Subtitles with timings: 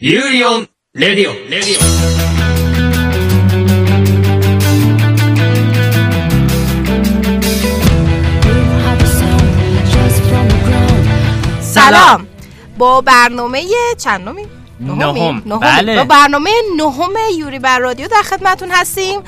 [0.00, 1.80] ユーリオンレディオレディオ
[11.60, 12.26] سلام
[12.78, 13.62] با برنامه
[13.98, 14.46] چندمی
[14.81, 15.41] نهم.
[15.41, 15.95] بله.
[15.95, 19.19] با برنامه نهم یوری بر رادیو در خدمتون هستیم.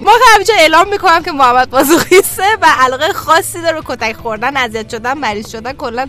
[0.00, 5.18] ما همینجا اعلام می‌کنم که محمد بازوخیسته و علاقه خاصی داره کتک خوردن اذیت شدن
[5.18, 6.06] مریض شدن کلا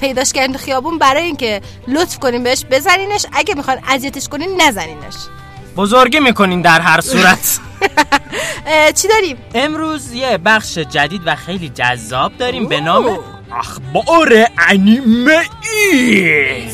[0.00, 0.98] پیداش کردن خیابون.
[0.98, 3.26] برای اینکه لطف کنین بهش بزنینش.
[3.32, 5.14] اگه می‌خوان اذیتش کنین نزنینش.
[5.76, 7.60] بزرگی می‌کنین در هر صورت.
[9.02, 13.18] چی داریم؟ امروز یه بخش جدید و خیلی جذاب داریم به نام
[13.52, 15.44] اخبار انیمه
[15.92, 16.68] ای.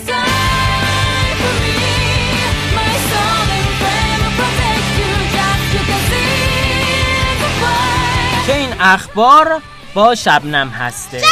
[8.80, 9.62] اخبار
[9.94, 11.22] با شبنم هسته.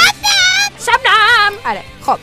[0.86, 1.52] شبنم!
[1.66, 2.18] آره خب.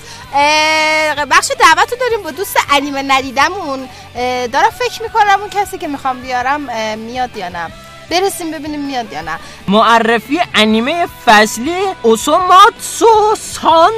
[1.31, 3.89] بخش دعوت رو داریم با دوست انیمه ندیدمون.
[4.53, 6.61] دارم فکر می‌کنم اون کسی که می‌خوام بیارم
[6.97, 7.71] میاد یا نه؟
[8.09, 9.39] برسیم ببینیم میاد یا نه.
[9.67, 13.91] معرفی انیمه فصلی اوسوماتسو سان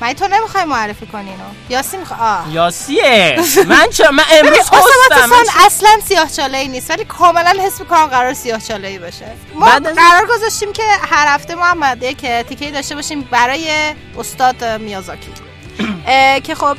[0.00, 2.52] من تو نمی‌خوای معرفی کنی اینو؟ یاسی می‌خوای آه.
[2.52, 3.36] یاسیه.
[3.68, 5.32] من چرا من امروز هستم.
[5.66, 9.66] اصلا سیاه چاله ای نیست ولی کاملا حس می‌کنم قرار سیاه چاله ای باشه ما
[9.96, 15.32] قرار گذاشتیم که هر هفته محمد یک تیکه داشته باشیم برای استاد میازاکی.
[16.44, 16.76] که خب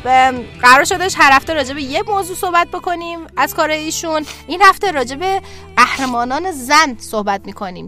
[0.62, 4.26] قرار شدش هر هفته راجع به یه موضوع صحبت بکنیم از کار ایشون.
[4.48, 5.42] این هفته راجع به
[5.78, 7.86] قهرمانان زن صحبت می‌کنیم.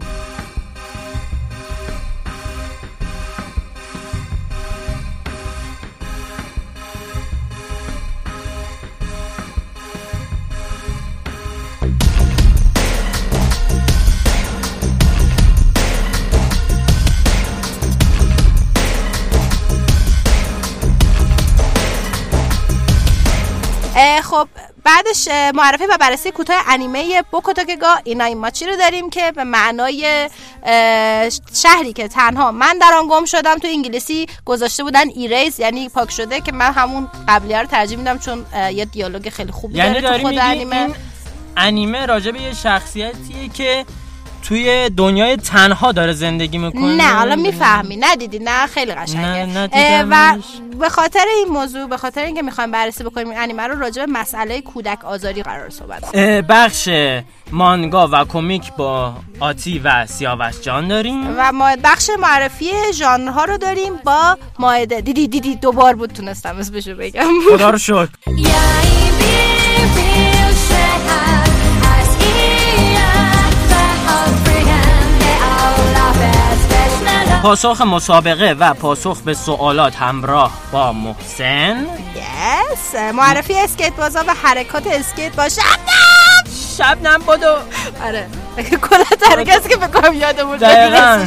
[24.22, 24.48] خب
[24.84, 30.28] بعدش معرفی و بررسی کوتاه انیمه بوکوتاکگا اینای ماچی رو داریم که به معنای
[31.54, 36.10] شهری که تنها من در آن گم شدم تو انگلیسی گذاشته بودن ایریز یعنی پاک
[36.10, 40.18] شده که من همون قبلی رو ترجیح میدم چون یه دیالوگ خیلی خوبی یعنی داره
[40.18, 40.76] تو خود انیمه.
[40.76, 40.94] این
[41.56, 43.84] انیمه راجع به یه شخصیتیه که
[44.42, 46.96] توی دنیای تنها داره زندگی می‌کنه.
[46.96, 47.96] نه حالا می‌فهمی.
[47.96, 49.46] ندیدی نه خیلی قشنگه.
[49.46, 50.38] نه، و.
[50.80, 54.12] به خاطر این موضوع به خاطر اینکه می‌خوایم بررسی بکنیم این انیمه رو راجع به
[54.12, 56.40] مسئله کودک آزاری قرار صحبت کنیم.
[56.40, 56.88] بخش
[57.52, 61.34] مانگا و کمیک با آتی و سیاوش جان داریم.
[61.38, 65.00] و ما بخش معرفی ژانرها رو داریم با ماهده.
[65.00, 67.30] دیدی دیدی دوبار بود تونستم اسمشو بگم.
[67.52, 68.08] خدا رو شکر.
[77.42, 81.86] پاسخ مسابقه و پاسخ به سوالات همراه با محسن.
[82.16, 86.44] یس معرفی اسکیت بازا و حرکات اسکیت با شبنم!
[86.78, 87.56] شبنم بدو.
[88.04, 88.26] آره.
[88.80, 91.26] کلا کسی که بکنم یادمون دقیقاً.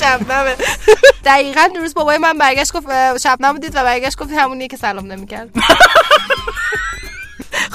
[0.00, 0.54] شبنمه.
[1.24, 5.48] دقیقا روز بابای من برگشت گفت شبنم دید و برگشت گفت همونیه که سلام نمی‌کرد.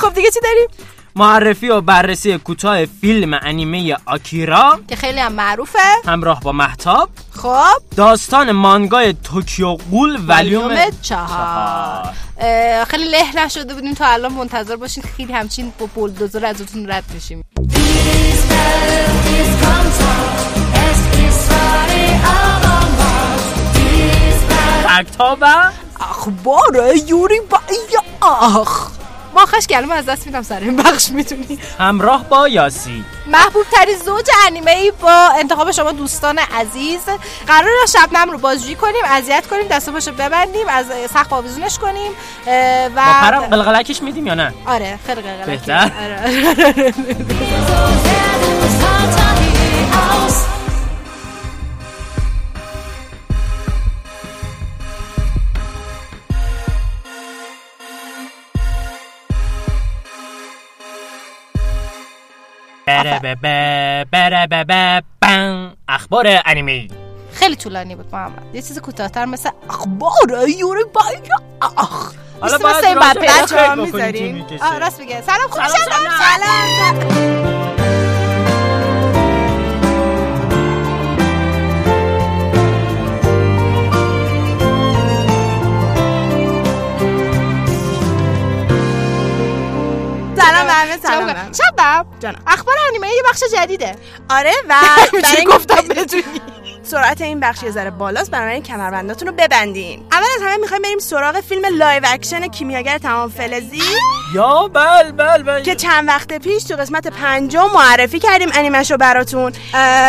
[0.02, 0.68] خب دیگه چی داریم؟
[1.18, 5.80] معرفی و بررسی کوتاه فیلم انیمه آکیرا که خیلی هم معروفه.
[6.06, 7.96] همراه با محتاب خب.
[7.96, 12.14] داستان مانگای توکیو قول ولیوم چهار.
[12.88, 17.04] خیلی له نشده بودیم تا الان منتظر باشین خیلی همچین با بولدوزر از اتون رد
[17.14, 17.44] میشیم
[24.90, 27.60] اکتا و اخبار یوری با
[28.22, 28.92] آخ.
[29.38, 33.06] ما خش کلمه از دست میدم سر این بخش می‌تونی همراه با یاسی.
[33.28, 37.00] محبوب ترین زوج انیمه ای با انتخاب شما دوستان عزیز.
[37.48, 42.12] قرار شبنم رو بازجویی کنیم اذیت کنیم دست پاشو ببندیم از سقف آویزونش کنیم
[42.48, 45.52] و با پرم قلقلکش میدیم یا نه؟ آره خیلی قلقلکه.
[45.52, 46.94] بهتر؟ آره،
[65.90, 66.88] اخبار انیمه
[67.34, 68.56] خیلی طولانی بود محمد.
[68.56, 71.02] یه چیز کوتاه‌تر مثل اخبار یوری با
[71.78, 72.14] آخ.
[72.42, 74.16] حالا باید.
[74.80, 75.22] راست میگه.
[75.22, 75.88] سلام خوب سلام،
[76.20, 77.87] سلام.
[90.48, 92.06] سلام به همه سلام شبم.
[92.20, 92.40] جانم.
[92.48, 93.96] اخبار انیمه یه بخش جدیده.
[94.30, 94.76] آره و
[95.36, 96.24] چی گفتم بدونی؟
[96.88, 100.06] سرعت این بخش یه ذره بالاست بنابراین کمربنداتون رو ببندین.
[100.12, 103.82] اول از همه می‌خوایم بریم سراغ فیلم live action کیمیاگر تمام فلزی.
[104.34, 109.54] یا blah blah blah که چند وقت پیش تو قسمت پنجم معرفی کردیم انیمشو براتون.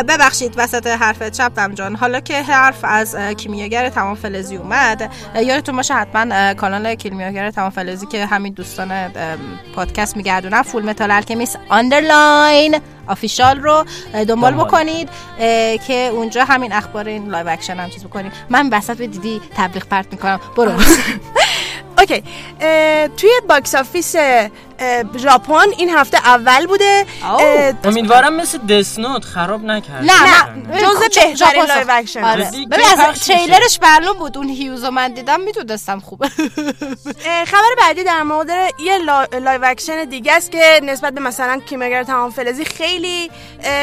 [0.08, 1.96] ببخشید وسط حرفت شبنم جان.
[1.96, 8.06] حالا که حرف از کیمیاگر تمام فلزی اومد یادتون باشه حتما کانال کیمیاگر تمام فلزی
[8.06, 9.12] که همین دوستان
[9.74, 13.84] پادکست میگردونن Fullmetal Alchemist underline official رو
[14.28, 14.54] دنبال.
[14.54, 15.08] بکنید
[15.86, 18.32] که اونجا همین اخبار این live action هم چیز بکنیم.
[18.50, 20.40] من وسط به دیدی تبلیغ پرت می‌کنم.
[20.56, 20.72] برو.
[21.98, 22.22] okay.
[23.16, 24.14] توی box office
[25.16, 27.06] ژاپن این هفته اول بوده.
[27.84, 30.04] امیدوارم مثل Death Note خراب نکرد.
[30.04, 31.86] نه نه، جزء بهترین live.
[31.88, 32.50] action آره.
[32.70, 36.28] ببین از؟ تریلرش معلوم بود اون Hughes و من دیدم می‌دونستم خوبه.
[37.46, 38.50] خبر بعدی در مورد
[38.84, 39.24] یه li...
[39.24, 43.30] live action دیگه است که نسبت به مثلا کیمیاگر تمام فلزی خیلی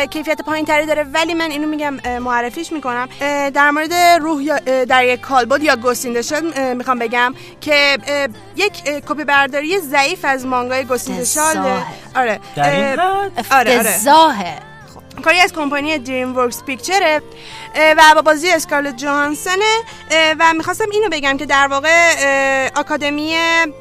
[0.09, 1.03] کیفیت پایین تری داره.
[1.03, 3.09] ولی من اینو میگم معرفیش می‌کنم.
[3.53, 7.97] در مورد روح یا در یک کالبد یا Ghost in the Shell می‌خوام بگم که
[8.55, 11.85] یک کپی برداری ضعیف از مانگای Ghost in the Shell افتضاحه.
[12.15, 12.39] آره.
[12.55, 12.99] در این
[13.51, 14.74] آره آره.
[15.23, 17.21] کاری از کمپانی DreamWorks Picture ه
[17.97, 19.55] و با بازی اسکارلت جوهانسنه
[20.11, 21.89] اه، و می‌خواستم اینو بگم که در واقع
[22.19, 23.35] اه، آکادمی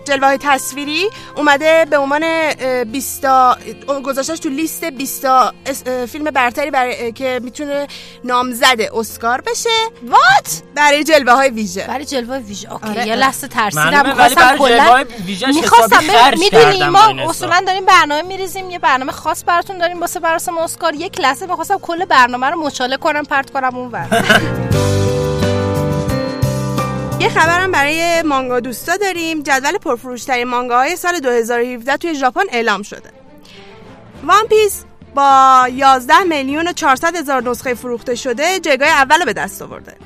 [0.05, 3.57] جلوه های تصویری اومده به عنوان اه، 20 تا
[4.05, 7.87] گذاشتش تو لیست 20 تا اس- اه، فیلم برتری برای که می‌تونه
[8.25, 9.71] نامزد اسکار بشه.
[10.03, 11.85] what برای جلوه های ویژه.
[11.87, 12.73] برای جلوه ویژه.
[12.73, 13.07] okay آره.
[13.07, 14.07] یه لحظه ترسیدم.
[14.07, 15.05] می‌خواستم برای کلا
[15.55, 15.99] می‌خواستم
[16.39, 17.31] می‌دونی کردم ما.
[17.31, 20.95] اصولا داریم برنامه میریزیم یه برنامه خاص براتون داریم واسه مراسم اسکار.
[20.95, 23.93] یک لحظه می‌خواستم کل برنامه رو مچاله کنم پرت کنم اون
[27.21, 29.43] یه خبرم برای مانگا دوستا داریم.
[29.43, 33.11] جدول پرفروشترین مانگاهای سال 2017 توی ژاپن اعلام شده.
[34.25, 34.85] وان پیس
[35.15, 39.97] با 11 میلیون و 400 هزار نسخه فروخته شده جایگاه اول رو به دست آورده.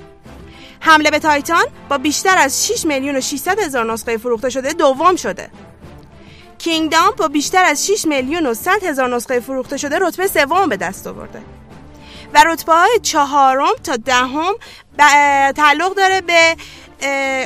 [0.80, 5.16] حمله به تایتان با بیشتر از 6 میلیون و 600 هزار نسخه فروخته شده دوم
[5.16, 5.50] شده.
[6.58, 10.76] کینگدام با بیشتر از 6 میلیون و 100 هزار نسخه فروخته شده رتبه سوم به
[10.76, 11.42] دست آورده.
[12.34, 14.52] و رتبه های چهارم تا دهم
[14.98, 16.56] ب- تعلق داره به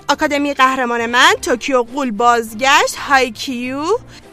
[0.08, 3.84] آکادمی قهرمان من توکیو غول بازگشت هایکیو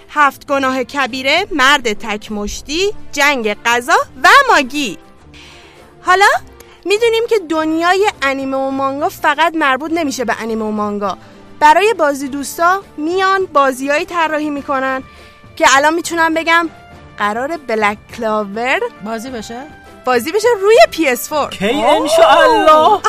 [0.09, 4.97] هفت گناه کبیره مرد تک مشتی جنگ غذا و ماگی.
[6.01, 6.25] حالا
[6.85, 11.17] می‌دونیم که دنیای انیمه و مانگا فقط مربوط نمیشه به انیمه و مانگا.
[11.59, 15.03] برای بازی دوستا میان بازیهایی طراحی می‌کنن
[15.55, 16.69] که الان می‌تونم بگم
[17.17, 19.63] قرار Black Clover بازی بشه؟
[20.05, 23.01] بازی بشه روی PS4 کی انشاءالله.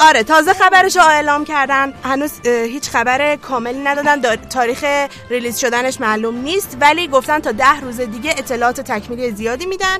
[0.00, 1.94] آره تازه خبرش رو اعلام کردن.
[2.04, 4.36] هنوز هیچ خبر کاملی ندادن.
[4.36, 4.84] تاریخ
[5.30, 9.98] release شدنش معلوم نیست ولی گفتن تا ده روز دیگه اطلاعات تکمیلی زیادی میدن.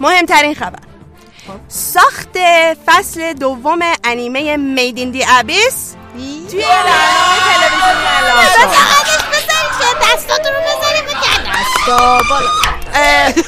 [0.00, 0.78] مهمترین خبر.
[1.68, 2.38] ساخت
[2.86, 5.94] فصل دوم انیمه Made in the Abyss
[6.50, 8.48] توی برنامه.
[10.02, 11.08] دستاتون رو بزنید
[12.94, 13.32] اه،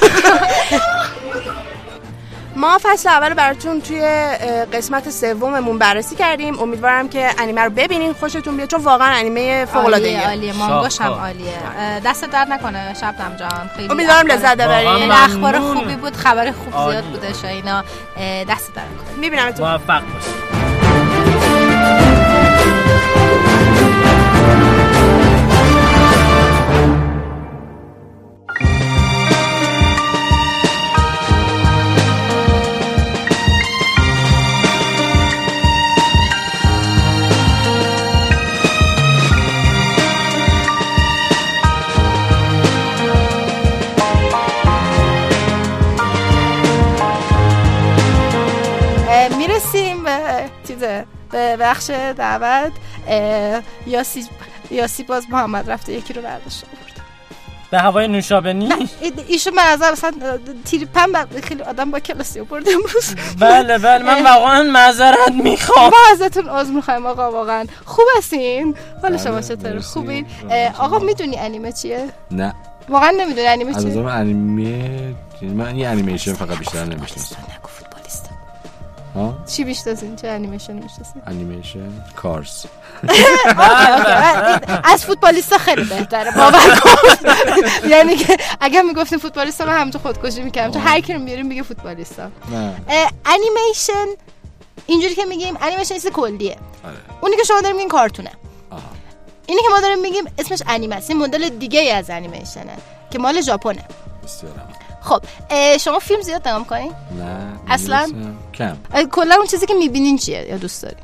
[2.55, 4.01] ما فصل اول رو براتون توی
[4.73, 6.59] قسمت سوممون بررسی کردیم.
[6.59, 10.53] امیدوارم که انیمه رو ببینین خوشتون بیاد چون واقعا انیمه فوق العاده عالیه عالیه.
[10.53, 11.11] مانگاش هم.
[11.11, 11.53] عالیه.
[12.05, 13.69] دست درد نکنه شبنم جان.
[13.75, 15.11] خیلی امیدوارم لذت ببرین.
[15.11, 15.59] اخبار.
[15.59, 16.89] خوبی بود خبر خوب.
[16.91, 17.83] زیاد بودش اینا.
[18.49, 19.17] دست درد نکنه.
[19.17, 19.67] میبینمتون.
[19.71, 20.50] موفق باشید
[51.61, 52.71] بخش دعوت
[53.87, 54.25] یاسی
[54.71, 56.63] یاسی باز محمد رفته یکی رو برداشت.
[56.63, 56.91] آورد.
[57.71, 58.69] به هوای نوشابنی
[59.01, 60.03] ای- ایشون من از
[60.65, 63.15] تیرپن بر- خیلی آدم با کلاسی آورد امروز.
[63.39, 65.89] بله بله من واقعا معذرت می‌خوام.
[65.89, 67.65] ما ازتون عذر می‌خوایم آقا واقعا.
[67.85, 69.87] خوب هستین؟ حالا شما بله، چطور؟ مرسی.
[69.87, 70.25] خوبین؟
[70.79, 71.05] آقا شما.
[71.05, 72.53] می‌دونی انیمه چیه؟ نه.
[72.89, 77.35] واقعا نمی‌دونی انیمه از چیه؟ نظر انیمه من یه انیمیشن فقط بیشتر نمی‌شناسم.
[79.45, 82.65] چی می‌شناسین چه انیمیشن می‌شناسین انیمیشن کارز.
[84.93, 87.29] از فوتبالیستا خیلی بهتره باور کن.
[87.91, 90.73] یعنی که اگر می‌گفتیم فوتبالیستا من همونجا خودکشی می‌کردم.
[90.73, 92.29] چون هر کی رو میاریم میگه فوتبالیستا.
[93.25, 94.05] انیمیشن
[94.85, 96.57] اینجوری که میگیم انیمیشن چیز کلیه.
[96.85, 96.95] آره.
[97.21, 98.31] اونی که شما داریم میگین کارتونه.
[99.47, 102.77] اینی که ما داریم میگیم اسمش انیمه این مدل دیگه ای از انیمیشنه
[103.11, 103.83] که مال ژاپنه.
[105.01, 105.21] خب
[105.79, 108.11] شما فیلم زیاد نگاه کنین نه اصلاً؟
[108.53, 108.75] کم.
[109.11, 110.95] کلا اون چیزی که می‌بینین چیه یا دوست داری؟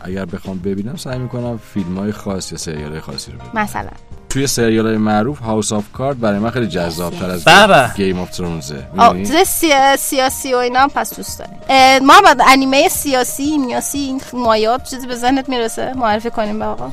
[0.00, 3.52] اگر بخوام ببینم سعی می‌کنم فیلم های خاص یا سریال های خاصی رو ببینم.
[3.64, 3.90] مثلا.
[4.28, 7.88] توی سریال های معروف House of Card برای من خیلی جذاب تر از بابا.
[7.96, 12.40] Game of Thrones ه؟ چیز سیا- سیاسی و اینا هم پس دوست داریم ما بعد
[12.48, 16.90] انیمه سیاسی میاسی این مایات چیزی به ذهنت می‌رسه؟ معرفی کنیم به آقا.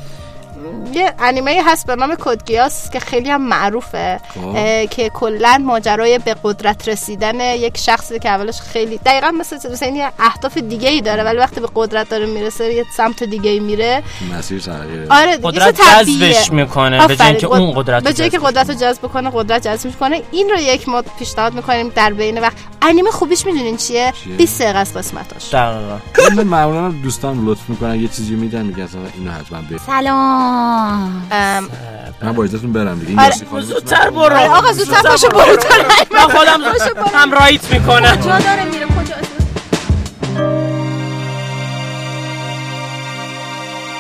[0.94, 4.86] یه انیمه هست به نام Code Geass که خیلی هم معروفه خب.
[4.90, 9.96] که کلا ماجرای به قدرت رسیدن یک شخصی که اولش خیلی دقیقا مثل مثل این
[9.96, 13.60] یه اهداف دیگه ای داره ولی وقتی به قدرت داره می‌رسه یه سمت دیگه ای
[13.60, 14.04] میره.
[14.38, 15.82] مسیر تغییر آره قدرت.
[15.82, 17.38] جذبش می‌کنه به جای آفرین.
[17.40, 20.22] که قد- اون قدرت به جایی که جذب قدرت رو جذب کنه قدرت جذب می‌کنه.
[20.32, 22.58] این رو یک ما پیشنهاد می‌کنیم در بین وقت.
[22.82, 25.98] انیمه خوبیش می‌دونین چیه؟ چیه؟ 20 دقیقه است قسمتاش دقیقا.
[26.36, 30.16] من معمولا دوستان لطف می‌کنن یه چیزی میدن میگن اینو حتما ببین سلام.
[30.18, 30.53] ام،
[32.22, 33.22] من با اجازهتون برم دیگه.
[33.22, 33.62] آره.
[33.62, 34.36] زودتر برو.
[34.36, 35.56] آقا زودتر باشه برو.
[35.56, 35.76] تا
[36.12, 36.62] من خودم
[37.14, 38.16] همراهیت می‌کنم.
[38.16, 39.16] جا داره میره؟ کجا؟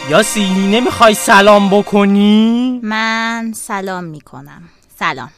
[0.09, 4.61] یاسی نمی‌خوای سلام بکنی؟ من سلام می‌کنم.
[4.99, 5.29] سلام.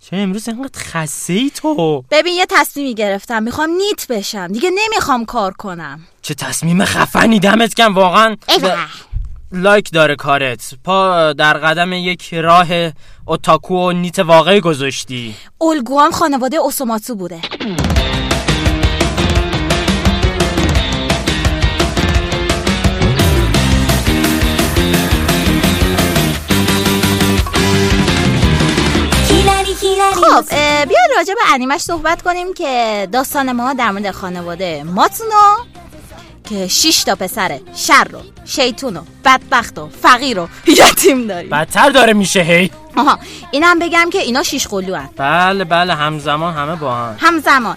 [0.00, 3.42] چه امروز اینقدر خسته ای تو؟ ببین یه تصمیمی گرفتم.
[3.42, 4.46] می‌خوام نیت بشم.
[4.46, 6.00] دیگه نمی‌خوام کار کنم.
[6.22, 8.36] چه تصمیم خفنی دمت کم واقعا.
[8.48, 8.76] ایوه.
[9.54, 10.74] لایک داره کارت.
[10.84, 12.66] پا در قدم یک راه
[13.24, 15.34] اوتاکو و نیت واقعی گذاشتی.
[15.60, 17.40] الگوام خانواده اوسوماتسو بوده.
[30.14, 30.44] خب
[30.88, 35.73] بیا راجع به انیمش صحبت کنیم که داستان ما در مورد خانواده ماتسونو
[36.50, 41.50] که شش تا پسر شر و شیطون و بدبخت و فقیر و یتیم داریم.
[41.50, 43.18] بدتر داره میشه هی؟ آها
[43.50, 45.08] اینم بگم که اینا شیش قلو هن.
[45.16, 47.76] بله بله همزمان همه با هم همزمان.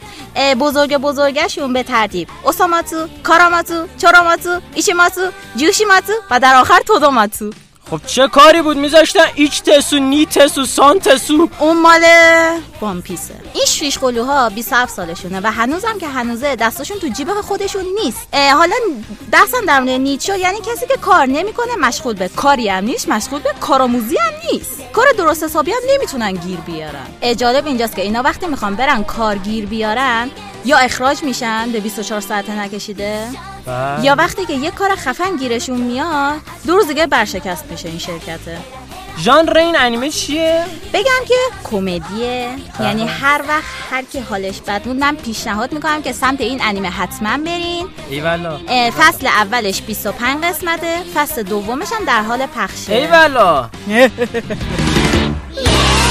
[0.60, 2.28] بزرگ بزرگشون به ترتیب.
[2.44, 7.52] اوساماتسو، کاراماتسو، چوراماتسو، ایشیماتسو، جوشیماتسو و در آخر تودوماتسو
[7.90, 12.02] خب چه کاری بود میذاشتن؟ ایچ تسو نی تسو سان تسو؟ اون مال
[12.82, 13.34] وان پیسه.
[13.54, 18.28] این شیش قلوها 27 سالشونه و هنوزم که هنوزه دستاشون تو جیب خودشون نیست.
[18.34, 18.76] حالا
[19.34, 23.40] دستم در مورد نیچو یعنی کسی که کار نمی‌کنه مشغول به کاری هم نیست مشغول
[23.40, 24.72] به کارآموزی هم نیست.
[24.94, 27.34] کار درست حسابی هم نمی‌تونن گیر بیارن.
[27.38, 30.30] جالب اینجاست که اینا وقتی می‌خوان برن کار گیر بیارن
[30.66, 33.28] یا اخراج میشن به 24 ساعته نکشیده؟
[33.68, 34.06] بله.
[34.06, 38.58] یا وقتی که یه کار خفن گیرشون میاد دو روز دیگه برشکست میشه این شرکته.
[39.20, 42.50] ژانر این انیمه چیه؟ بگم که کمدیه.
[42.80, 46.90] یعنی هر وقت هر کی حالش بد بود من پیشنهاد می‌کنم که سمت این انیمه
[46.90, 47.88] حتما برین.
[48.10, 48.60] ایوالا
[48.98, 52.94] فصل اولش 25 قسمته فصل دومش هم در حال پخشه.
[52.94, 53.70] ایوالا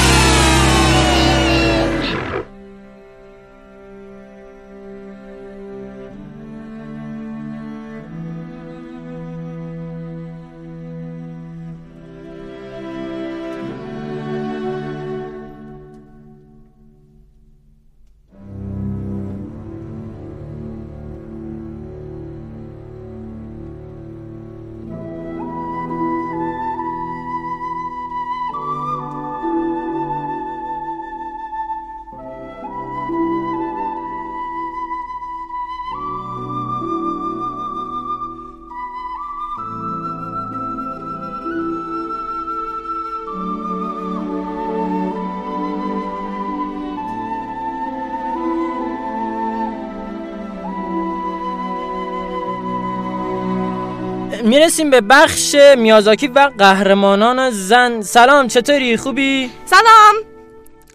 [54.46, 58.00] می‌رسیم به بخش میازاکی و قهرمانان زن.
[58.00, 60.14] سلام چطوری؟ خوبی؟ سلام.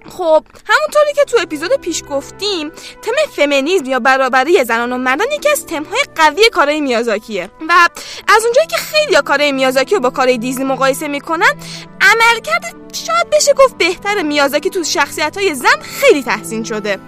[0.09, 2.69] خب همونطوری که تو اپیزود پیش گفتیم
[3.01, 7.49] تم فمینیزم یا برابری زنان و مردان یکی از تمهای قوی کارهای میازاکیه.
[7.69, 7.73] و
[8.27, 11.53] از اونجایی که خیلی کارهای میازاکی رو با کارهای دیزنی مقایسه می‌کنن
[12.11, 16.99] عملکرد شاید بشه گفت بهتر میازاکی تو شخصیت های زن خیلی تحسین شده.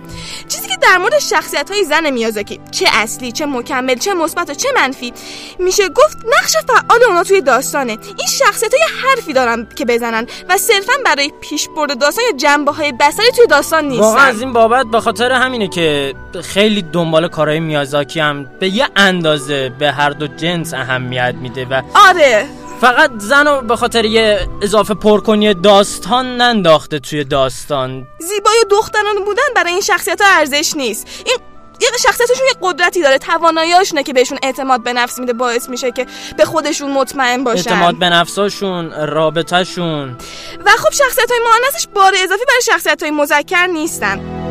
[0.47, 4.53] چیزی که در مورد شخصیت های زن میازاکی چه اصلی چه مکمل چه مثبت و
[4.53, 5.13] چه منفی
[5.59, 7.91] میشه گفت نقش فعال اونا توی داستانه.
[7.91, 12.91] این شخصیت های حرفی دارن که بزنن و صرفا برای پیشبرد داستان یا جنبه های
[12.91, 17.59] بسری توی داستان واقعا از نیستن این بابت به خاطر همینه که خیلی دنبال کارهای
[17.59, 22.62] میازاکی هم به یه اندازه به هر دو جنس اهمیت میده و آره.
[22.83, 28.07] فقط زن رو به خاطر یه اضافه پرکنی داستان ننداخته توی داستان.
[28.19, 31.07] زیبای دختران بودن برای این شخصیت ها ارزش نیست.
[31.25, 31.37] این
[31.81, 36.05] یه شخصیتشون یه قدرتی داره تواناییاشونه که بهشون اعتماد به نفس میده باعث میشه که
[36.37, 37.69] به خودشون مطمئن باشن.
[37.69, 40.17] اعتماد به نفساشون رابطهشون.
[40.65, 44.42] و خب شخصیت های مؤنثش بار اضافی برای شخصیت های مذکر نیستن.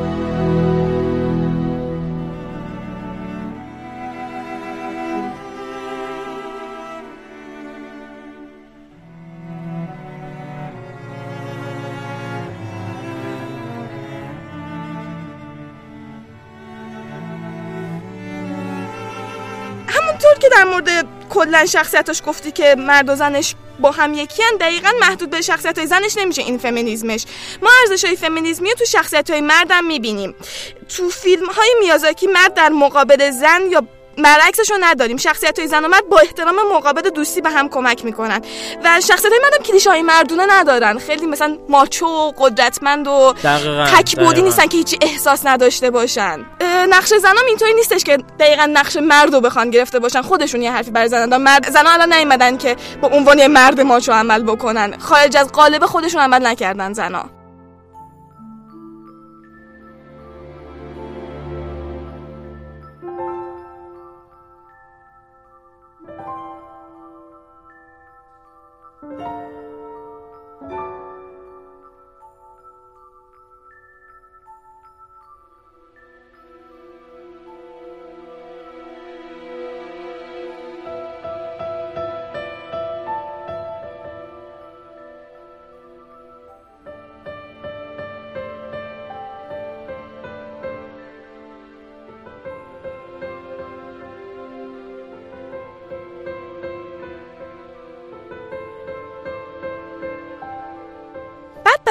[20.72, 25.40] مورد کلا شخصیتاش گفتی که مرد و زنش با هم یکی هن دقیقا محدود به
[25.40, 27.24] شخصیت های زنش نمیشه این فمینیزمش.
[27.62, 30.34] ما ارزش های فمینیزمی رو تو شخصیت های مردم می‌بینیم.
[30.88, 33.82] تو فیلم های میازاکی مرد در مقابل زن یا
[34.18, 35.16] برعکسش رو نداریم.
[35.16, 38.40] شخصیت های زن و مرد با احترام مقابل دوستی به هم کمک می‌کنن.
[38.84, 40.98] و شخصیت های مردم کلیشه های مردونه ندارن.
[40.98, 43.34] خیلی مثلا ماچو و قدرتمند و
[43.96, 44.46] تکبودی دقیقاً.
[44.46, 46.46] نیستن که هیچی احساس نداشته باشن.
[46.90, 50.22] نقش زنام اینطوری نیستش که دقیقا نقش مرد رو بخوان گرفته باشن.
[50.22, 54.12] خودشون یه حرفی برای زنن مرد زنا الان نیومدن که با عنوان یه مرد ماچو
[54.12, 54.98] عمل بکنن.
[54.98, 57.24] خارج از قالب خودشون عمل نکردن زنا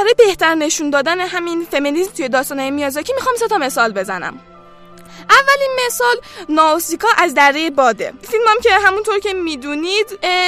[0.01, 4.39] برای بهتر نشون دادن همین فمینیسم توی داستانهای میازاکی می‌خوام سه تا مثال بزنم.
[5.29, 6.15] اولین مثال
[6.49, 8.13] ناوسیکا از دره باده.
[8.21, 10.07] فیلم هم که همونطور که می‌دونید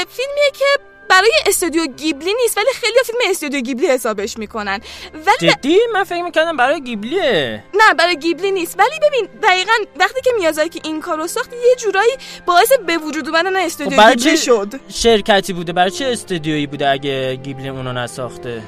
[0.10, 0.66] فیلمیه که
[1.10, 4.80] برای استودیو گیبلی نیست ولی خیلی فیلم استودیو گیبلی حسابش می‌کنن.
[5.14, 7.64] ولی جدی؟ من فکر می‌کردم برای گیبلیه.
[7.74, 8.80] نه برای گیبلی نیست.
[8.80, 12.12] ولی ببین دقیقا وقتی که میازاکی این کارو ساخت یه جورایی
[12.46, 14.80] باعث به وجود اومدن خب استودیو برای گیبلی شد.
[14.90, 18.64] شرکتی بوده؟ برای چه استودیویی بوده اگه گیبلی اونو نساخته؟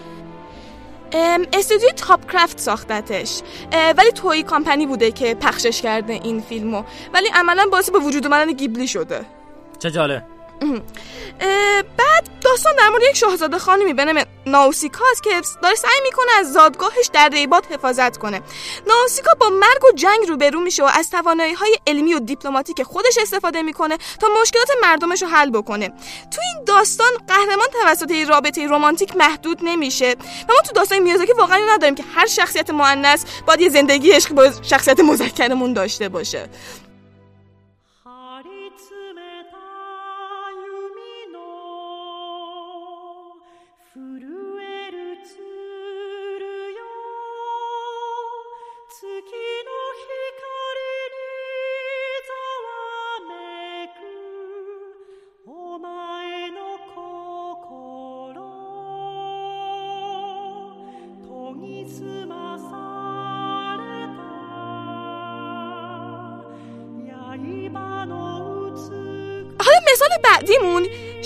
[1.17, 3.41] ام، استودیوی تاپ کرافت ساختتش
[3.97, 6.83] ولی توی کامپنی بوده که پخشش کرده این فیلمو.
[7.13, 9.25] ولی عملا باعث به وجود اومدن گیبلی شده.
[9.79, 10.23] چه جالب.
[10.23, 10.34] اه،
[11.97, 16.53] بعد داستان در مورد یک شاهزاده خانمی به نام ناوسیکاست که داره سعی می‌کنه از
[16.53, 18.41] زادگاهش در ریبات حفاظت کنه.
[18.87, 23.17] ناوسیکا با مرگ و جنگ روبرو میشه و از توانایی های علمی و دیپلماتیک خودش
[23.21, 25.87] استفاده می‌کنه تا مشکلات مردمش رو حل بکنه.
[26.31, 30.15] تو این داستان قهرمان توسط رابطه رمانتیک محدود نمیشه.
[30.49, 34.33] و ما تو داستان میازاکی واقعا نداریم که هر شخصیت مؤنث باید یه زندگی عشقی
[34.33, 36.49] با شخصیت مذکرمون داشته باشه.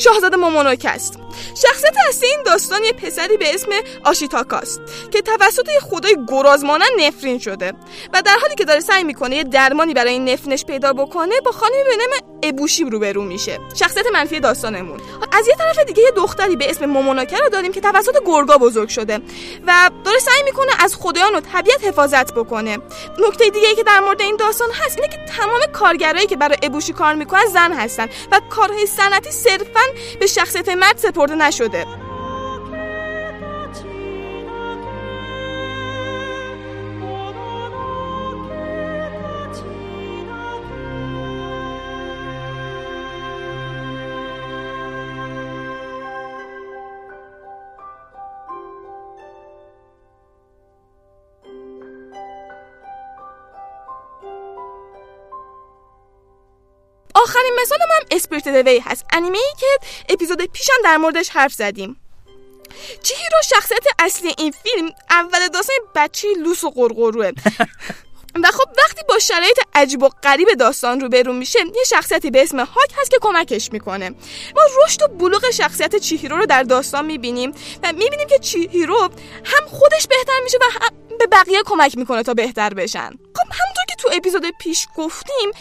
[0.09, 1.19] شاهزاده مومونوک است
[1.61, 3.69] شخصیت اصلی این داستان یه پسری به اسم
[4.03, 7.73] آشیتاکاست که توسط یه خدای گراز مانند نفرین شده
[8.13, 11.51] و در حالی که داره سعی می‌کنه یه درمانی برای این نفرینش پیدا بکنه با
[11.51, 13.59] خانمی به نام ابوشی روبرو میشه.
[13.75, 14.99] شخصیت منفی داستانمون.
[15.31, 18.89] از یه طرف دیگه یه دختری به اسم موموناکه رو داریم که توسط گرگا بزرگ
[18.89, 19.19] شده
[19.67, 22.77] و داره سعی می‌کنه از خدایان و طبیعت حفاظت بکنه.
[23.19, 26.57] نکته دیگه ای که در مورد این داستان هست اینه که تمام کارگرایی که برای
[26.63, 29.81] ابوشی کار می‌کنن زن هستن و کارهای صنعتی صرفا
[30.19, 31.85] به شخصیت مرد سپرده نشده.
[57.29, 59.05] آخرین مثالم هم Spirited Away هست.
[59.13, 59.67] انیمه ای که
[60.09, 61.97] اپیزود پیشم در موردش حرف زدیم.
[63.03, 67.31] چیهیرو شخصیت اصلی این فیلم اول داستان بچه لوس و قرقروه
[68.43, 72.59] و خب وقتی با شرایط عجیب و غریب داستان روبرو میشه یه شخصیتی به اسم
[72.59, 74.09] هاکو هست که کمکش می‌کنه.
[74.55, 77.51] ما رشد و بلوغ شخصیت چیهیرو رو در داستان می‌بینیم
[77.83, 79.09] و می‌بینیم که چیهیرو
[79.43, 83.09] هم خودش بهتر میشه و هم به بقیه کمک می‌کنه تا بهتر بشن.
[83.09, 85.51] خب همونطور که تو اپیزود پیش گفتیم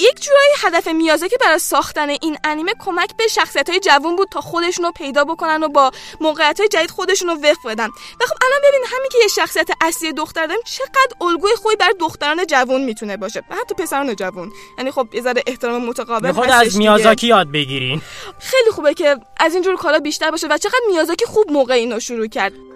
[0.00, 4.40] یک جورایی هدف میازاکی برای ساختن این انیمه کمک به شخصیت های جوان بود تا
[4.40, 7.86] خودشون رو پیدا بکنن و با موقعیت های جدید خودشون رو وقف بدن.
[7.86, 11.94] و خب الان ببین همین که یه شخصیت اصلی دختر داریم چقدر الگوی خوبی برای
[12.00, 14.52] دختران جوان می‌تونه باشه و حتی پسران جوان.
[14.78, 16.76] یعنی خب یه ذره احترام متقابل هستش از.
[16.76, 18.02] میازاکی یاد بگیرین.
[18.38, 22.26] خیلی خوبه که از اینجور کارا بیشتر باشه و چقدر میازاکی خوب موقع اینو شروع
[22.26, 22.67] کرد.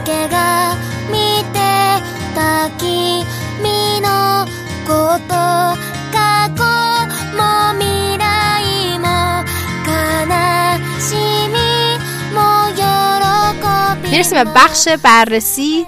[0.00, 0.74] けが
[1.10, 1.58] 見て
[2.34, 4.46] た君の
[4.86, 5.34] こと
[6.12, 6.62] 過去
[7.36, 9.44] も未来も
[9.86, 9.90] 悲
[11.00, 11.14] し
[11.48, 11.58] み
[12.34, 15.86] も喜び میرسیم به بخش بررسی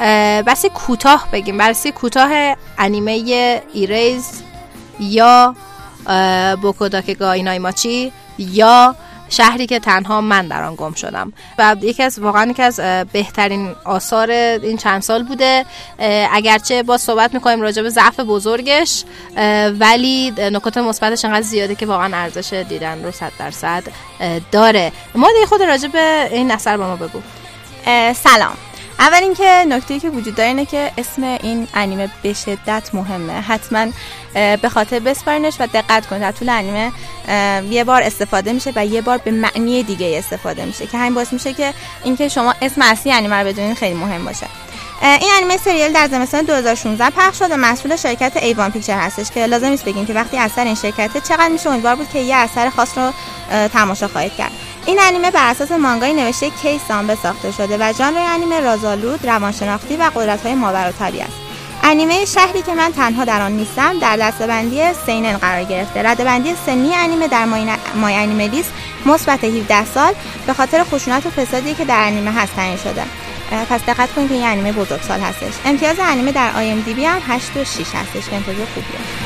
[0.00, 4.42] اه، بحث کوتاه بگیم بررسی کوتاه انیمه ایریز
[5.00, 5.54] یا
[6.06, 8.96] اه، بوکوداک گاینای ماچی یا
[9.33, 11.33] شهری که تنها من در آن گم شدم.
[11.57, 12.79] و یکی از واقعا یکی از
[13.13, 15.65] بهترین آثار این چند سال بوده.
[16.31, 19.03] اگرچه با صحبت می‌کنیم راجع به ضعف بزرگش
[19.79, 23.83] ولی نکات مثبتش انقدر زیاده که واقعا ارزش دیدن رو صد درصد
[24.19, 24.91] اه، داره.
[25.15, 27.21] ما دیگه خود راجع به این اثر با ما بگو.
[28.15, 28.57] سلام.
[28.99, 33.33] اول اینکه نکته که وجود داره اینه که اسم این انیمه به شدت مهمه.
[33.33, 33.87] حتما
[34.33, 36.91] به خاطر بسپارینش و دقت کنید در طول انیمه
[37.69, 41.33] یه بار استفاده میشه و یه بار به معنی دیگه استفاده میشه که همین باعث
[41.33, 44.47] میشه که اینکه شما اسم اصلی انیمه رو بدونید خیلی مهم باشه.
[45.03, 49.45] این انیمه سریال در زمستان 2016 پخش شد و مسئول شرکت ایوان پیکچر هستش که
[49.45, 52.69] لازم نیست بگیم که وقتی اثر این شرکته چقدر میشه امیدوار بود که یه اثر
[52.69, 53.13] خاص رو
[53.67, 54.51] تماشا خواهید کرد.
[54.85, 59.97] این انیمه بر اساس مانگای نوشته کیس سامبه ساخته شده و ژانر انیمه رازآلود روانشناختی
[59.97, 61.33] و قدرت‌های ماورالطبیعی است.
[61.83, 66.03] انیمه شهری که من تنها در آن نیستم در دسته‌بندی سینن قرار گرفته.
[66.03, 68.73] رده‌بندی سنی انیمه در مای, مای انیمه لیست
[69.05, 70.13] مثبت 17 سال
[70.47, 73.03] به خاطر خشونت و فسادی که در انیمه هست تعیین شده.
[73.69, 75.53] پس دقت کنید که این انیمه بزرگسال هستش.
[75.65, 78.29] امتیاز انیمه در آی ام دی بی هم 8 و 6 هستش.
[78.29, 79.22] که امتیاز خوبیه.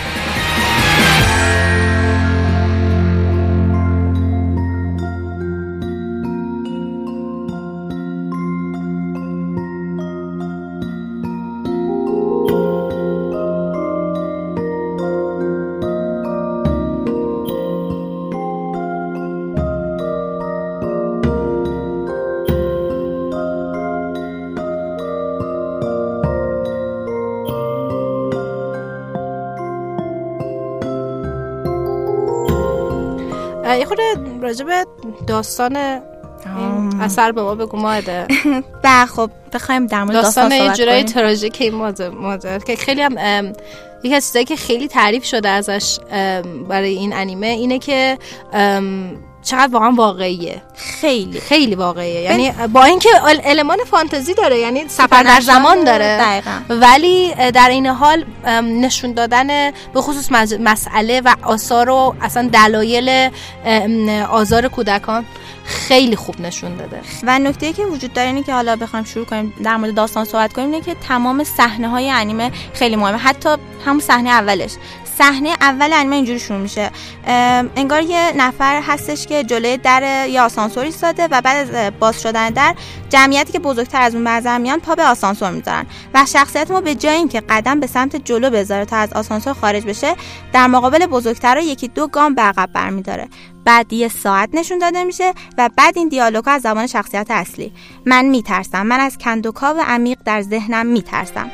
[34.54, 34.86] به
[35.28, 35.76] داستان
[36.58, 38.28] این اثر به ما بگو ماده.
[38.84, 41.06] و خب بخوایم در مورد داستان داستان یه کنیم.
[41.06, 42.60] تراژیک این ماده ماده.
[42.60, 43.54] که خیلی هم
[44.04, 46.00] یکی از چیزایی که خیلی تعریف شده ازش
[46.70, 48.18] برای این انیمه اینه که
[49.48, 50.62] چقدر واقعا واقعیه.
[50.76, 51.40] خیلی.
[51.40, 52.22] خیلی واقعیه.
[52.22, 56.18] یعنی با اینکه ال- المان فانتزی داره یعنی سفر در زمان داره.
[56.22, 56.52] دقیقا.
[56.70, 58.26] ولی در این حال
[58.64, 63.30] نشون دادن به خصوص مسئله و آثار و اصلا دلایل
[64.32, 65.26] آزار کودکان.
[65.68, 67.02] خیلی خوب نشون داده.
[67.24, 70.54] و نکته که وجود داره اینه که حالا بخوایم شروع کنیم در مورد داستان صحبت
[70.54, 73.18] کنیم اینه که تمام صحنه های انیمه خیلی مهمه.
[73.18, 73.50] حتی
[73.86, 74.72] همون صحنه اولش.
[75.18, 76.92] صحنه اول انیمه اینجوری شروع میشه.
[77.76, 82.50] انگار یه نفر هستش که جلوی در یه آسانسور ایستاده و بعد از باز شدن
[82.50, 82.76] در
[83.10, 85.86] جمعیتی که بزرگتر از اون به نظر میان پا به آسانسور می‌ذارن.
[86.14, 89.86] و شخصیت ما به جای اینکه قدم به سمت جلو بذاره تا از آسانسور خارج
[89.86, 90.16] بشه
[90.54, 93.28] در مقابل بزرگتر یکی دو گام به عقب برمیداره.
[93.68, 97.72] بعد یه ساعت نشون داده میشه و بعد این دیالوگا از زبان شخصیت اصلی.
[98.06, 98.86] من میترسم.
[98.86, 101.52] من از کندوکاو عمیق در ذهنم میترسم.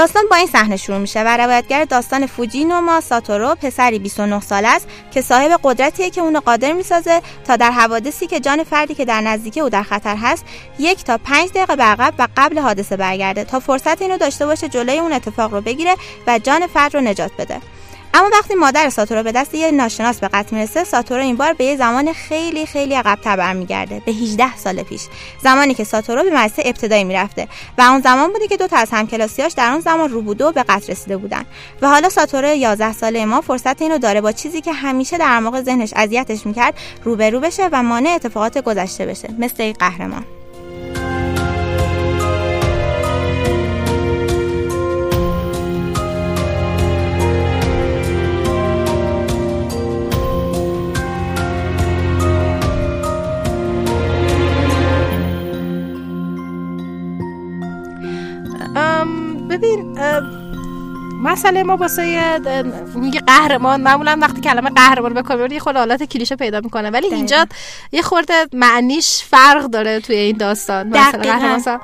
[0.00, 1.22] داستان با این صحنه شروع میشه.
[1.22, 6.72] و روایتگر داستان فوجینوما ساتورو پسری 29 ساله است که صاحب قدرتیه که اونو قادر
[6.72, 10.44] می‌سازه تا در حوادثی که جان فردی که در نزدیکی او در خطر هست
[10.78, 14.68] یک تا پنج دقیقه به عقب و قبل حادثه برگرده تا فرصت اینو داشته باشه
[14.68, 17.60] جلوی اون اتفاق رو بگیره و جان فرد رو نجات بده.
[18.14, 21.64] اما وقتی مادر ساتورو به دست یه ناشناس به قتل می‌رسه ساتورو این بار به
[21.64, 24.02] یه زمان خیلی خیلی عقب‌تر برمیگرده.
[24.06, 25.02] به 18 سال پیش.
[25.42, 27.48] زمانی که ساتورو به مدرسه ابتدایی می‌رفته.
[27.78, 30.92] و اون زمان بوده که دو تا از همکلاسیاش در اون زمان روبودو به قتل
[30.92, 31.44] رسیده بودن.
[31.82, 35.62] و حالا ساتورو 11 ساله ما فرصت اینو داره با چیزی که همیشه در موقع
[35.62, 39.28] ذهنش اذیتش می‌کرد روبرو بشه و مانع اتفاقات گذشته بشه.
[39.38, 40.24] مثل قهرمان.
[61.30, 62.38] مسئله ما واسه
[62.94, 66.90] میگه قهرمان معمولا وقتی کلمه قهرمان به کار یه خورده حالت کلیشه پیدا می‌کنه.
[66.90, 67.46] ولی اینجا
[67.92, 70.88] یه خورده معنیش فرق داره توی این داستان.
[70.88, 71.22] مثلا.
[71.22, 71.80] قهرمان مثلا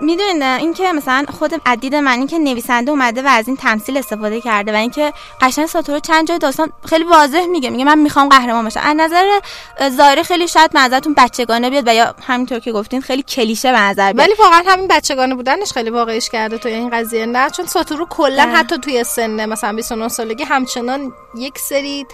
[0.00, 4.72] می‌دونین اینکه مثلا خود عدید من اینکه نویسنده اومده و از این تمثیل استفاده کرده
[4.72, 7.70] و اینکه قشنگ ساتورو چند جای داستان خیلی واضح میگه.
[7.70, 8.80] میگه من می‌خوام قهرمان باشم.
[8.84, 9.40] از نظر
[9.88, 14.12] ظاهری خیلی شاید نظرتون بچگانه بیاد و یا همینطور که گفتین خیلی کلیشه به نظر
[14.12, 14.28] بیاد.
[14.28, 17.26] ولی واقعا همین بچگانه بودنش خیلی واقعیش کرده توی این قضیه.
[17.26, 18.42] نه چون ساتورو کلا.
[18.42, 22.06] حتی توی سن مثلا 29 سالگی همچنان یک سری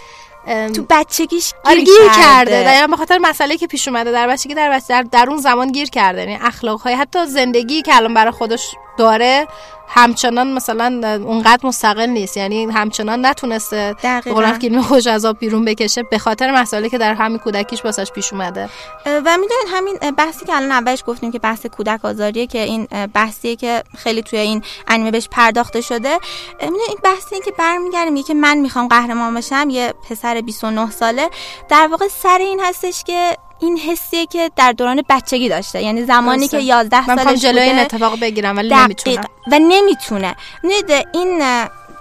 [0.47, 2.21] تو بچگیش آره گیر, گیر کرده.
[2.21, 2.63] کرده.
[2.63, 5.89] دقیقا به خاطر مسئله که پیش اومده در بچگی در, در, در اون زمان گیر
[5.89, 6.19] کرده.
[6.19, 9.47] یعنی اخلاق های حتی زندگی که الان برای خودش داره
[9.89, 12.37] همچنان مثلا اونقدر مستقل نیست.
[12.37, 14.35] یعنی همچنان نتونسته دقیقاً.
[14.35, 18.11] قرآن فیلم خوش از آب بیرون بکشه به خاطر مسئله که در همین کودکیش واسش
[18.11, 18.69] پیش اومده.
[19.05, 23.55] و می‌دونید همین بحثی که الان اولش گفتیم که بحث کودک آزاریه که این بحثیه
[23.55, 26.17] که خیلی توی این انیمه بهش پرداخته شده.
[26.61, 31.29] می‌دونید این بحثیه که برمیگردیم که من می‌خوام قهرمان بشم یه پسر 29 ساله.
[31.69, 35.83] در واقع سر این هستش که این حسیه که در دوران بچگی داشته.
[35.83, 36.57] یعنی زمانی درسته.
[36.57, 38.83] که 11 من می‌خوام سالش جلوی این بوده اتفاق بگیرم ولی دقیق.
[38.83, 39.25] نمی‌تونم.
[39.51, 40.35] و نمی‌تونه.
[40.63, 41.41] می‌دونید این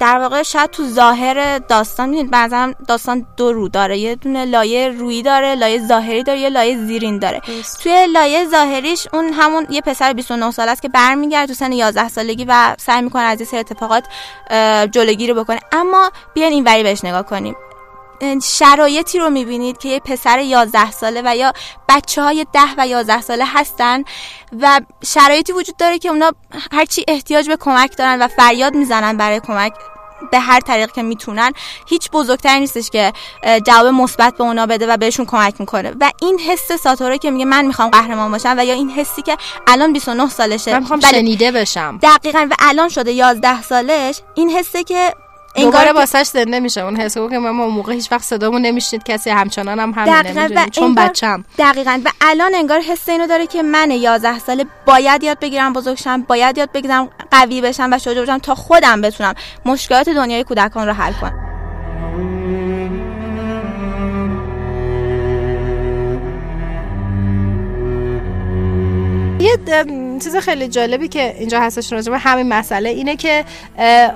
[0.00, 3.98] در واقع شاید تو ظاهر داستان می‌دونید بعضا داستان دو رو داره.
[3.98, 7.40] یه دونه لایه رویی داره لایه ظاهری داره یه لایه زیرین داره.
[7.82, 12.08] توی لایه ظاهریش اون همون یه پسر 29 ساله است که برمیگرده تو سن 11
[12.08, 14.04] سالگی و سعی می‌کنه از این سری اتفاقات
[14.90, 15.60] جلوگیری بکنه.
[15.72, 17.56] اما بیاین این وری بهش نگاه کنیم.
[18.44, 21.52] شرایطی رو می‌بینید که یه پسر 11 ساله و یا
[21.88, 24.04] بچه های 10 و 11 ساله هستن
[24.60, 26.32] و شرایطی وجود داره که اونا
[26.72, 29.72] هرچی احتیاج به کمک دارن و فریاد می‌زنن برای کمک
[30.30, 31.52] به هر طریق که می‌تونن
[31.88, 33.12] هیچ بزرگتری نیستش که
[33.66, 35.92] جواب مثبت به اونا بده و بهشون کمک می‌کنه.
[36.00, 39.36] و این حس ساتوره که میگه من می‌خوام قهرمان باشم و یا این حسی که
[39.66, 40.72] الان 29 سالشه.
[40.72, 41.98] من می‌خوام ولی شنیده بشم.
[42.02, 45.14] دقیقا و الان شده 11 سالش این حسه که
[45.56, 46.80] انگار که- واسش زنده میشه.
[46.80, 49.02] اون حسو که اون موقع هیچ وقت صدامون نمیشنید.
[49.04, 50.66] کسی همچنان هم همینه.
[50.70, 52.00] چون انگار- بچم دقیقا.
[52.04, 56.22] و الان انگار حس اینو داره که من 11 ساله باید یاد بگیرم بزرگ شم
[56.22, 60.92] باید یاد بگیرم قوی بشم و شجاع بشم تا خودم بتونم مشکلات دنیای کودکان رو
[60.92, 61.45] حل کنم.
[70.22, 73.44] چیز خیلی جالبی که اینجا هستش راجع به همین مسئله اینه که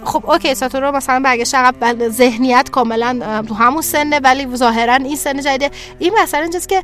[0.05, 5.41] خب اوکی ساتورو مثلا برگشت عقب ذهنیت کاملا تو همون سنه ولی ظاهرا این سن
[5.41, 5.71] جدیده.
[5.99, 6.83] این مسئله اینجاست که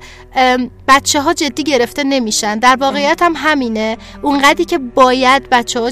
[0.89, 2.59] بچه ها جدی گرفته نمیشن.
[2.59, 3.97] در واقعیت هم همینه.
[4.23, 5.91] اونقدری که باید بچه ها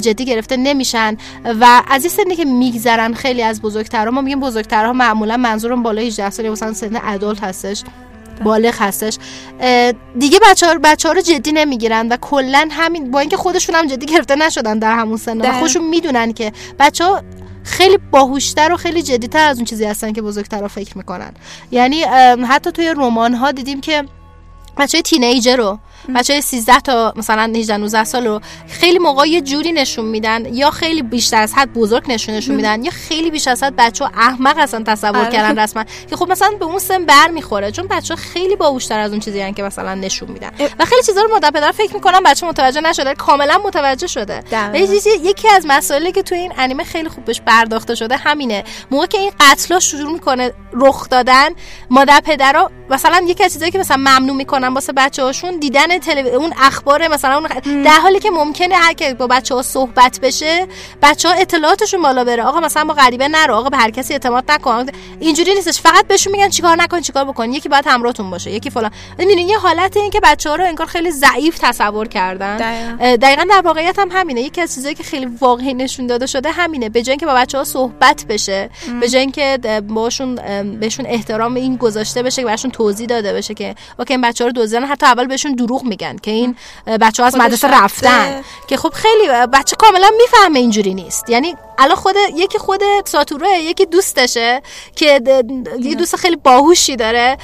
[0.00, 1.16] جدی گرفته نمیشن
[1.60, 6.06] و از این سنی که میگذرن خیلی از بزرگترها ما میگیم بزرگترها معمولا منظورم بالای
[6.06, 7.82] 18 سال مثلا سن ادالت هستش.
[8.44, 9.18] بالغ هستش
[10.18, 13.86] دیگه بچه ها, بچه ها رو جدی نمی‌گیرن و کلا همین با اینکه خودشون هم
[13.86, 15.52] جدی گرفته نشدن در همون سن و.
[15.52, 17.22] خودشون می‌دونن که بچه ها
[17.64, 21.32] خیلی باهوشتر و خیلی جدیتر از اون چیزی هستن که بزرگترها فکر می‌کنن.
[21.70, 22.02] یعنی
[22.48, 24.04] حتی توی رمان ها دیدیم که
[24.78, 25.78] بچه تینیجر رو
[26.14, 30.54] بچه های 13 تا مثلا 18 19 سال رو خیلی موقع یه جوری نشون میدن
[30.54, 34.04] یا خیلی بیشتر از حد بزرگ نشون نشون میدن یا خیلی بیشتر از حد بچه
[34.04, 35.32] احمق اصلا تصور آره.
[35.32, 35.84] کردن رسما.
[36.10, 39.40] که خب مثلا به اون سن بر می‌خوره چون بچه خیلی باهوشتر از اون چیزی
[39.40, 40.50] هن که مثلا نشون میدن.
[40.78, 44.42] و خیلی چیزا رو مادر پدر فکر می‌کنن بچه متوجه نشده کاملا متوجه شده.
[45.22, 48.64] یکی از مسائلی که توی این انیمه خیلی خوب بهش پرداخته شده همینه.
[48.90, 51.48] موقع که این قتلا شروع می‌کنه رخ دادن
[51.90, 56.28] مادر پدرها مثلا یکی از چیزایی که مثلا ممنوع می‌کنن واسه بچه هاشون دیدن تلو...
[56.28, 60.66] اون اخبار مثلا اون در حالی که ممکنه هر کی با بچه ها صحبت بشه
[61.02, 62.42] بچه ها اطلاعاتشون بالا بره.
[62.42, 64.86] آقا مثلا با غریبه نرو آقا به هر کسی اعتماد نکن.
[65.20, 65.80] اینجوری نیستش.
[65.80, 67.52] فقط بهشون میگن چیکار نکن چیکار بکن.
[67.52, 68.90] یکی باید همراهتون باشه یکی فلان.
[69.18, 72.56] می‌دونین یه حالت این که بچه ها رو انگار خیلی ضعیف تصور کردن.
[72.56, 73.16] دقیقاً.
[73.16, 74.40] دقیقا در واقعیت هم همینه.
[74.40, 76.88] یکی از چیزایی که خیلی واقعی نشون داده شده همینه.
[76.88, 80.34] به جای اینکه با بچه ها صحبت بشه به جای اینکه باشون
[80.80, 84.48] بهشون احترام این گذاشته بشه که بهشون توضیح داده بشه که اوکی این بچه ها
[84.48, 86.56] رو دزدیدن حتی اول بهشون دروغ میگن که این
[87.00, 87.68] بچه ها از مدرسه.
[87.68, 88.42] رفتن.
[88.68, 91.30] که خب خیلی بچه کاملا می‌فهمه اینجوری نیست.
[91.30, 94.62] یعنی الان خود یکی خود ساتوره یکی دوستشه
[94.96, 95.20] که
[95.80, 97.36] یه دوست خیلی باهوشی داره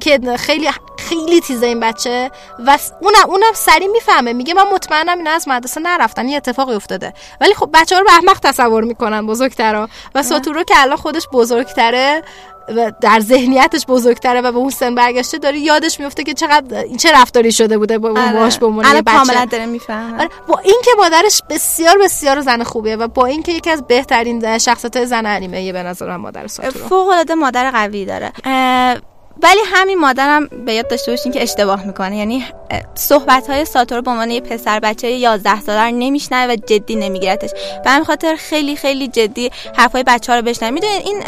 [0.00, 2.30] که خیلی خیلی تیزه این بچه.
[2.66, 7.14] و اونم اونم سری می‌فهمه میگه من مطمئنم اینا از مدرسه نرفتن یه اتفاقی افتاده.
[7.40, 9.88] ولی خب بچه ها رو به احمق تصور می‌کنن بزرگترا.
[10.14, 12.22] و ساتورو که الان خودش بزرگتره
[13.00, 17.12] در ذهنیتش بزرگتره و به اون سن برگشته داره یادش میفته که چقدر این چه
[17.12, 18.32] رفتاری شده بوده با آره.
[18.32, 19.02] باش به عنوان بچه.
[19.02, 20.20] کاملا داره می‌فهمه.
[20.20, 25.04] آره با اینکه مادرش بسیار بسیار زن خوبیه و با اینکه یکی از بهترین شخصیت
[25.04, 26.88] زن انیمه به نظرم مادر ساتورو.
[26.88, 28.32] فوق العاده مادر قوی داره.
[29.42, 32.16] ولی همین مادرم به یاد داشته باشین که اشتباه می‌کنه.
[32.16, 32.44] یعنی
[32.94, 37.50] صحبت های ساتورو به عنوان یه پسر بچه 11 ساله رو نمیشنوه و جدی نمیگیرتش.
[37.84, 40.70] به همین خاطر خیلی خیلی جدی حرفای بچه ها رو بشنوه.
[40.70, 41.22] می‌دونید این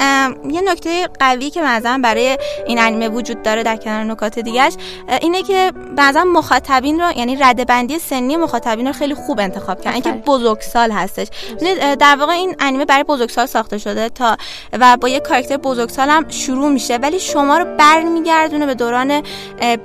[0.53, 4.73] یه نکته قوی که مثلا برای این انیمه وجود داره در کنار نکات دیگهش
[5.21, 9.95] اینه که بعضا مخاطبین رو یعنی رده بندی سنی مخاطبین رو خیلی خوب انتخاب کردن.
[9.95, 11.29] اینکه بزرگسال هستش.
[11.99, 14.37] در واقع این انیمه برای بزرگسال ساخته شده تا
[14.73, 16.97] و با یه کاراکتر بزرگسال هم شروع میشه.
[16.97, 19.23] ولی شما رو برمیگردونه به دوران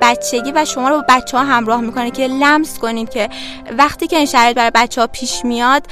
[0.01, 3.29] بچگی و شما رو با بچه ها همراه می‌کنه که لمس کنید که
[3.77, 5.83] وقتی که این شرایط برای بچه ها پیش میاد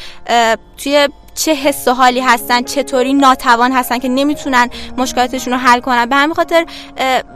[0.78, 6.06] توی چه حس و حالی هستن چطوری ناتوان هستن که نمی‌تونن مشکلاتشون رو حل کنن.
[6.06, 6.66] به همین خاطر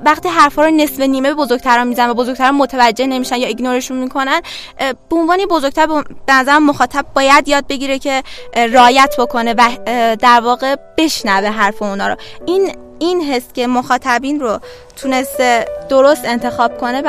[0.06, 4.42] وقتی حرفا رو نصف نیمه به بزرگتران می‌زنن و بزرگتران متوجه نمیشن یا ایگنورشون می‌کنن
[5.10, 5.88] به عنوان بزرگتر
[6.28, 9.70] به نظرم مخاطب باید یاد بگیره که اه، رعایت بکنه و
[10.16, 12.16] در واقع بشنوه حرف اونا رو.
[12.46, 14.60] این این حس که مخاطبین رو
[14.96, 17.04] تونسته درست انتخاب کنه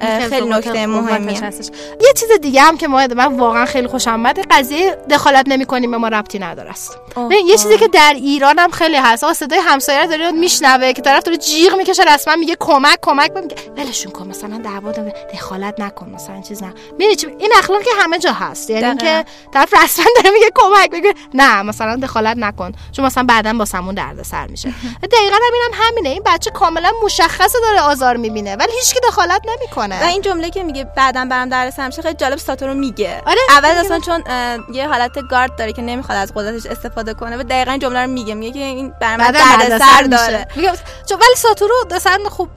[0.00, 1.44] اه، خیلی نکته مهمیه.
[1.44, 1.66] هستش.
[2.00, 5.98] یه چیز دیگه هم که ما من واقعا خیلی خوشم اومد قضیه دخالت نمی‌کنیم به
[5.98, 6.98] ما ربطی نداره است.
[7.46, 9.32] یه چیزی که در ایران هم خیلی هست.
[9.32, 13.56] صدای همسایه رو داره میشنوه که طرف داره جیغ می‌کشه رسما میگه کمک کمک میگه.
[13.76, 14.92] ولشون کن مثلا دعوا
[15.34, 16.74] دخالت نکن مثلا چیز نه.
[16.98, 18.70] می‌دونی این اخلاق که همه جا هست.
[18.70, 18.96] یعنی.
[18.96, 22.72] که طرف رسما داره میگه کمک میگه نه مثلا دخالت نکن.
[22.92, 24.74] چون مثلا بعدا با سمون دردسر میشه.
[25.12, 26.08] دقیقاً هم اینم همینه.
[26.08, 30.02] این بچه کاملا مشخصه داره آزار می‌بینه ولی هیچکی دخالت نمی‌کنه.
[30.02, 33.22] و این جمله که میگه بعدم برام درس میشه خیلی جالب ساتورو میگه.
[33.26, 33.80] آره، اول میگه.
[33.80, 34.24] اصلا چون
[34.72, 38.10] یه حالت گارد داره که نمی‌خواد از قدرتش استفاده کنه و دقیقا این جمله رو
[38.10, 38.34] میگه.
[38.34, 40.46] میگه که این بعدا دردسر دردسر داره.
[40.56, 40.72] میگم
[41.08, 42.48] چون ولی ساتورو مثلا خوب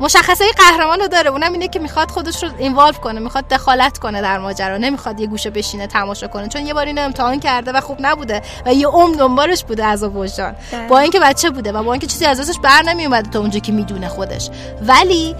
[0.00, 1.30] مشخصه قهرمان رو داره.
[1.30, 4.76] اونم اینه که می‌خواد خودش رو اینوالو کنه می‌خواد دخالت کنه در ماجرا.
[4.76, 6.48] نمی‌خواد یه گوشه بشینه تماشا کنه.
[6.48, 10.02] چون یه بار اینو امتحان کرده و خوب نبوده و یه عمر دنبالش بوده از
[10.02, 10.88] وجدان دقیقاً.
[10.88, 13.72] با اینکه بچه بوده و با اینکه چیزی از ازش بر نمیومده تا اونجا که
[13.72, 14.50] می‌دونه خودش.
[14.82, 15.36] ولی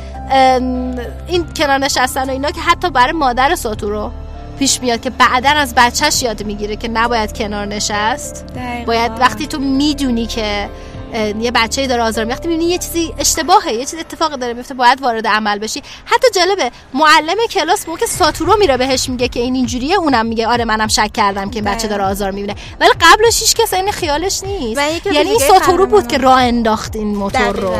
[1.26, 4.10] این کنار نشستن و اینا که حتی برای مادر ساتورو
[4.58, 8.46] پیش میاد که بعدا از بچهش یاد می‌گیره که نباید کنار نشست.
[8.46, 8.84] دقیقاً.
[8.84, 10.68] باید وقتی تو می‌دونی که
[11.40, 14.74] یه بچه داره آزار می‌بینه، وقتی می‌بینی یه چیزی اشتباهه یه چیز اتفاقی داره میفته
[14.74, 15.82] باید وارد عمل بشی.
[16.04, 20.64] حتی جالبه معلم کلاس موقع ساتورو میره بهش میگه که این اینجوریه اونم میگه آره
[20.64, 22.54] منم شک کردم که این بچه داره آزار می‌بینه.
[22.80, 24.80] ولی قبلش هیچ کس این خیالش نیست.
[25.06, 26.06] یعنی این ساتورو بود.
[26.06, 27.74] که راه انداخت این موتور رو.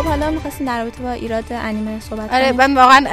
[0.00, 3.06] خب حالا می‌خواستیم در رابطه با ایراد انیمه صحبت آره من واقعا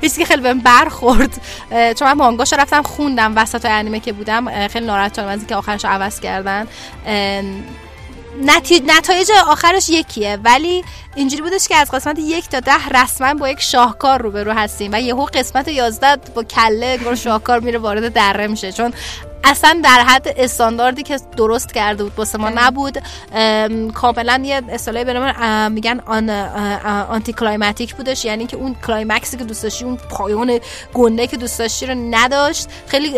[0.00, 1.40] چیزی که خیلی بهم برخورد.
[1.70, 4.68] چون من مانگاشو رفتم خوندم وسط انیمه که بودم.
[4.68, 6.66] خیلی ناراحت شدم از اینکه آخرش عوض کردن.
[7.06, 7.42] اه،
[8.42, 8.82] نتی...
[8.86, 13.60] نتایج آخرش یکیه ولی اینجوری بودش که از قسمت یک تا ده رسما با یک
[13.60, 18.72] شاهکار روبرو هستیم و یهو قسمت یازده با کله انگار شاهکار میره وارد دره میشه.
[18.72, 18.92] چون
[19.44, 23.02] اصلا در حد استانداردی که درست کرده بود واسه ما نبود.
[23.32, 26.30] ام، کاملا یه اصطلاحی به نام ام، میگن un
[27.10, 28.24] anticlimactic بودش.
[28.24, 30.60] یعنی که اون climax ی که دوست داشتی اون پایان
[30.94, 32.68] گنده که دوست داشتی رو نداشت.
[32.86, 33.14] خیلی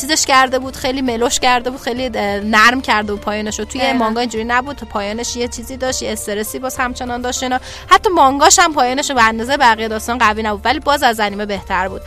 [0.00, 2.08] چیزش کرده بود خیلی mellow ش کرده بود خیلی
[2.44, 3.64] نرم کرده بود پایانش رو.
[3.64, 3.92] توی.
[3.92, 4.76] مانگا اینجوری نبود.
[4.76, 7.60] تو پایانش یه چیزی داشت یه استرسی باز همچنان داشت اینا.
[7.88, 11.46] حتی مانگاش هم پایانش رو به اندازه بقیه داستان قوی نبود ولی باز از انیمه
[11.46, 12.02] بهتر بود.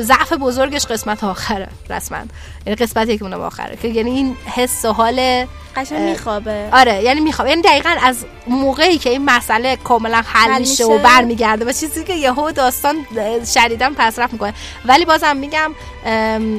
[0.00, 2.18] ضعف بزرگش قسمت آخره رسما.
[2.66, 6.68] یعنی قسمتی که اونم آخره که یعنی این حس و حال قشنگ میخوابه.
[6.72, 10.98] آره یعنی می‌خوام یعنی دقیقا از موقعی که این مسئله کاملا حل میشه و.
[10.98, 14.54] برمیگرده و چیزی که یهو داستان اه، شدیدا پسرفت می‌کنه.
[14.84, 15.70] ولی بازم میگم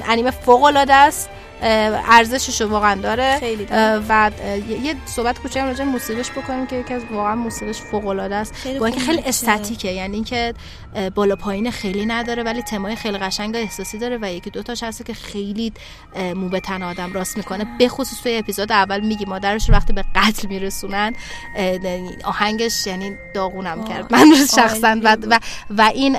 [0.07, 1.29] انیمه فوق العاده است
[1.61, 3.37] ارزشش رو واقعا داره.
[3.39, 4.03] خیلی داره.
[4.09, 4.31] و
[4.83, 8.35] یه صحبت کوچیک هم راجع به موسیقیش بکنیم که یکی از واقعا موسیقیش فوق العاده
[8.35, 8.53] است.
[8.55, 9.23] خیلی با اینکه خوب خیلی.
[9.27, 9.91] استاتیکه.
[9.91, 10.53] یعنی اینکه
[11.15, 14.83] بالا پایین خیلی نداره ولی تمای خیلی قشنگ و احساسی داره و یکی دو تاش
[14.83, 15.73] هست که خیلی
[16.35, 17.67] مو به تن آدم راست می‌کنه.
[17.79, 21.13] به خصوص توی اپیزود اول میگی مادرش وقتی به قتل میرسونن
[21.55, 21.79] اه،
[22.23, 24.13] آهنگش یعنی داغونم کرد.
[24.13, 24.25] من
[24.55, 25.39] شخصا و, و,
[25.69, 26.17] و این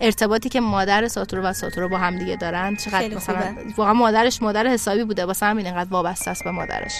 [0.00, 3.56] ارتباطی که مادر ساتورو و ساتورو با هم دیگه دارن چقدر مثلا.
[3.76, 6.92] واقعا مادرش مادر حسابی بوده واسه همین اینقدر وابسته است به مادرش.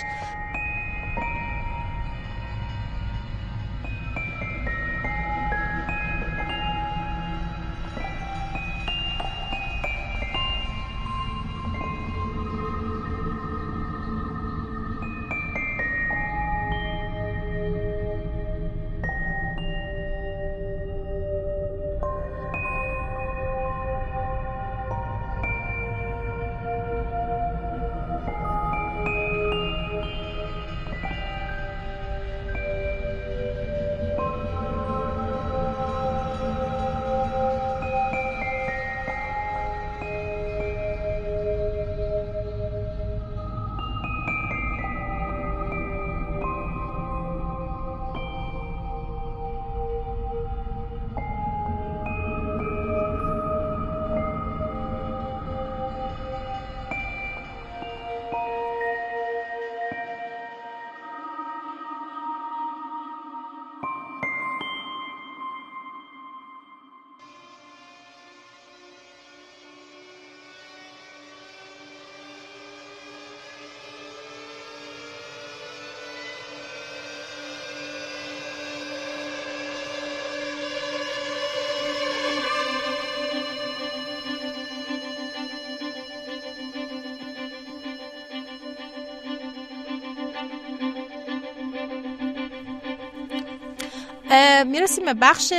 [94.66, 95.52] می‌رسیم به بخش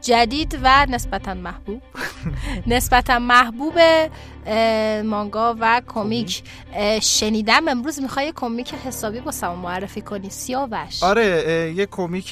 [0.00, 1.82] جدید و نسبتا محبوب.
[2.66, 3.78] نسبتا محبوب
[5.04, 6.42] مانگا و کمیک.
[7.02, 10.30] شنیدم امروز می‌خوای کمیک حسابی با سما معرفی کنی.
[10.30, 11.02] سیاوش.
[11.02, 12.28] آره یه کمیک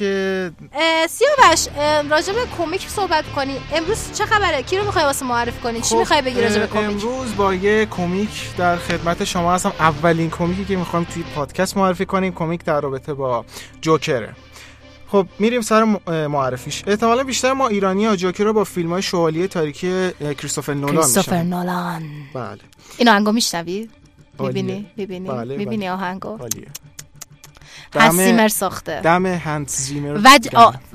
[1.09, 1.69] سیاوش
[2.09, 3.57] به کمیک صحبت کنی.
[3.75, 6.63] امروز چه خبره؟ کی رو می‌خوای واسه معرفی کنی؟ چی خب، می‌خوای بگی راجع به
[6.63, 9.73] اه، کمیک؟ امروز با یه کمیک در خدمت شما هستم.
[9.79, 13.45] اولین کمیکی که می‌خوایم توی پادکست معرفی کنیم کمیک در رابطه با
[13.81, 14.35] جوکره.
[15.13, 15.85] خب میریم سر
[16.27, 16.83] معرفیش.
[16.87, 21.43] احتمالا بیشتر ما ایرانی ها جوکر رو با فیلم های شوالیه تاریکی کریستوفر نولان کریستوفر
[21.43, 22.03] نولان.
[22.35, 22.59] بله.
[22.99, 23.89] این آهنگو میشنوی.
[24.41, 25.91] می‌بینی؟ می‌بینی؟ بله، می‌بینی بله.
[25.91, 26.39] آهنگو؟
[27.95, 28.11] عالیه.
[28.11, 29.01] هنس دم- زیمر ساخته.
[29.01, 30.49] دم هنس زیمر و ج...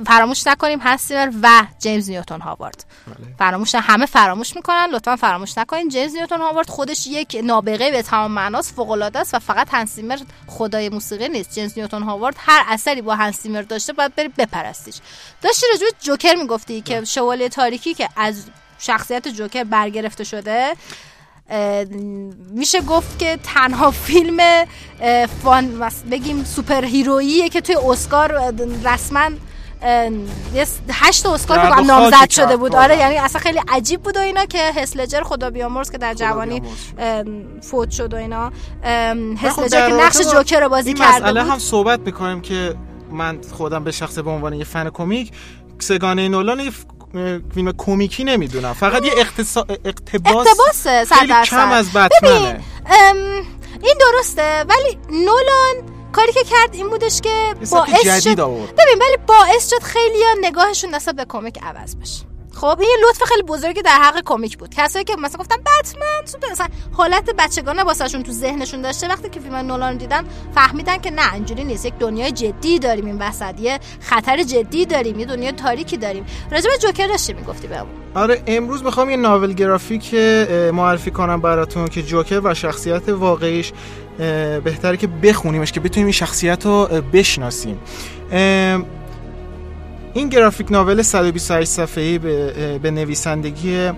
[0.05, 2.85] فراموش نکنیم هنس زیمر و جیمز نیوتن هاوارد.
[3.07, 3.35] بله.
[3.39, 5.89] فراموش نه- همه فراموش می‌کنن لطفا فراموش نکنین.
[5.89, 9.95] جیمز نیوتن هاوارد خودش یک نابغه به تمام معناست فوق العاده است و فقط هنس
[9.95, 11.55] زیمر خدای موسیقی نیست.
[11.55, 14.95] جیمز نیوتن هاوارد هر اثری با هنس زیمر داشته باید بری بپرستیش.
[15.41, 18.43] داشتی راجع به جوکر می‌گفتی که شوالیه تاریکی که از
[18.79, 20.73] شخصیت جوکر برگرفته شده
[22.51, 24.37] میشه گفت که تنها فیلم
[25.43, 28.53] فان بگیم سوپر هیروییه که توی اسکار
[28.85, 29.29] رسما
[30.89, 32.75] هشت اسکار خاکی نامزد کرد شده بود.
[32.75, 36.61] آره یعنی اصلا خیلی عجیب بود و اینا که هسلجر خدا بیامرز که در جوانی
[37.61, 38.49] فوت شد و اینا.
[38.49, 41.51] خب هسلجر که نقش جوکر رو بازی مسئله بود.
[41.51, 42.75] هم صحبت می‌کنیم که
[43.11, 45.31] من خودم به شخص به عنوان یه فن کمیک
[45.79, 46.71] سگانه نولان
[47.53, 49.11] فیلم کمیکی نمی‌دونم فقط یه.
[49.17, 49.57] اقتباس
[49.87, 51.33] اقتباسه صد خیلی.
[51.45, 53.15] کم از ببین بتمنه ام،
[53.83, 55.75] این درسته ولی نولان
[56.11, 61.15] کاری که کرد این بودش که باعث شد ببین ولی باعث شد خیلی نگاهشون نسبت
[61.15, 62.26] به کمیک عوض بشه
[62.57, 64.69] خب این لطف خیلی بزرگی در حق کمیک بود.
[64.69, 69.39] کسایی که مثلا گفتن بتمن سوپر مثلا حالت بچگانه واسهشون تو ذهنشون داشته وقتی که
[69.39, 70.23] فیلم نولان رو دیدن
[70.55, 71.85] فهمیدن که نه اینجوری نیست.
[71.85, 76.25] یک دنیای جدی داریم این وسط یه خطر جدی داریم یه دنیای تاریکی داریم.
[76.51, 77.89] راجع به جوکر داشتی می‌گفتی بهمون.
[78.15, 80.13] آره امروز می‌خوام یه ناول گرافیک
[80.73, 83.71] معرفی کنم براتون که جوکر و شخصیت واقعیش
[84.63, 87.79] بهتره که بخونیمش که بتونیم این شخصیت رو بشناسیم.
[90.17, 93.91] این گرافیک ناول 128 صفحه‌ای به, نویسندگی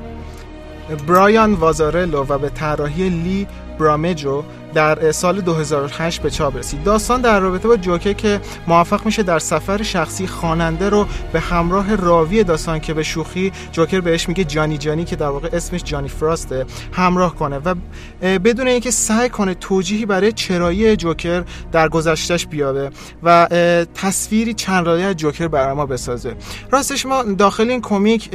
[1.07, 3.47] برایان وازارلو و به طراحی لی
[3.79, 6.83] برامجو در سال 2008 به چاپ رسید.
[6.83, 11.95] داستان در رابطه با جوکر که موفق میشه در سفر شخصی خواننده رو به همراه
[11.95, 16.09] راوی داستان که به شوخی جوکر بهش میگه جانی جانی که در واقع اسمش جانی
[16.09, 17.75] فراسته همراه کنه و
[18.21, 22.89] بدون اینکه سعی کنه توجیهی برای چرایی جوکر در گذشتش بیاره
[23.23, 23.47] و
[23.95, 26.35] تصویری چند رایه از جوکر برای ما بسازه.
[26.71, 28.29] راستش ما داخل این کمیک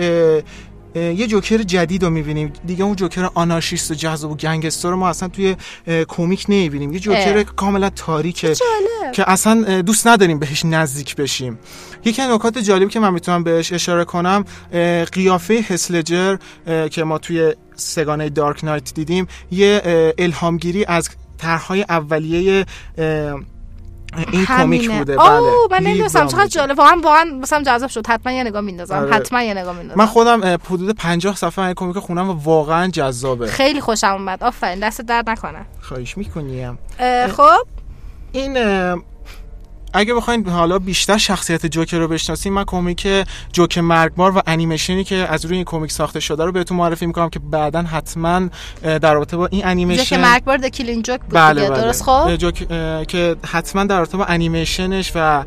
[0.95, 5.09] یه جوکر جدید رو می‌بینیم دیگه اون جوکر آنارشیست و جذاب و گنگستر رو ما
[5.09, 5.57] اصلا توی
[6.09, 7.43] کمیک نمی‌بینیم یه جوکر.
[7.43, 8.55] کاملا تاریکه.
[9.13, 11.59] که اصلا دوست نداریم بهش نزدیک بشیم
[12.05, 14.45] یکی از نکات جالبی که من می‌تونم بهش اشاره کنم
[15.13, 16.37] قیافه هسلجر
[16.91, 19.83] که ما توی سگانه دارک نایت دیدیم یه
[20.19, 22.67] الهامگیری از طرحهای اولیه
[24.33, 24.91] این کمیک.
[24.91, 25.13] بوده.
[25.13, 26.27] اوه، بله من نمی‌دونستم.
[26.27, 26.47] چقدر.
[26.47, 26.79] جالب.
[26.79, 28.07] واقعا واقعا مثلا جذاب شد.
[28.07, 28.97] حتما یه نگاه میندازم.
[28.97, 29.15] آره.
[29.15, 30.01] حتما یه نگاه میندازم.
[30.01, 33.47] من خودم حدود 50 صفحه این کمیک خونم و واقعا جذابه.
[33.47, 34.45] خیلی خوشم اومد.
[34.45, 34.81] آفرین.
[34.81, 35.67] دست درد نکنه.
[35.81, 36.79] خواهش می‌کنیم.
[37.37, 37.67] خب؟
[38.33, 38.55] این
[39.95, 43.09] اگه بخواین حالا بیشتر شخصیت جوکر رو بشناسیم من کمیک
[43.53, 47.31] جوک مرگبار و انیمیشنی که از روی این کمیک ساخته شده رو بهتون معرفی می‌کنم
[47.31, 48.49] که بعدا حتما
[48.83, 51.81] در رابطه با این جوک انیمیشن مرگبار د کلین جوک بود بله بله.
[51.81, 52.69] درست خب؟ جوک
[53.09, 55.45] که حتما در رابطه با انیمیشنش و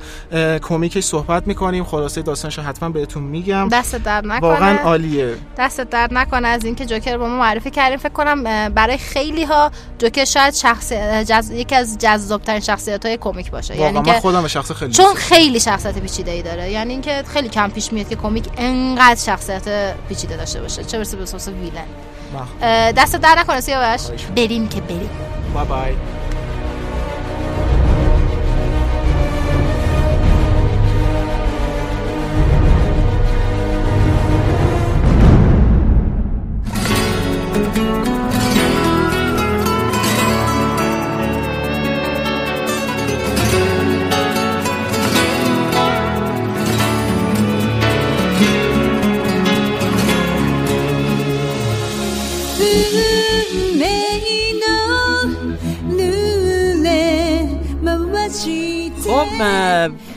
[0.62, 1.84] کمیکش صحبت می‌کنیم.
[1.84, 3.70] خلاصه داستانش رو حتما بهتون میگم.
[3.70, 4.50] دست درد نکنه.
[4.50, 5.36] واقعا عالیه.
[5.58, 7.98] دست درد نکنه از اینکه جوکر رو با ما معرفی کردیم.
[7.98, 10.94] فکر کنم برای خیلی ها جوکر شاید شخص
[11.28, 11.52] جز...
[11.52, 13.78] یکی از جذابترین شخصیت های کمیک باشه.
[13.78, 16.72] یعنی که به شخص خیلی چون خیلی شخصیت پیچیده ای داره.
[16.72, 20.84] یعنی اینکه خیلی کم پیش میاد که کمیک انقدر شخصیت پیچیده داشته باشه.
[20.84, 21.86] چه برسه به ویلن.
[22.92, 24.02] دست در نکنه سیاوش.
[24.36, 25.10] بریم که بریم.
[25.54, 25.94] بای بای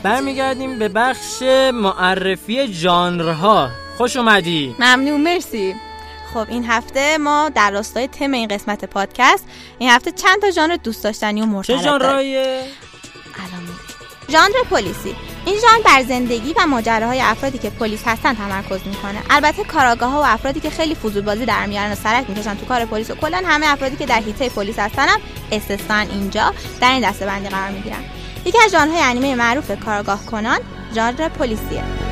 [0.03, 1.41] برمیگردیم به بخش
[1.73, 3.69] معرفی ژانرها.
[3.97, 4.75] خوش اومدی.
[4.79, 5.75] ممنون مرسی.
[6.33, 9.45] خب این هفته ما در راستای تم این قسمت پادکست
[9.79, 11.83] این هفته چند تا ژانر دوست داشتنی و مرتبط چه.
[11.83, 12.61] ژانرهای.
[14.29, 15.15] ژانر پلیسی.
[15.45, 19.21] این ژانر بر زندگی و ماجراهای افرادی که پلیس هستن تمرکز می‌کنه.
[19.29, 22.65] البته کاراگاه ها و افرادی که خیلی فضول بازی در میارن و سرک می‌کشن تو
[22.65, 25.19] کار پلیس و کلا همه افرادی که در حیطه پلیس هستن هم
[25.51, 28.03] استثنا اینجا در این دسته بندی قرار می‌گیرن.
[28.45, 30.59] یکی از ژانرهای انیمه معروف کاراگاه کنان
[30.95, 32.10] ژانر پلیسیه.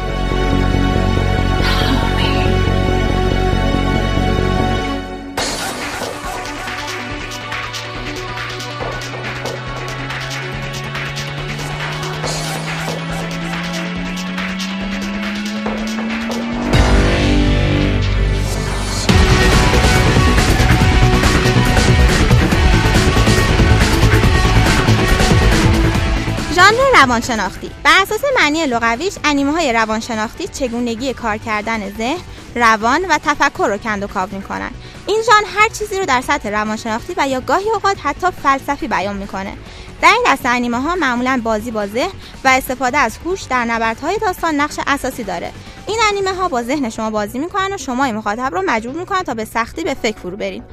[27.00, 27.72] روانشناختی.
[27.84, 32.20] بر اساس معنی لغویش انیمه های روانشناختی چگونگی کار کردن ذهن
[32.56, 34.72] روان و تفکر رو کند و کاو می‌کنن.
[35.08, 35.24] این
[35.56, 39.54] هر چیزی رو در سطح روانشناختی و یا گاهی اوقات حتی فلسفی بیان می‌کنه.
[40.02, 42.12] در این دسته انیمه ها معمولا بازی با ذهن
[42.44, 45.52] و استفاده از هوش در نبردهای داستان نقش اساسی داره.
[45.88, 49.34] این انیمه ها با ذهن شما بازی می‌کنن و شما مخاطب رو مجبور می‌کنن تا
[49.34, 50.64] به سختی به فکر فرو برین.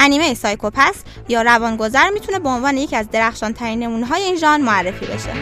[0.00, 0.94] انیمه سایکوپس
[1.28, 5.32] یا روانگذر می‌تونه به عنوان یکی از درخشان ترین نمونه های این ژانر معرفی بشه.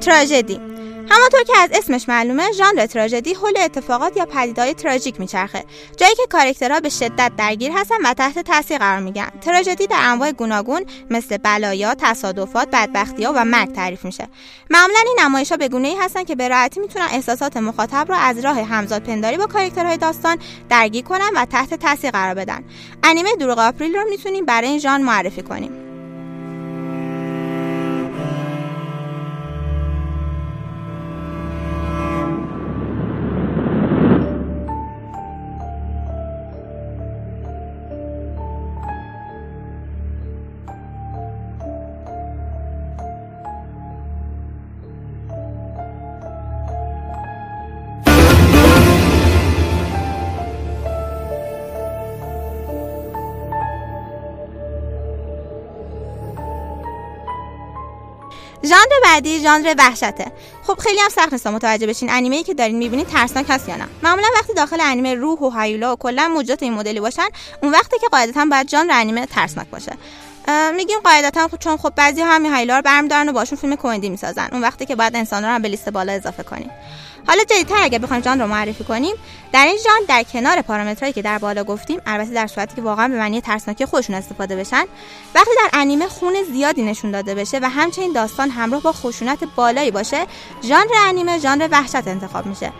[0.00, 0.71] تراژدی
[1.14, 5.64] همانطور که از اسمش معلومه ژانر تراژدی حول اتفاقات یا پدیدهای تراژیک میچرخه.
[5.96, 9.30] جایی که کاراکترها به شدت درگیر هستن و تحت تاثیر قرار میگن.
[9.40, 14.28] تراژدی در انواع گوناگون مثل بلایا تصادفات بدبختیها و مرگ تعریف میشه.
[14.70, 18.62] معمولا این نمایشها به گونه‌ای هستن که به راحتی می‌تونن احساسات مخاطب رو از راه
[18.62, 20.38] همزاد پنداری با کاراکترهای داستان
[20.68, 22.64] درگیر کنن و تحت تاثیر قرار بدن.
[23.02, 25.91] انیمه دروغ آپریل رو می‌تونیم برای این ژانر معرفی کنیم.
[58.64, 60.32] ژانر بعدی ژانر وحشته.
[60.66, 63.76] خب خیلی هم سخت نیست متوجه بشین انیمه ای که دارین می‌بینید ترسناک هست یا
[63.76, 63.86] نه.
[64.02, 67.26] معمولا وقتی داخل انیمه روح و هیولا و کلا موجودات این مدلی باشن
[67.62, 69.92] اون وقتی که قاعدتا باید ژانر انیمه ترسناک باشه.
[70.76, 74.48] میگیم قاعدتا خب چون خب بعضی همین هایلا رو برمیدارن و باشون فیلم کمدی می‌سازن.
[74.52, 76.70] اون وقتی که بعد انسان رو هم به لیست بالا اضافه کنیم.
[77.26, 79.14] حالا جدیدتر اگه بخوایم ژانر رو معرفی کنیم
[79.52, 83.08] در این ژانر در کنار پارامترهایی که در بالا گفتیم البته در صورتی که واقعا
[83.08, 84.84] به معنی ترسناکی خودشون استفاده بشن
[85.34, 89.90] وقتی در انیمه خون زیادی نشون داده بشه و همچنین داستان همراه با خشونت بالایی
[89.90, 90.26] باشه
[90.62, 92.72] ژانر انیمه ژانر وحشت انتخاب میشه.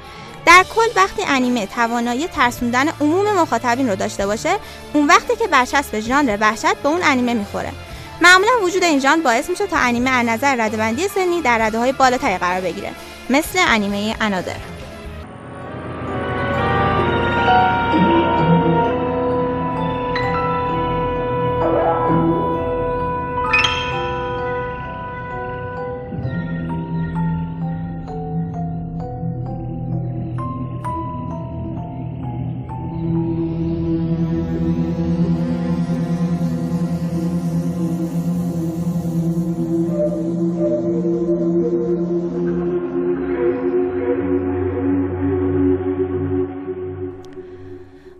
[0.46, 4.56] در کل وقتی انیمه توانایی ترسوندن عموم مخاطبین رو داشته باشه
[4.92, 7.72] اون وقتی که برچسب ژانر وحشت به اون انیمه می‌خوره.
[8.20, 11.92] معمولا وجود این ژانر باعث میشه تا انیمه از نظر ردبندی سنی در رده های
[11.92, 12.90] بالاتری قرار بگیره
[13.30, 14.56] مثل انیمه انادر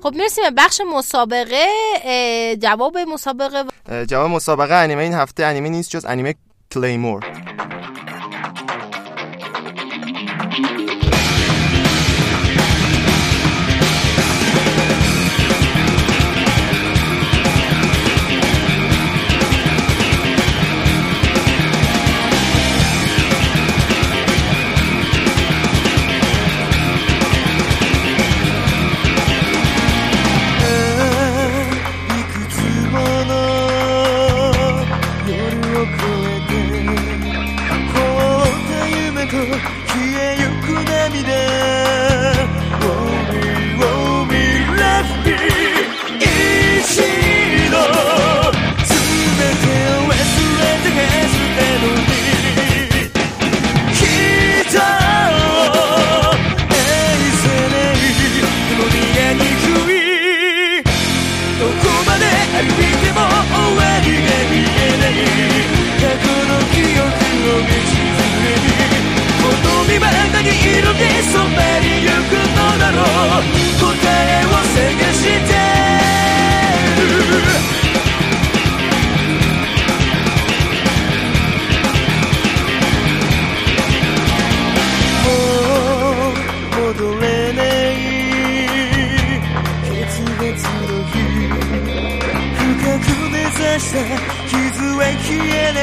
[0.02, 1.66] خب می‌رسیم به بخش مسابقه
[2.62, 3.64] جواب مسابقه
[4.06, 6.34] جواب مسابقه انیمه این هفته انیمه نیست جز انیمه
[6.74, 7.24] کلیمور.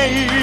[0.09, 0.38] day.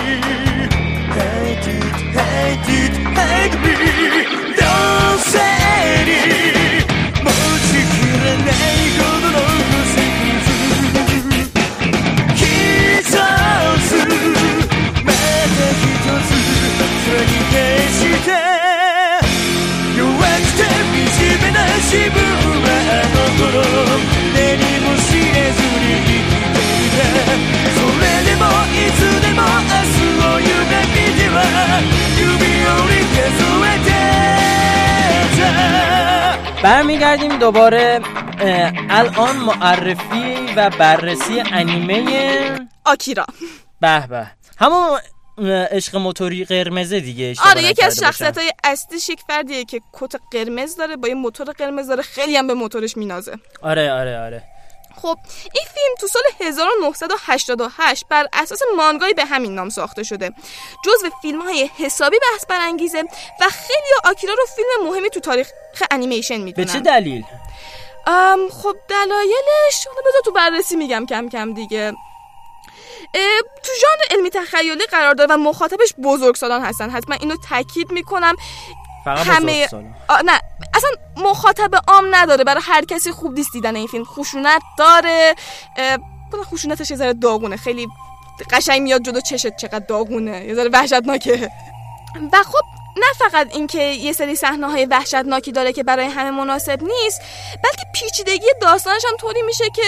[37.46, 38.00] دوباره
[38.90, 43.26] الان معرفی و بررسی انیمه آکیرا.
[43.80, 44.26] به به.
[44.58, 44.98] همون
[45.70, 47.98] عشق موتوری قرمزه دیگه آره یکی از.
[47.98, 52.36] شخصیت های اصلیش یک فردیه که کت قرمز داره با یه موتور قرمز داره خیلی
[52.36, 53.38] هم به موتورش مینازه.
[53.62, 54.42] آره آره آره.
[55.02, 55.18] خب
[55.54, 60.30] این فیلم تو سال 1988 بر اساس مانگایی به همین نام ساخته شده.
[60.84, 63.02] جزو فیلم های حسابی بحث برانگیزه
[63.40, 65.50] و خیلی آکیرا رو فیلم مهمی تو تاریخ
[65.90, 67.24] انیمیشن به می‌دونن چه دلیل؟
[68.06, 71.92] ام خب دلایلش بذار تو بررسی میگم کم کم دیگه.
[73.62, 76.90] تو ژانر علمی تخیلی قرار داره و مخاطبش بزرگسالان هستن.
[76.90, 78.36] حتما اینو تاکید می‌کنم.
[79.06, 79.68] فقط همه
[80.24, 80.40] نه.
[80.74, 82.44] اصلا مخاطب عام نداره.
[82.44, 84.04] برای هر کسی خوب نیست دیدن این فیلم.
[84.04, 85.34] خشونت داره.
[86.32, 87.56] بله، خشونتش یه ذره داغونه.
[87.56, 87.88] خیلی
[88.50, 90.44] قشنگ میاد جلو چشت چقدر داغونه.
[90.44, 91.50] یه ذره وحشتناکه.
[92.32, 92.64] و خب
[92.96, 97.22] نه فقط اینکه یه سری صحنه های وحشتناکی داره که برای همه مناسب نیست
[97.64, 99.82] بلکه پیچیدگی داستانش هم طوری میشه که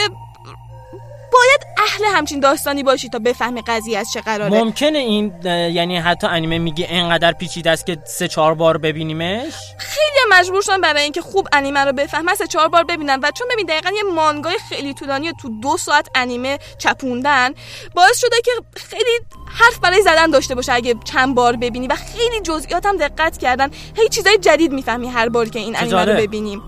[1.33, 4.51] باید اهل همچین داستانی باشی تا بفهمی قضیه از چه قراره.
[4.51, 10.41] ممکنه این یعنی حتی انیمه میگه اینقدر پیچیده است که سه چهار بار ببینیمش؟ خیلی
[10.41, 13.67] مجبور شدن برای اینکه خوب انیمه رو بفهمن سه چهار بار ببینن و چون ببین
[13.67, 17.55] دقیقا یه مانگای خیلی طولانی تو دو ساعت انیمه چپوندن
[17.95, 19.21] باعث شده که خیلی
[19.59, 23.71] حرف برای زدن داشته باشه اگه چند بار ببینی و خیلی جزئیات هم دقت کردن.
[23.97, 26.13] هی چیزای جدید می‌فهمی هر بار که این انیمه رو.
[26.13, 26.63] ببینیم.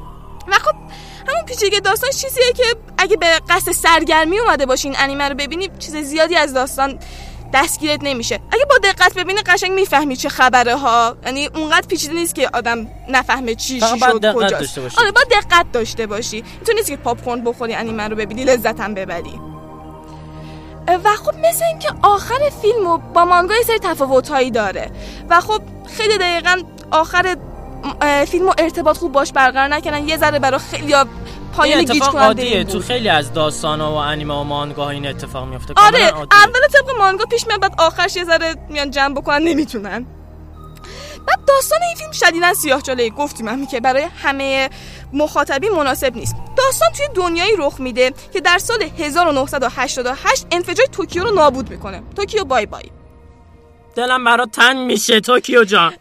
[0.48, 0.74] و خب
[1.28, 2.64] همون پیچیدگی داستان چیزیه که
[2.98, 6.98] اگه به قصد سرگرمی اومده باشی این انیمه رو ببینی چیز زیادی از داستان
[7.54, 8.40] دستگیرت نمیشه.
[8.52, 12.88] اگه با دقت ببینی قشنگ می‌فهمی چه خبره ها یعنی اونقدر پیچیده نیست که آدم
[13.08, 14.78] نفهمه چی شد دقت کجاست.
[14.78, 16.44] آره با دقت داشته باشی.
[16.66, 19.40] تو نیست که پاپ کورن بخوری انیمه رو ببینی لذت هم ببری.
[21.04, 24.90] و خب مثل اینکه آخر فیلم با مانگا یه سری تفاوتهایی داره.
[25.30, 25.62] و خب
[25.96, 27.36] خیلی دقیقا آخر
[28.26, 30.94] فیلم رو ارتباط خوب باش برقرار نکنن یه ذره برای خیلی
[31.56, 32.80] پایان گیج کننده تو.
[32.80, 36.04] خیلی از داستان و انیمه و مانگا این اتفاق میفته آره.
[36.32, 40.06] اول طبق مانگا پیش میاد بعد آخرش یه ذره میان جمع بکنن نمی‌تونن.
[41.26, 44.70] بعد داستان این فیلم شدیدا سیاه چاله گفتیم هم که برای همه
[45.12, 46.36] مخاطبی مناسب نیست.
[46.56, 52.02] داستان توی دنیایی رخ میده که در سال 1988 انفجار توکیو رو نابود می‌کنه.
[52.16, 52.90] توکیو بای بای.
[53.96, 55.94] دلم برات تنگ میشه توکیو جان.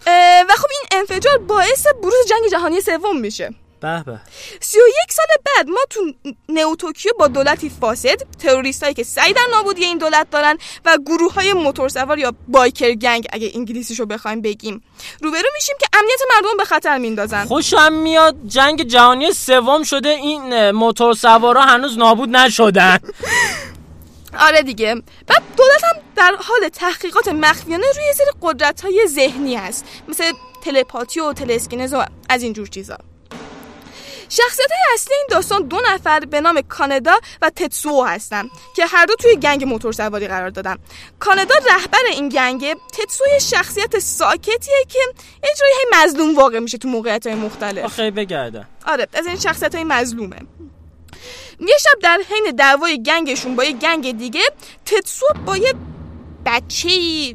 [0.49, 3.53] و خب این انفجار باعث بروز جنگ جهانی سوم میشه.
[3.81, 4.19] به به.
[4.59, 6.13] 31 سال بعد ما تو
[6.49, 11.33] نئو توکیو با دولتی فاسد تروریستایی که سعی در نابودی این دولت دارن و گروه
[11.33, 14.83] های موتورسوار یا biker gang اگه انگلیسیشو بخوایم بگیم
[15.21, 17.45] روبرو میشیم که امنیت مردم به خطر میندازن.
[17.45, 22.97] خوشم میاد جنگ جهانی سوم شده این اه، موتور سوارا هنوز نابود نشدن.
[24.39, 24.95] آره دیگه.
[25.27, 29.85] بعد دولت هم در حال تحقیقات مخفیانه روی سری قدرت های ذهنی هست.
[30.07, 30.31] مثل
[30.63, 32.97] تلپاتی و تلسکینز و از اینجور چیزا.
[34.29, 39.05] شخصیت های اصلی این داستان دو نفر به نام کانادا و تتسو هستن که هر
[39.05, 40.77] دو توی گنگ موتور سواری قرار دادن.
[41.19, 44.99] کانادا رهبر این گنگه تتسو شخصیت ساکتیه که
[45.43, 47.85] یه جوری هی مظلوم واقع میشه تو موقعیت های مختلف.
[47.85, 48.67] آخه بگردم.
[48.87, 50.37] آره از این شخصیت های مظلومه.
[51.59, 54.43] یه شب در حین دعوای گنگشون با یه گنگ دیگه
[54.85, 55.73] تتسو با یه
[56.45, 56.89] بچه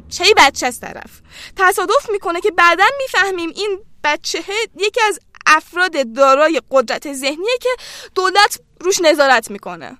[0.09, 1.21] چه بچه از طرف.
[1.55, 4.43] تصادف می‌کنه که بعدا می‌فهمیم این بچه
[4.77, 7.69] یکی از افراد دارای قدرت ذهنیه که
[8.15, 9.97] دولت روش نظارت می‌کنه.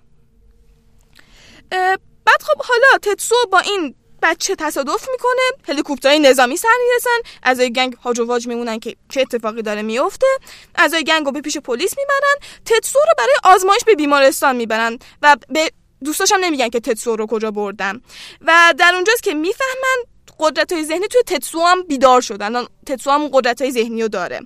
[2.26, 3.96] بعد خب حالا تتسو با این
[4.26, 9.22] بچه تصادف می‌کنه هلیکوپترهای نظامی سر می‌رسن اعضای گنگ هاج و واج میمونن که چه
[9.22, 10.28] اتفاقی داره میفته
[10.76, 15.38] اعضای گنگ رو به پیش پلیس می‌برن تتسو رو برای آزمایش به بیمارستان می‌برن و
[15.50, 15.72] به
[16.04, 18.02] دوستاش هم نمیگن که تتسو رو کجا بردن.
[18.42, 20.04] و در اونجاست که می‌فهمن
[20.40, 24.40] قدرت های ذهنی توی تتسو هم بیدار شدن تتسو هم قدرت های ذهنی رو داره.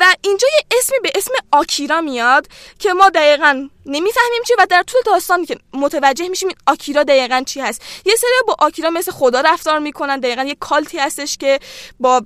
[0.00, 2.46] و اینجا یه اسمی به اسم آکیرا میاد
[2.78, 7.42] که ما دقیقا نمی‌فهمیم چی و در طول داستان که متوجه میشیم این آکیرا دقیقا
[7.46, 7.82] چی هست.
[8.06, 10.20] یه سری با آکیرا مثل خدا رفتار می‌کنن.
[10.20, 11.58] دقیقا یه کالتی هستش که
[12.00, 12.22] با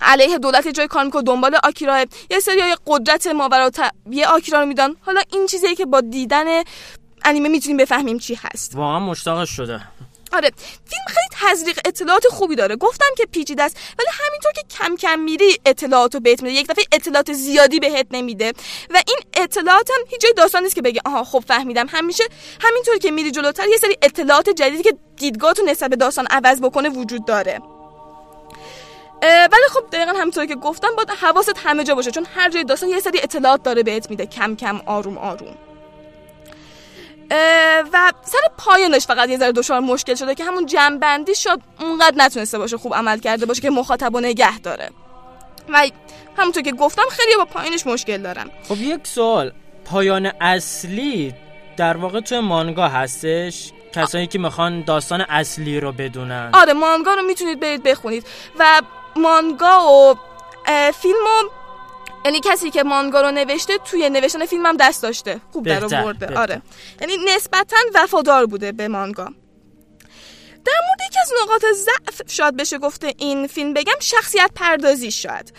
[0.00, 2.06] علیه دولت جای کار می‌کنه دنبال آکیرا.
[2.30, 3.70] یه سری یه قدرت ماورا
[4.10, 4.96] یه آکیرا رو میدن.
[5.00, 6.62] حالا این چیزیه که با دیدن
[7.24, 8.76] انیمه می‌تونیم بفهمیم چی هست.
[8.76, 9.80] واقعا مشتاقش شده.
[10.32, 10.50] آره
[10.84, 12.76] فیلم خیلی تزریق اطلاعات خوبی داره.
[12.76, 16.84] گفتم که پیچیده است ولی همینطور که کم کم میری اطلاعاتو بهت میده یک دفعه
[16.92, 18.52] اطلاعات زیادی بهت نمیده.
[18.90, 21.86] و این اطلاعات هم هیچ جای داستان نیست که بگه آها خب فهمیدم.
[21.88, 22.24] همیشه
[22.60, 26.88] همینطور که میری جلوتر یه سری اطلاعات جدیدی که دیدگاهتو نسبت به داستان عوض بکنه
[26.88, 27.60] وجود داره.
[29.22, 32.88] ولی خب دقیقا همینطور که گفتم باید حواست همه جا باشه چون هر جای داستان
[32.88, 35.71] یه سری اطلاعات داره بهت میده کم کم آروم آروم.
[37.92, 42.58] و سر پایانش فقط یه ذره دچار مشکل شده که همون جنبندی شد اونقدر نتونسته
[42.58, 44.90] باشه خوب عمل کرده باشه که مخاطب و نگه داره.
[45.68, 45.86] و
[46.36, 49.52] همونطور که گفتم خیلی با پایانش مشکل دارم خب یک سوال
[49.84, 51.34] پایان اصلی
[51.76, 56.50] در واقع توی مانگا هستش؟ کسایی که می‌خوان داستان اصلی رو بدونن.
[56.54, 58.26] آره مانگا رو می‌تونید برید بخونید.
[58.58, 58.82] و
[59.16, 60.14] مانگا و
[60.94, 61.24] فیلم
[62.24, 65.40] یعنی کسی که مانگا رو نوشته توی نوشتن فیلم هم دست داشته.
[65.52, 66.38] خوب در آورده.
[66.38, 66.62] آره.
[67.00, 69.24] یعنی نسبتا وفادار بوده به مانگا.
[70.64, 75.52] در مورد یکی از نقاط ضعف شاید بشه گفته این فیلم بگم شخصیت پردازی شاید.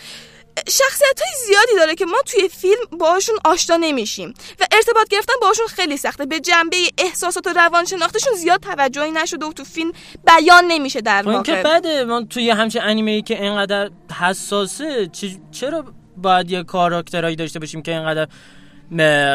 [0.68, 5.66] شخصیت های زیادی داره که ما توی فیلم باشون آشنا نمیشیم و ارتباط گرفتن باشون
[5.66, 6.26] خیلی سخته.
[6.26, 9.92] به جنبه احساسات و روانشناختشون زیاد توجهی نشده و تو فیلم
[10.26, 11.78] بیان نمیشه در خب این که واقع.
[11.78, 13.90] بده من توی همچین انیمه ای که اینقدر
[14.20, 15.10] حساسه
[15.52, 15.84] چرا
[16.16, 18.28] باید یه کاراکترهایی داشته باشیم که اینقدر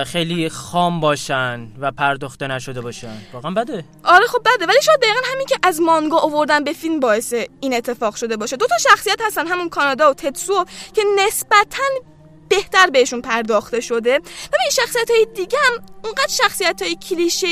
[0.03, 3.17] خیلی خام باشن و پرداخته نشده باشن.
[3.33, 3.83] واقعا بده.
[4.03, 7.73] آره خب بده ولی شاید دقیقا همین که از مانگا آوردن به فیلم باعث این
[7.73, 8.57] اتفاق شده باشه.
[8.57, 11.83] دو تا شخصیت هستن همون کانادا و تتسو که نسبتا
[12.49, 14.17] بهتر بهشون پرداخته شده.
[14.17, 14.21] و
[14.51, 17.47] به این شخصیت های دیگه هم اونقدر شخصیت های کلیشه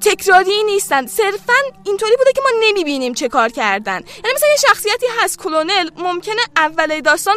[0.00, 1.06] تکراری نیستن.
[1.06, 1.52] صرفا
[1.84, 4.00] اینطوری بوده که ما نمی‌بینیم چه کار کردن.
[4.24, 7.36] یعنی مثلا یه شخصیتی هست کلونل ممکنه اول داستان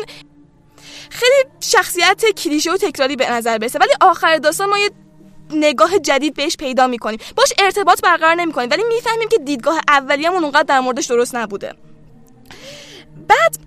[1.10, 4.90] خیلی شخصیت کلیشه و تکراری به نظر برسه ولی آخر داستان ما یه
[5.52, 7.20] نگاه جدید بهش پیدا می‌کنیم.
[7.36, 11.74] باش ارتباط برقرار نمی‌کنیم ولی می‌فهمیم که دیدگاه اولیه‌مون اونقدر در موردش درست نبوده.
[13.28, 13.58] بعد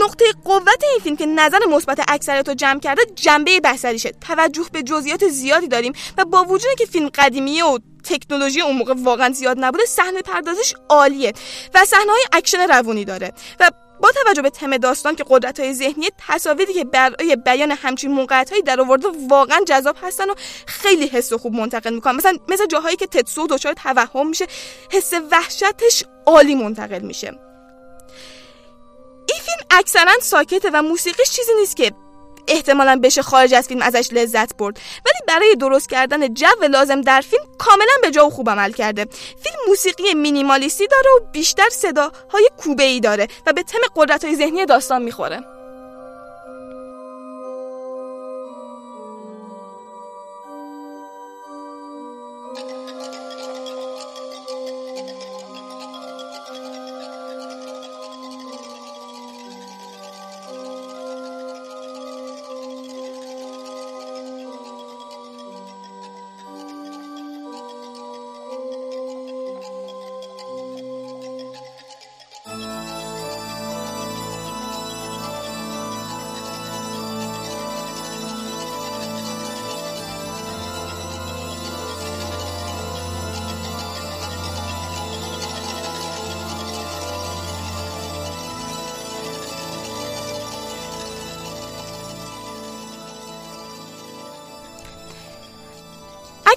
[0.00, 4.82] نقطه قوت این فیلم که نظر مثبت اکثریت رو جمع کرده جنبه بصریشه توجه به
[4.82, 9.56] جزئیات زیادی داریم و با وجودی که فیلم قدیمیه و تکنولوژی اون موقع واقعا زیاد
[9.60, 11.32] نبوده صحنه پردازش عالیه
[11.74, 13.32] و صحنه های اکشن روونی داره.
[13.60, 13.70] و
[14.00, 18.50] با توجه به تم داستان که قدرت های ذهنی تصاویری که برای بیان همچین موقعیت
[18.50, 20.34] هایی در آورده واقعا جذاب هستن و
[20.66, 22.16] خیلی حس و خوب منتقل می‌کنن.
[22.16, 24.46] مثلا مثل جاهایی که تتسو دچار توهم میشه
[24.90, 27.51] حس وحشتش عالی منتقل میشه.
[29.26, 31.92] این فیلم اکثرا ساکته و موسیقیش چیزی نیست که
[32.48, 34.80] احتمالا بشه خارج از فیلم ازش لذت برد.
[35.06, 39.04] ولی برای درست کردن جو لازم در فیلم کاملا به جا و خوب عمل کرده.
[39.42, 44.36] فیلم موسیقی مینیمالیستی داره و بیشتر صداهای کوبه ای داره و به تم قدرت های
[44.36, 45.40] ذهنی داستان می‌خوره.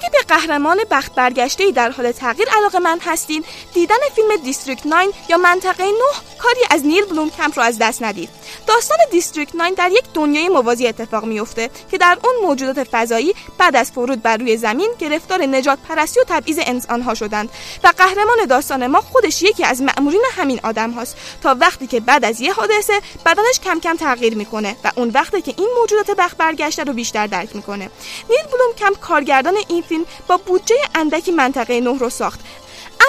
[0.05, 3.43] اگه به قهرمان بخت برگشته در حال تغییر علاقه‌مند هستین.
[3.73, 4.95] دیدن فیلم District 9
[5.29, 5.91] یا منطقه 9
[6.39, 8.29] کاری از نیل بلومکمپ رو از دست ندید.
[8.75, 13.75] داستان District 9 در یک دنیای موازی اتفاق میفته که در اون موجودات فضایی بعد
[13.75, 17.49] از فرود بر روی زمین گرفتار نژاد پرستی و تبعیض انسانها شدند
[17.83, 22.25] و قهرمان داستان ما خودش یکی از مأمورین همین آدم هاست تا وقتی که بعد
[22.25, 26.37] از یه حادثه بدنش کم کم تغییر می‌کنه و اون وقتی که این موجودات بخت
[26.37, 27.89] برگشته رو بیشتر درک می‌کنه.
[28.29, 32.39] نیل بلوم کمپ کارگردان این فیلم با بودجه اندکی منطقه نه رو ساخت.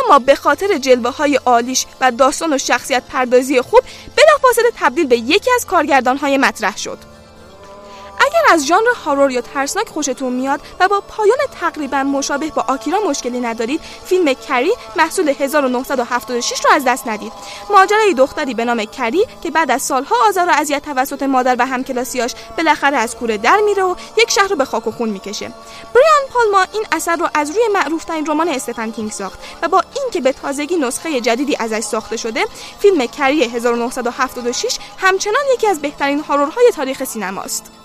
[0.06, 3.80] اما به خاطر جلوه های عالیش و داستان و شخصیت پردازی خوب
[4.16, 6.98] بلافاصله تبدیل به یکی از کارگردان های مطرح شد.
[8.26, 13.00] اگر از ژانر هارور یا ترسناک خوشتون میاد و با پایان تقریبا مشابه با آکیرا
[13.08, 17.32] مشکلی ندارید فیلم کری محصول 1976 رو از دست ندید.
[17.70, 21.66] ماجرای دختری به نام کری که بعد از سالها آزار و اذیت توسط مادر و
[21.66, 25.52] همکلاسیاش بالاخره از کوره در میره و یک شهر رو به خاک و خون می‌کشه.
[25.94, 30.20] بریان پالما این اثر رو از روی معروفترین رمان استفن کینگ ساخت و با اینکه
[30.20, 32.44] به تازگی نسخه جدیدی ازش ساخته شده
[32.78, 37.75] فیلم کری 1976 همچنان یکی از بهترین هارورهای تاریخ سینماست.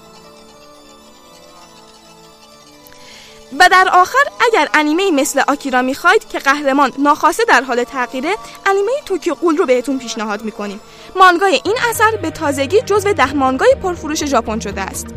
[3.59, 8.35] و در آخر اگر انیمه مثل آکیرا می‌خواید که قهرمان ناخواسته در حال تغییره
[8.65, 10.79] انیمه توکیو قول رو بهتون پیشنهاد می‌کنیم.
[11.15, 15.07] مانگای این اثر به تازگی جزو ده مانگای پرفروش ژاپن شده است.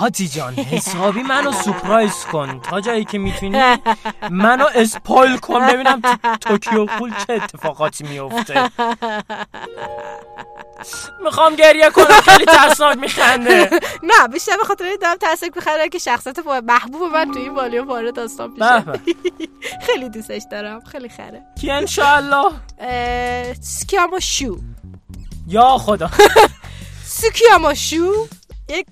[0.00, 2.60] آتی جان حسابی منو surprise کن.
[2.60, 3.76] تا جایی که می‌تونی
[4.30, 5.66] منو spoil کن.
[5.66, 8.70] ببینم تو Tokyo Ghoul چه اتفاقاتی میفته
[11.24, 12.20] می‌خوام گریه کنم.
[12.24, 13.70] خیلی ترسناک میخنده.
[14.02, 17.88] نه بیشتر به خاطر این دارم ترسک بخره که شخصیت محبوب من تو این والیوم
[17.88, 19.00] وارد داستان به میشه
[19.86, 20.80] خیلی دوستش دارم.
[20.80, 21.42] خیلی خره.
[21.60, 22.52] کی انشالله
[23.60, 24.58] تسکیاما شو
[25.46, 26.10] یا خدا.
[27.04, 28.26] سکیاما شو
[28.68, 28.86] یک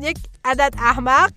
[0.00, 1.32] یک عدد احمق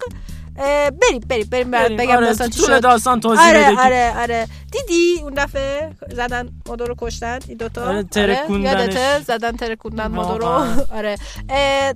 [0.57, 4.47] بریم بریم بریم بریم، بگم آره، داستان چی داستان توضیح آره بده آره آره.
[4.71, 8.79] دیدی اون دفعه زدن مادو رو کشتن؟ این دوتا؟ آره، ترکوندنش.
[8.79, 10.47] یادته؟ زدن ترکوندن مادو رو.
[10.97, 11.17] آره.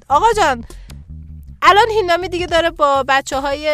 [0.10, 0.66] آقا جان
[1.62, 3.70] الان هینامی دیگه داره با بچه های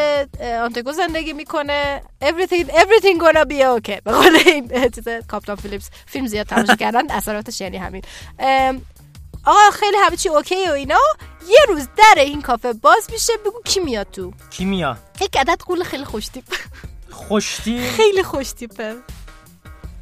[0.64, 2.02] آنتگو زندگی می‌کنه.
[2.22, 4.02] Everything everything gonna be okay.
[4.04, 4.72] به قول این
[5.28, 8.02] کاپتان فیلیپس فیلم زیاد تماشا کردن اثراتش یعنی همین.
[9.48, 11.00] آقا خیلی همه چی اوکی و اینا.
[11.50, 15.62] یه روز در این کافه باز میشه بگو کی میاد تو؟ کی میاد؟ یک عدد
[15.66, 16.44] قول خیلی خوش تیپ.
[17.12, 18.96] خوشتی؟ خیلی خوش تیپه.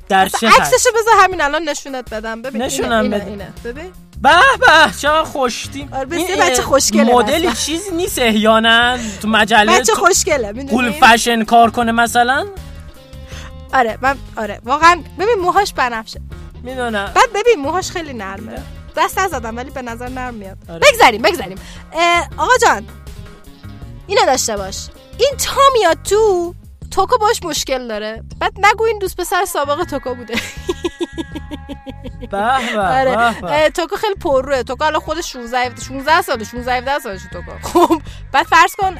[0.09, 2.41] در چه عکسشو بذار همین الان نشونت بدم.
[2.41, 3.25] ببین نشونم بده.
[3.25, 3.53] اینه.
[3.63, 3.91] ببین.
[4.21, 4.29] به
[4.59, 4.67] به
[5.01, 5.89] چقدر خوشتی.
[5.93, 7.53] آره، بچه خوشگله مثلا.
[7.53, 8.97] چیزی نیست احیانا.
[9.21, 12.47] تو مجله بچه خوشگله قول فشن کار کنه مثلا؟
[13.73, 16.21] آره من آره واقعا ببین موهاش بنفشه.
[16.63, 17.11] می‌دونم.
[17.15, 18.63] بعد ببین موهاش خیلی نرمه.
[18.97, 20.79] دست نزدم ولی به نظر نرم میاد آره.
[20.79, 21.57] بگذریم بگذریم
[21.93, 22.85] اه، آقا جان
[24.07, 24.87] اینو داشته باش.
[25.17, 26.55] این تا میاد تو
[26.91, 28.23] توکو باش مشکل داره.
[28.39, 30.33] بعد نگو این دوست پسر سابق توکو بوده.
[32.33, 33.69] آره.
[33.69, 34.63] توکو خیلی پرروه.
[34.63, 37.85] توکو الان خودش 16 16 ساله 16 17 سالشه توکو.
[37.87, 38.97] خب بعد فرض کن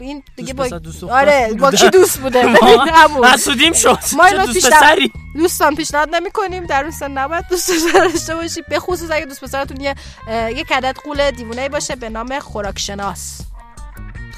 [0.00, 0.68] این دیگه با
[1.10, 1.70] آره با.
[1.70, 2.44] کی دوست بوده.
[3.34, 3.98] حسودیم شد.
[4.16, 8.78] ما دوست پسری؟ دوستان پیشنهاد نمی کنیم در اون سن نباید دوست داشته باشید به
[8.78, 9.94] خصوص اگه دوست پسرتون یه
[10.28, 13.40] اه، یک عدد قول دیوونه باشه به نام خوراکشناس.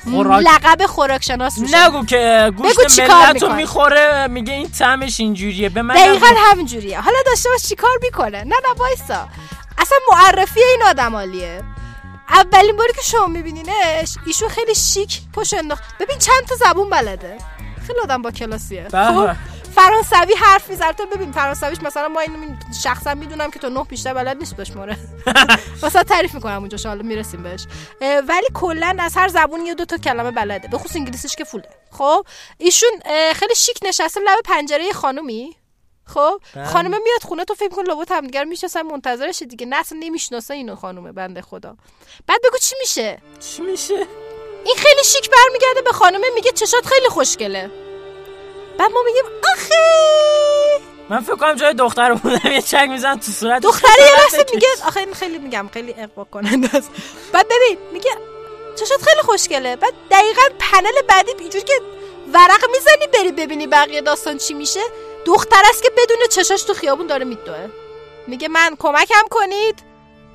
[0.04, 3.54] خوراک لقب خوراکشناس روشه نگو که گوشت چی کار ملت رو می‌کنه.
[3.54, 5.68] می‌خوره میگه این طعمش اینجوریه.
[5.68, 6.26] به من دقیقا.
[6.50, 7.00] همینجوریه.
[7.00, 9.28] حالا داشته باش چیکار می‌کنه؟ نه نه وایسا.
[9.78, 11.62] اصلا معرفی این آدم عالیه.
[12.28, 15.82] اولین باری که شما میبینینش ایشون خیلی شیک پشت انداخت.
[16.00, 17.38] ببین چند تا زبون بلده.
[17.86, 18.88] خیلی آدم با کلاسیه.
[18.92, 19.30] به خب.
[19.80, 23.84] فرانسوی حرف می‌زنه تو ببین فرانسویش مثلا ما اینو می- شخصا می‌دونم که تو نه
[23.84, 24.96] بیشتر بلد نیست بشماره
[25.84, 27.66] مثلا تعریف می‌کنم اونجا حالا می‌رسیم بهش.
[28.00, 30.68] ولی کلا از هر زبون یه دو تا کلمه بلده.
[30.68, 31.68] به خصوص انگلیسیش که فوله.
[31.90, 32.26] خب؟
[32.58, 32.88] ایشون
[33.34, 35.56] خیلی شیک نشسته لب پنجره خانومی.
[36.06, 36.64] خب؟ بله.
[36.64, 39.66] خانومه میاد خونه تو فکر کن لابد همدیگه رو می‌شناسن منتظرشه دیگه.
[39.66, 41.76] نه اصلا نمی‌شناسه اینو خانومه بنده خدا.
[42.26, 44.06] بعد بگو چی میشه؟ چی میشه؟
[44.64, 47.70] این خیلی شیک برمیگرده به خانومه میگه چشات خیلی خوشگله.
[48.80, 49.24] بعد ما میگیم
[49.56, 50.80] آخه!
[51.08, 53.62] من فکر کنم جای دختر بودم یه چک میزن تو صورت.
[53.62, 56.90] دختره یه لحظه میگه آخه این خیلی میگم خیلی اقوا کننده است.
[57.32, 58.10] بعد ببین میگه
[58.76, 59.76] چشات خیلی خوشگله.
[59.76, 61.72] بعد دقیقا پنل بعدی اینجوری که
[62.32, 64.80] ورق می‌زنی بری ببینی بقیه داستان چی میشه.
[65.26, 67.68] دختر است که بدون چشاش تو خیابون داره میدوه.
[68.26, 69.78] میگه من کمکم کنید.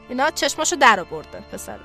[0.10, 1.78] اینا چشماشو در آورده پسر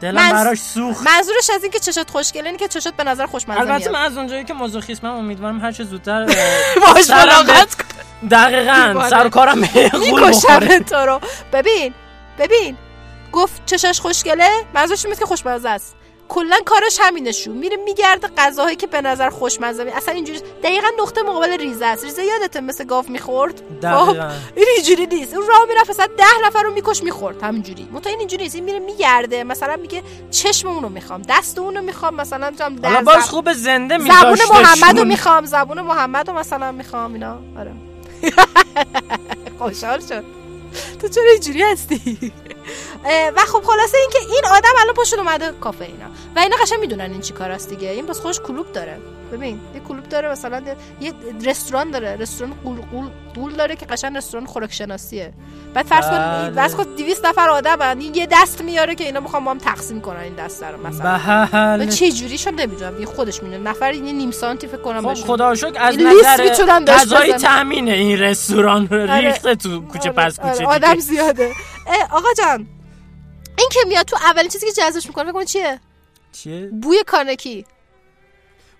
[0.00, 1.06] دلم من- براش سوخت.
[1.06, 4.02] منظورش از این که چشات خوشگله اینه که چشات به نظر خوشمزه البته میاد من
[4.02, 6.24] از اونجایی که مازوخیسمم امیدوارم هر چه زودتر
[6.94, 7.76] باش ملاقات
[8.22, 9.08] به- دقیقاً می‌کنه.
[9.10, 11.20] سر کارم می‌کشم تو رو.
[11.52, 11.94] ببین
[12.38, 12.76] ببین.
[13.32, 15.96] گفت چشاش خوشگله منظورش این بود که خوشمزه است.
[16.30, 21.22] کلا کارش همینشون میره میگرده غذاهایی که به نظر خوشمزه می- اصلا اینجوری دقیقا نقطه
[21.22, 22.04] مقابل ریزه است.
[22.04, 24.30] ریزه یادته مثل گاو می‌خورد؟ دقیقاً.
[24.56, 25.34] این اینجوری نیست.
[25.34, 27.42] اون راه می‌رفت مثلا ده نفر رو میکش می‌خورد.
[27.42, 27.88] همینجوری.
[27.92, 28.54] متا این اینجوری نیست.
[28.54, 29.44] این میره میگرده.
[29.44, 34.38] مثلا میگه چشم اونو می‌خوام دست اونو می‌خوام مثلا هم در باز خوب زنده زبون
[34.50, 37.38] محمد رو می‌خوام زبون محمد رو مثلا می‌خوام اینا.
[37.58, 37.72] آره.
[39.58, 40.24] خوشحال شد.
[41.00, 42.32] تو چرا اینجوری هستی؟
[43.36, 46.06] و خب خلاصه این که این آدم الان پشت اومده کافه اینا.
[46.36, 47.88] و اینا قشنگ می‌دونن این چی کار است دیگه.
[47.88, 48.98] این بس خودش کلوب داره.
[49.32, 50.62] ببین یه کلوب داره مثلا
[51.00, 51.12] یه
[51.44, 55.32] رستوران داره رستوران قول قول قول داره که قشنگ رستوران خوراک شناسیه
[55.74, 56.50] بعد فرض کن بله.
[56.50, 60.20] فرض کن 200 نفر آدم یه دست میاره که اینا می‌خوان با هم تقسیم کنن
[60.20, 61.84] این دست رو مثلا بله.
[61.84, 65.26] و چه جوریشو نمی‌دونم دیگه خودش می‌دونه نفر یه نیم سانتی فکر کنم خب.
[65.26, 66.48] خدا شکر از نظر
[66.86, 67.32] غذای.
[67.32, 69.20] تامین این رستوران رو آره.
[69.20, 70.98] ریخته تو کوچه آره، پس آره، کوچه آدم.
[70.98, 71.52] زیاده
[72.10, 72.66] آقا جان
[73.58, 75.80] این که میاد تو اولین چیزی که جذبش می‌کنه بگم چیه
[76.32, 77.64] چیه بوی کانکی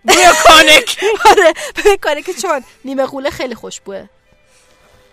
[0.05, 4.07] بوی کانکی آره بوی کانکی چون نیمه قوله خیلی خوشبوه.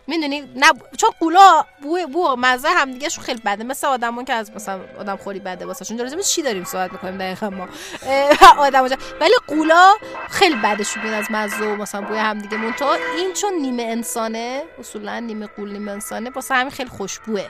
[0.10, 3.64] می‌دونی؟ نه چون قولا بوی بو مزه هم دیگه شون خیلی بده.
[3.64, 6.00] مثل آدمون که از مثلا آدم خوری بده واسهشون.
[6.00, 7.68] راجع به چی داریم صحبت می‌کنیم دقیقا ما؟
[8.66, 8.84] آدم
[9.22, 9.94] ولی قولا
[10.30, 14.64] خیلی بدشون میاد از مزه و مثلا بوی هم دیگه مونتا این چون نیمه انسانه
[14.80, 17.46] اصولا نیمه قول نیمه انسانه واسه همین خیلی خوشبوه.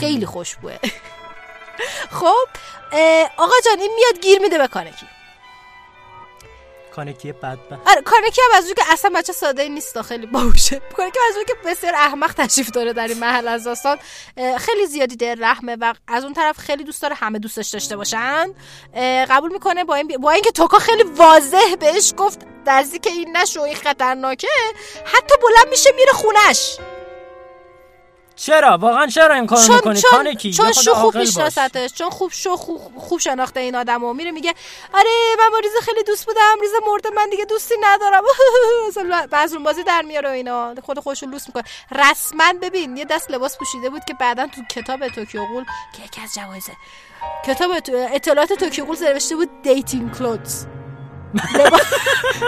[0.00, 0.76] خیلی خوشبوه.
[2.20, 2.48] خب
[3.36, 5.06] آقا جان این میاد گیر میده به کانکی.
[6.96, 10.80] کانکی بدبخت؟ آره کانکی هم از اون که اصلا بچه ساده نیست خیلی باهوشه.
[10.96, 13.98] کانکی از که بسیار احمق تشریف داره در این محل از داستان.
[14.58, 18.46] خیلی زیادی دل رحمه و از اون طرف خیلی دوست داره همه دوستش داشته باشن.
[19.30, 22.40] قبول می‌کنه با این با اینکه توکا خیلی واضح بهش گفت
[23.02, 24.48] که این نشو این خطرناکه
[25.04, 26.76] حتی بلند میشه میره خونش
[28.36, 31.16] چرا؟ واقعا چرا این کارو چون می‌کنی؟ چون کانکی چون شو خوب.
[31.16, 34.12] میشناستش چون خوب شو خوب, خوب شناخته این آدمو.
[34.12, 34.54] میره میگه
[34.94, 38.22] آره من با ریزه خیلی دوست بودم ریزه مرده من دیگه دوستی ندارم.
[39.30, 40.74] بعضون بازی در میاره و اینا.
[40.82, 41.64] خود خودشو لوس می‌کنه.
[41.90, 45.64] رسما ببین یه دست لباس پوشیده بود که بعدا تو کتاب Tokyo Ghoul
[45.96, 46.66] که یکی از جوایز
[47.46, 47.70] کتاب
[48.12, 50.66] اطلاعات Tokyo Ghoul نوشته بود dating clothes
[51.54, 51.82] لباس,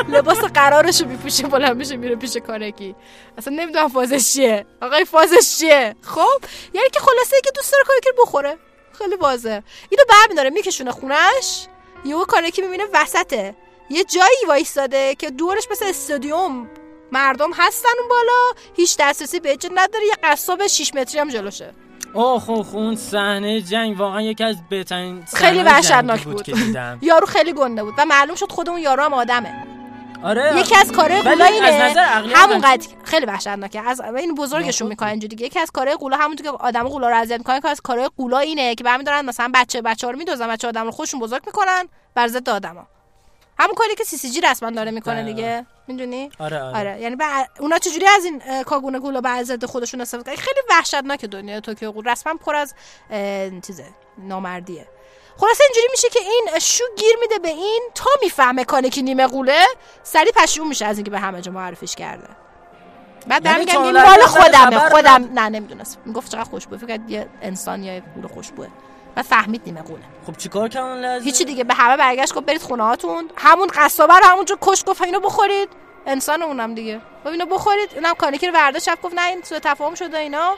[0.09, 2.95] لباس قرارشو میپوشه بلند میشه میره پیش کارکی.
[3.39, 4.67] اصلا نمی‌دونم فازش چیه.
[4.83, 8.59] آقای فازش چیه؟ خب یعنی که خلاصه که دوست داره کارکی بخوره.
[8.99, 11.67] خیلی واضحه اینو برمیداره میکشونه خونش.
[12.05, 13.55] یهو کارکی می‌بینه وسطه.
[13.91, 16.71] یه جایی وایستاده که دورش مثل استادیوم.
[17.13, 18.61] مردم هستن اون بالا.
[18.77, 20.07] هیچ دسترسی به نداره.
[20.07, 21.75] یه قصاب 6 متری هم جلوشه.
[22.17, 26.99] اوه خو خو اون صحنه جنگ واقعا یکی از بهترین خیلی وحشتناک بود که دیدم.
[27.03, 29.55] یارو خیلی گنده بود و معلوم شد خود اون یارو هم آدمه.
[30.25, 30.55] آره.
[30.61, 31.95] یکی از کارهای قولا اینه
[32.35, 33.81] همون هم- قد خیلی وحشتناکه.
[33.81, 35.47] از این بزرگشون می‌کنن اینجوری دیگه.
[35.47, 38.39] یکی از کارهای قولا همونطور که آدم قولا رو اذیت می‌کنن که از کارهای قولا
[38.39, 42.29] اینه که برمیدارن مثلا بچه بچه رو میدوزن بچه آدم رو خودشون بزرگ می‌کنن بر
[42.29, 42.87] ضد آدما.
[43.59, 45.31] همون کاری که سی سی جی رسما داره می‌کنه دقیقاً.
[45.37, 45.67] دیگه.
[45.89, 47.01] می‌دونی؟ آره آره, آره.
[47.01, 47.47] یعنی بر...
[47.61, 51.61] اونا چجوری از این اه، کاگونه گولا بر ضد خودشون استفاده کردن خیلی وحشتناکه دنیای
[51.61, 52.09] توکیو قول.
[52.09, 52.75] رسما پر از
[53.11, 53.85] اه، چیزه
[54.19, 54.87] نامردیه.
[55.37, 59.27] خلاصه اینجوری میشه که این شو گیر میده به این تا می‌فهمه کانه که نیمه
[59.27, 59.65] قوله
[60.03, 62.29] سری پشیمون میشه از اینکه به همه جا معرفیش کرده.
[63.27, 64.79] بعد برمیگم چون این مال خودمه.
[64.79, 66.79] خودم نه نمی‌دونست می‌گفت چقدر خوشبوه.
[66.79, 68.69] فکر یه انسان یا یه قوله خوشبوه.
[69.17, 72.63] بعد فهمید نیمه قوله خب چیکار کردن لحظه هیچی دیگه به همه برگشت گفت برید
[72.63, 73.31] خونه هاتون.
[73.37, 75.69] همون قصابه رو همونجا کش گفت اینو بخورید.
[76.07, 76.97] انسان اونم دیگه.
[76.97, 77.91] گفت اینو بخورید.
[77.95, 80.57] اینم کانیکی رو وردا شب گفت نه این سوء تفاهم شده اینا.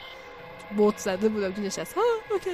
[0.76, 1.92] بوت زده بودم تو نشست.
[1.92, 2.50] ها اوکی.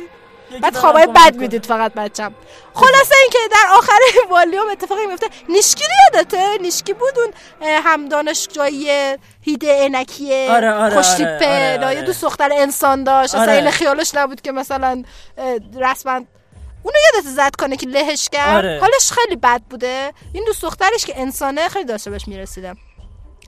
[0.63, 1.37] بعد خوابای بد.
[1.37, 2.35] می‌دید فقط بچم.
[2.75, 3.99] خلاصه اینکه در آخر
[4.31, 7.33] والیوم اتفاقی میفته نیشکی رو یادته؟ نیشکی بود اون
[7.63, 12.03] هم دانشجوی هیده عینکی آره، آره، خوشتیپه آره، آره، یه آره.
[12.03, 13.35] دوست دختر انسان داشت.
[13.35, 13.53] اصلا آره.
[13.53, 15.03] این خیالش نبود که مثلا
[15.81, 16.13] رسما
[16.83, 18.79] اونو یادت زد کنه که لهش کرد؟ آره.
[18.81, 20.13] حالش خیلی بد بوده.
[20.33, 22.75] این دوست دخترش که انسانه خیلی داشته بهش می‌رسیده.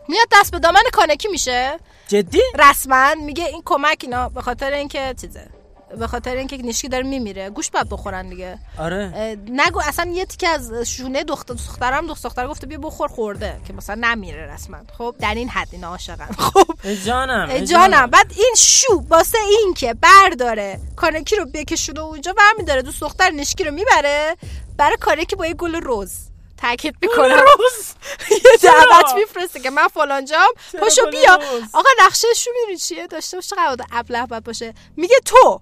[0.09, 1.79] میاد دست به دامن کانکی میشه.
[2.09, 5.56] جدی؟ رسما میگه این کمک اینا به خاطر اینکه چیزه.
[5.99, 7.51] به خاطر اینکه نیشکی داره میمیره.
[7.51, 8.59] گوش باید بخورن دیگه.
[8.79, 9.37] آره.
[9.49, 13.61] نگو اصلا یه تیکه از شونه دختر دخترم دختر دختر گفته بیا بخور خورده.
[13.67, 14.79] که مثلا نمیره رسما.
[14.99, 16.33] خب در این حد اینا عاشقن.
[16.39, 16.65] خب.
[16.85, 18.07] ای جانم ای جانم.
[18.07, 20.81] بعد این شو واسه این که برداره.
[20.97, 24.37] کانکی رو بکشونه اونجا برمیداره دوست دختر نشکی رو می‌بره
[24.77, 26.13] برای کانکی با یه گل روز.
[26.57, 27.37] تاکید می‌کنم.
[27.37, 27.95] روز؟
[28.31, 31.39] یه؟ دعوت میفرسته که من فلانجام چرا پاشو بیا؟
[31.75, 34.75] آقا نقشه شو می‌دونی چیه؟ داشته باشه قرار ابله باید باشه.
[34.97, 35.61] میگه تو.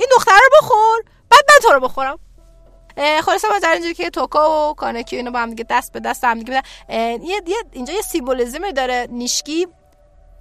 [0.00, 1.02] این دختر رو بخور.
[1.30, 2.18] بعد من تو رو بخورم.
[3.22, 6.00] خلاصه ما در اینجوری که توکا و کانکی و اینا با هم دیگه دست به
[6.00, 7.42] دست هم دیگه اه، یه
[7.72, 9.08] اینجا یه سیمبولیزمی داره.
[9.10, 9.66] نیشکی.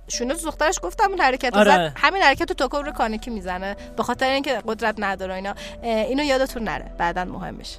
[0.07, 1.71] شونه تو دخترش گفتم اون حرکت آره.
[1.71, 1.93] زد.
[1.95, 3.75] همین حرکت تو توکو رو کانکی می‌زنه.
[3.97, 5.53] به خاطر اینکه قدرت نداره اینا.
[5.83, 6.91] اینو یادتون نره.
[6.97, 7.77] بعدا مهمش.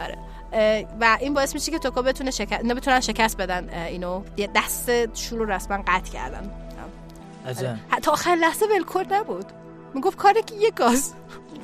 [0.00, 0.18] آره.
[0.52, 3.68] اه، و این باعث میشه که توکو بتونه شکست اینا بتونن شکست بدن.
[3.68, 4.90] اینو یه دست
[5.30, 6.52] رو رسما قطع کردن.
[7.46, 7.76] عجب.
[7.90, 9.59] حتی آخر لحظه ولکن نبود.
[9.94, 11.14] می‌گفت کاره که یه گاز.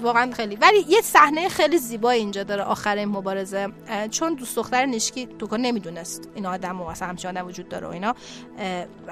[0.03, 0.57] واقعا خیلی.
[0.57, 3.69] ولی یه صحنه خیلی زیبایی اینجا داره آخر این مبارزه.
[4.11, 7.91] چون دوست دختر نیشکی توکا نمی‌دونست این آدم و اصلا همچین آدم وجود داره و
[7.91, 8.15] اینا.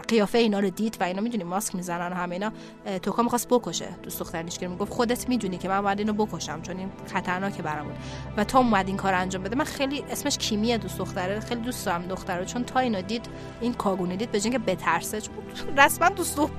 [0.09, 2.53] قیافه اینا رو دید و اینا می‌دونی ماسک می‌زنن و همه اینا.
[2.87, 4.73] اه، توکا می‌خواست بکشه دوست دختر نیشکی رو.
[4.73, 7.95] می‌گفت خودت می‌دونی که من باید اینو بکشم چون این خطرناکه برامون.
[8.37, 11.87] و تا اومد این کار انجام بده من خیلی اسمش کیمیه دوست دختره خیلی دوست
[11.87, 12.45] دارم دختر رو.
[12.45, 13.27] چون تا اینو دید
[13.61, 15.35] این کاگونه دید به اینکه بترسه چون
[15.79, 16.09] رسما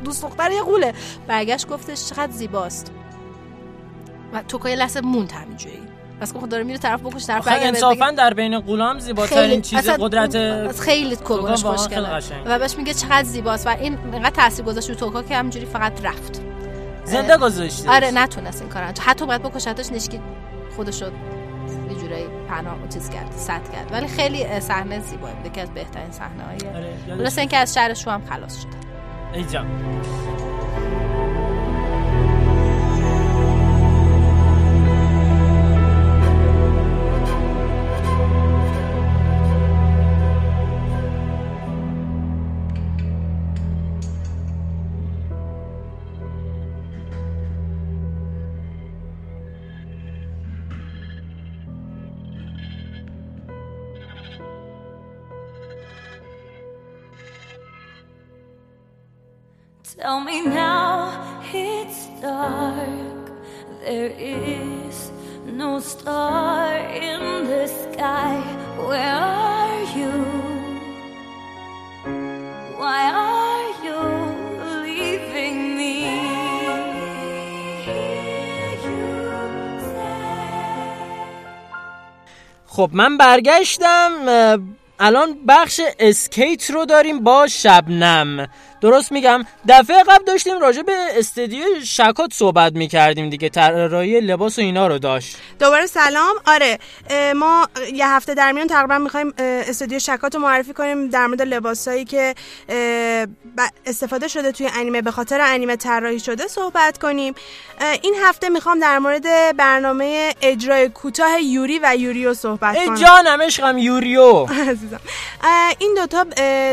[0.04, 0.94] دوست دختر یه قوله.
[1.28, 2.92] برگشت گفتش چقدر زیباست.
[4.36, 5.80] و توکا یه لحظه موند همینجوری.
[6.22, 9.62] بس که خود داره میره طرف بکش طرف آخه برگرده انصافا در بین غلام زیباترین
[9.62, 12.42] چیز قدرت از خیلی خوشگله قشنگه.
[12.46, 16.06] و بهش میگه چقدر زیباست و این اینقدر تاثیر گذاشت رو توکا که همینجوری فقط
[16.06, 16.42] رفت.
[17.04, 20.20] زنده گذاشته آره نتونست این کار انجام حتی باید بکشتش نشکی
[20.76, 21.08] خودش رو
[21.90, 23.92] یه جورایی پناه و چیز کرد سد کرد.
[23.92, 27.94] ولی خیلی صحنه زیبایی بود یکی از بهترین صحنه های آره، درسته اینکه از شهر
[27.94, 28.68] شو هم خلاص شد
[29.34, 29.66] ای جان.
[60.06, 63.24] Tell me now, it's dark.
[63.84, 65.12] There is
[65.48, 66.78] no star
[67.08, 68.36] in the sky.
[68.90, 70.14] Where are you?
[72.82, 74.02] Why are you
[74.86, 75.96] leaving me?
[82.68, 84.12] خب من برگشتم
[85.00, 88.48] الان بخش اسکیت رو داریم با شبنم
[88.86, 89.46] درست میگم.
[89.68, 93.50] دفعه قبل داشتیم راجع به استدیو شکات صحبت می‌کردیم دیگه.
[93.50, 95.38] طراحی لباس و اینا رو داشت.
[95.60, 96.36] دوباره سلام.
[96.48, 96.80] آره
[97.36, 102.06] ما یه هفته در میان تقریبا می‌خوایم استودیو شکات رو معرفی کنیم در مورد لباسایی
[102.06, 102.36] که
[103.86, 105.02] استفاده شده توی انیمه.
[105.02, 107.36] به خاطر انیمه طراحی شده صحبت کنیم.
[108.02, 112.96] این هفته می‌خوام در مورد برنامه اجرای کوتاه یوری و یوریو صحبت ای کنم.
[112.96, 114.46] جانم عشقم یوریو.
[114.70, 115.00] عزیزم.
[115.80, 116.24] این دوتا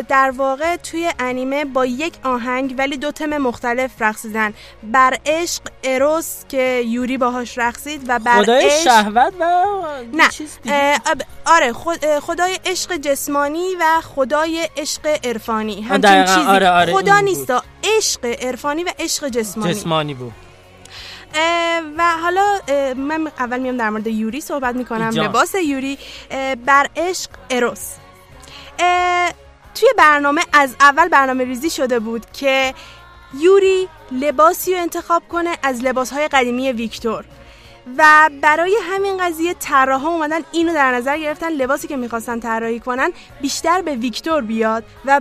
[0.08, 6.44] در واقع توی انیمه با یک آهنگ ولی دو تم مختلف رقصیدن بر عشق اروس
[6.48, 9.64] که یوری باهاش رقصید و بر خدای عشق شهوت و
[10.12, 10.58] نه چیز
[11.46, 11.72] آره
[12.02, 15.82] اه، خدای عشق جسمانی و خدای عشق عرفانی.
[15.82, 16.46] همچین چیزی.
[16.46, 17.20] آره، آره، خدا.
[17.20, 19.74] نیستا عشق عرفانی و عشق جسمانی.
[19.74, 20.32] جسمانی بود.
[21.98, 22.60] و حالا
[22.96, 25.10] من اول میام در مورد یوری صحبت می‌کنم.
[25.14, 25.98] لباس یوری
[26.66, 27.88] بر عشق اروس.
[29.74, 32.74] توی برنامه از اول برنامه ریزی شده بود که
[33.38, 37.24] یوری لباسی رو انتخاب کنه از لباسهای قدیمی ویکتور.
[37.98, 43.12] و برای همین قضیه طراحا اومدن اینو در نظر گرفتن لباسی که می‌خواستن طراحی کنن
[43.40, 45.20] بیشتر به ویکتور بیاد و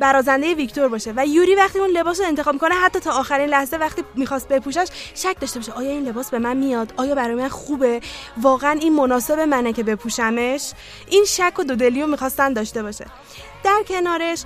[0.00, 1.12] برازنده ویکتور باشه.
[1.16, 4.86] و یوری وقتی اون لباس رو انتخاب کنه حتی تا آخرین لحظه وقتی می‌خواست بپوشش
[5.14, 8.00] شک داشته باشه آیا این لباس به من میاد؟ آیا برای من خوبه؟
[8.42, 10.72] واقعا این مناسب منه که بپوشمش؟
[11.08, 13.06] این شک و دودلی رو می‌خواستن داشته باشه.
[13.64, 14.44] در کنارش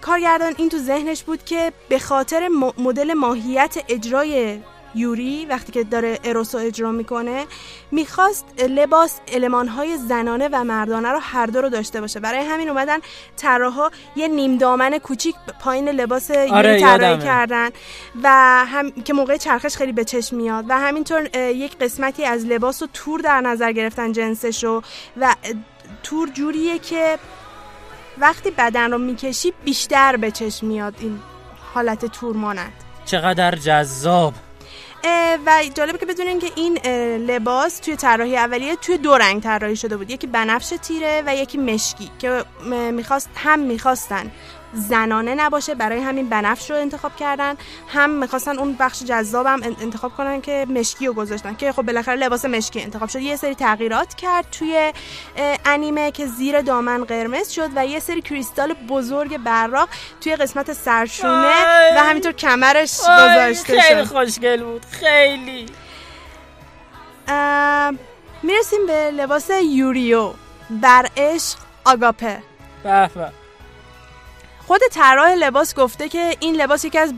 [0.00, 2.48] کارگردان این تو ذهنش بود که به خاطر
[2.78, 4.58] مدل ماهیت اجرای
[4.96, 7.46] یوری وقتی که داره اروس رو اجرا می‌کنه
[7.90, 12.98] می‌خواست لباس المانهای زنانه و مردانه رو هر دو رو داشته باشه برای همین اومدن
[13.36, 17.24] طراحا یه نیم دامن کوچیک پایین لباس یوری آره، طراحی یادمه.
[17.24, 17.70] کردن
[18.22, 18.28] و
[18.66, 22.86] هم که موقع چرخش خیلی به چشم میاد و همینطور یک قسمتی از لباس و
[22.92, 24.82] تور در نظر گرفتن جنسش رو
[25.16, 25.34] و
[26.02, 27.18] تور جوریه که
[28.18, 31.18] وقتی بدن رو می‌کشی بیشتر به چشم میاد این
[31.74, 32.72] حالت تور مانند
[33.04, 34.34] چقدر جذاب.
[35.46, 36.78] و جالبه که بدونین که این
[37.26, 40.10] لباس توی طراحی اولیه توی دو رنگ طراحی شده بود.
[40.10, 42.44] یکی بنفش تیره و یکی مشکی که
[42.92, 44.30] می‌خواست هم می‌خواستن
[44.76, 47.54] زنانه نباشه برای همین بنفش رو انتخاب کردن.
[47.88, 52.16] هم می‌خواستن اون بخش جذابم ان- انتخاب کنن که مشکی رو گذاشتن که خب بالاخره
[52.16, 53.20] لباس مشکی انتخاب شد.
[53.20, 54.92] یه سری تغییرات کرد توی
[55.64, 59.88] انیمه که زیر دامن قرمز شد و یه سری کریستال بزرگ براق
[60.20, 61.50] توی قسمت سرشونه
[61.96, 64.12] و همینطور کمرش گذاشته خیلی شد.
[64.12, 65.66] خوشگل بود خیلی.
[68.42, 70.32] می‌رسیم به لباس یوریو.
[70.70, 72.42] بر عشق آگاپه.
[72.84, 73.10] به.
[74.66, 77.14] خود طراح لباس گفته که این لباس یکی از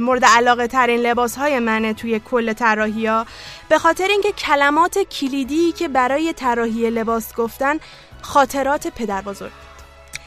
[0.00, 3.26] مورد علاقه ترین لباس های منه توی کل طراحی ها
[3.68, 7.78] به خاطر اینکه کلمات کلیدی که برای طراحی لباس گفتن
[8.22, 9.52] خاطرات پدر بزرگ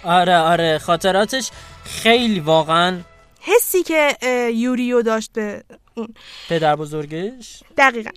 [0.03, 1.51] آره آره خاطراتش
[1.85, 2.99] خیلی واقعا
[3.41, 4.17] حسی که
[4.53, 5.63] یوریو داشت به
[5.95, 6.07] اون.
[6.49, 8.09] پدر بزرگش دقیقا.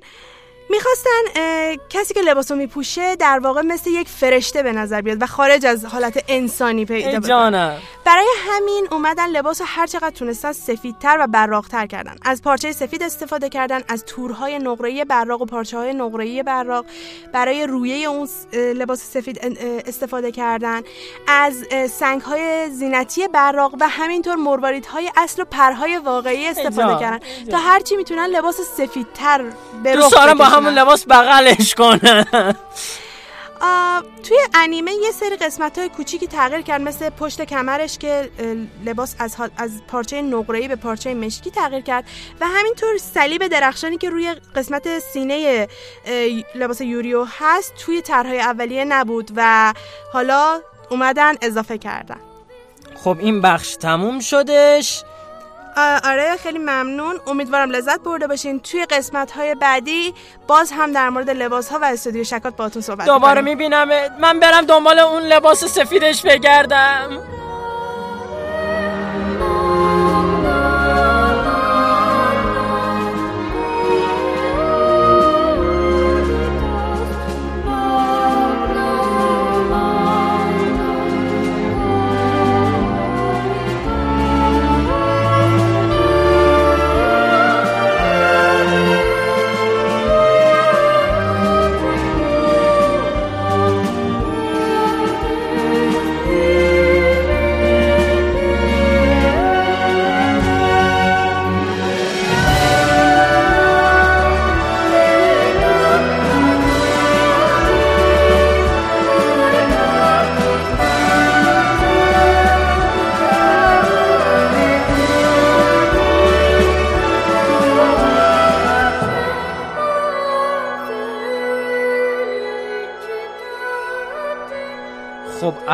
[0.70, 1.42] می‌خواستن
[1.90, 5.84] کسی که لباسو میپوشه در واقع مثل یک فرشته به نظر بیاد و خارج از
[5.84, 11.86] حالت انسانی پیدا بکنه برای همین اومدن لباس رو هر چقدر تونستن سفیدتر و براقتر
[11.86, 16.84] کردن از پارچه سفید استفاده کردن از تورهای نقره‌ای براق و پارچه های نقره‌ای براق
[17.32, 20.80] برای رویه اون لباس سفید استفاده کردن
[21.26, 27.18] از سنگ های زینتی براق و همینطور مرواریدهای اصل و پرهای واقعی استفاده کردن
[27.50, 27.58] تا.
[27.58, 29.44] هرچی می‌تونن لباس سفیدتر
[29.82, 30.59] به رخ.
[30.60, 32.54] همون لباس بغلش کنم.
[33.62, 38.30] آه، توی انیمه یه سری قسمت های کوچیکی تغییر کرد مثل پشت کمرش که
[38.84, 42.04] لباس از, از پارچه نقره‌ای به پارچه مشکی تغییر کرد
[42.40, 45.68] و همینطور صلیب درخشانی که روی قسمت سینه
[46.54, 49.74] لباس یوریو هست توی طرحهای اولیه نبود و
[50.12, 50.60] حالا
[50.90, 52.20] اومدن اضافه کردن.
[53.04, 55.02] خب این بخش تموم شدش.
[56.04, 57.20] آره خیلی ممنون.
[57.26, 58.60] امیدوارم لذت برده باشین.
[58.60, 60.14] توی قسمت های بعدی
[60.46, 63.40] باز هم در مورد لباس ها و استودیو شکات باهاتون صحبت دوباره.
[63.40, 63.88] می‌بینم
[64.18, 67.22] من برم دنبال اون لباس سفیدش بگردم.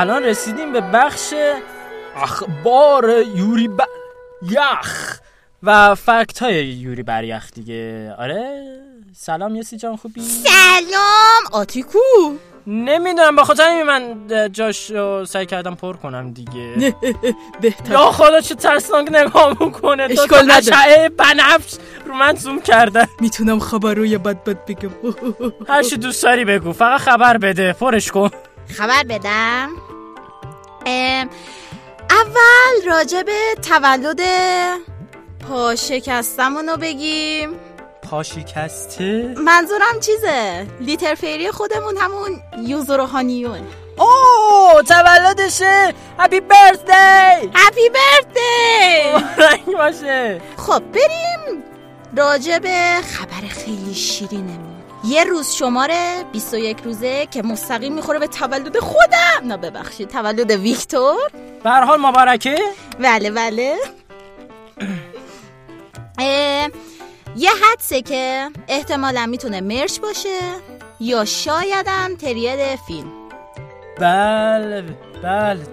[0.07, 1.35] الان رسیدیم به بخش
[2.17, 3.81] اخبار یوری ب...
[4.43, 5.19] یخ
[5.63, 8.15] و فکت های یوری بر یخ دیگه.
[8.19, 8.63] آره؟
[9.17, 11.43] سلام یسی جان خوبی؟ سلام.
[11.53, 11.99] آتیکو.
[12.67, 16.95] نمی‌دونم به خاطر همین من جاش رو سعی کردم پر کنم دیگه.
[17.61, 17.93] بهتر.
[17.93, 20.03] یا خدا چه ترسناک نگاه می‌کنه.
[20.03, 20.79] اشکال نداره.
[20.79, 21.75] اشعه بنفش
[22.07, 23.09] رو من زوم کرده.
[23.21, 24.91] می‌تونم خبر رو یه بد بد بگم.
[25.69, 26.73] هر چی دوست داری بگو.
[26.73, 27.73] فقط خبر بده.
[27.73, 28.31] پرش کن.
[28.77, 29.69] خبر بدم.
[32.11, 34.21] اول راجع به تولد
[35.49, 37.51] پا شکستمونو بگیم.
[38.11, 43.61] پا شکسته منظورم چیزه؟ لیتر فیری خودمون همون یوزورو هانیون
[43.99, 45.95] اوه تولدشه.
[46.19, 50.41] هپی برزدی هپی برثدی رنگ باشه.
[50.57, 51.63] خب بریم
[52.17, 54.66] راجع به خبر خیلی شیرینمون
[55.09, 59.41] یه روز شماره 21 روزه که مستقیم می‌خوره به تولد خودم.
[59.45, 61.31] نه ببخشید تولد ویکتور.
[61.65, 62.59] به حال مبارکه.
[62.99, 63.77] بله بله.
[67.37, 70.39] یه حدسه که احتمالا می‌تونه مرش باشه
[71.01, 73.13] یا شایدم ترید فیلم.
[74.01, 74.85] بله
[75.23, 75.67] بله.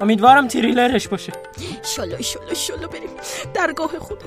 [0.00, 1.32] امیدوارم تریلرش باشه.
[1.82, 3.10] شلو شلو شلو بریم.
[3.54, 4.26] درگاه خدا.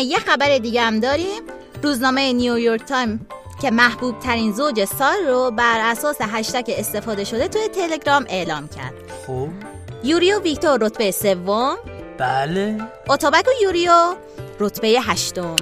[0.00, 1.42] یه خبر دیگه هم داریم.
[1.82, 3.26] روزنامه نیویورک تایمز
[3.62, 8.94] که محبوب ترین زوج سال رو بر اساس هشتگ استفاده شده توی تلگرام اعلام کرد.
[9.26, 9.48] خب.
[10.04, 11.76] یوریو ویکتور رتبه سوم.
[12.18, 12.78] بله.
[13.08, 14.16] اتابک و یوریو
[14.60, 15.56] رتبه هشتم.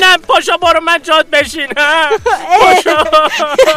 [0.00, 2.10] نه پاشا برو من جاد بشینم
[2.60, 3.04] پاشا.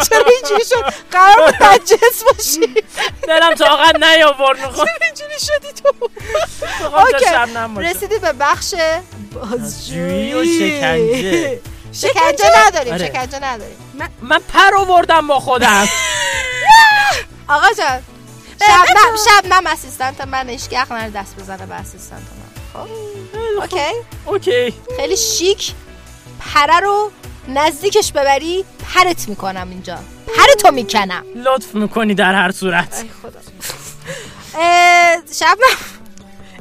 [0.09, 2.83] چرا اینجوری شد؟ قرار بود نجس باشی.
[3.27, 4.59] دلم طاقت نیاورد.
[4.59, 6.09] می‌خوام چرا اینجوری شدی تو.
[7.29, 8.73] شبنم باشه رسیدی به بخش
[9.33, 11.59] بازجویی و شکنجه.
[11.93, 13.07] شکنجه نداریم آره.
[13.07, 13.77] شکنجه نداریم.
[14.21, 15.87] من پر آوردم با خودم.
[17.47, 18.03] آقا جان.
[18.67, 22.83] شبنم شبنم اسیستنت من اشکیخ نره دست بزنه به اسیستنت من.
[22.83, 22.89] خب؟
[23.61, 23.91] Okay.
[24.25, 24.73] Okay.
[24.97, 25.73] خیلی شیک.
[26.39, 27.11] پره رو
[27.47, 29.99] نزدیکش ببری پرت می‌کنم اینجا.
[30.37, 31.23] پرتو می‌کنم.
[31.35, 33.05] لطف می‌کنی در هر صورت.
[34.55, 35.77] اه، شبنم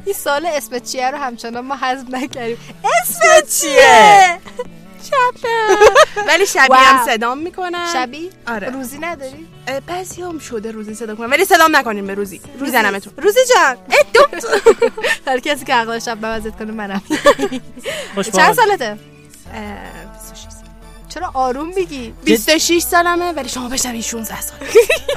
[0.04, 2.58] این سال اسم چیه رو همچنان ما حذف نکردیم.
[3.02, 4.38] اسم چیه؟
[5.10, 5.76] شبنم
[6.28, 6.76] ولی شبیه.
[6.76, 7.92] هم صدام می‌کنن.
[7.92, 8.70] شبی آره.
[8.70, 9.46] روزی نداری؟
[9.86, 12.40] بعضی هم شده روزی صدا کنم ولی صدام نکنین به روزی.
[12.60, 13.76] میزنمتون روزی جان.
[15.26, 17.02] هر کسی که عقل شب نوازت کنه منم.
[18.36, 18.54] چند.
[18.54, 18.98] سالته؟
[21.08, 24.58] چرا آروم میگی؟ 26 سالمه ولی شما بشنوین 16 سال.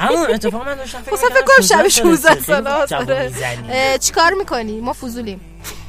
[0.08, 3.68] همون اتفاق من داشتم فکر خب کنم شب 16 خیلی ساله جوون آره می‌زنی.
[3.70, 5.40] اه، چیکار می‌کنی؟ ما فضولیم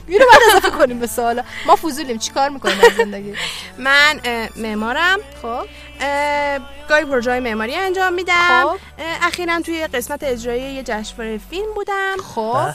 [0.08, 1.44] اینو بعد اضافه کنیم به سوالا.
[1.66, 3.34] ما فضولیم چیکار می‌کنیم در زندگی؟
[3.78, 4.20] من
[4.56, 5.20] معمارم.
[5.42, 5.66] خب.
[6.02, 6.60] اه،
[6.90, 8.64] گاهی پروژه معماری انجام میدم.
[8.64, 8.80] خب.
[9.22, 12.16] اخیرا توی قسمت اجرایی یه جشنواره فیلم بودم.
[12.36, 12.72] خب.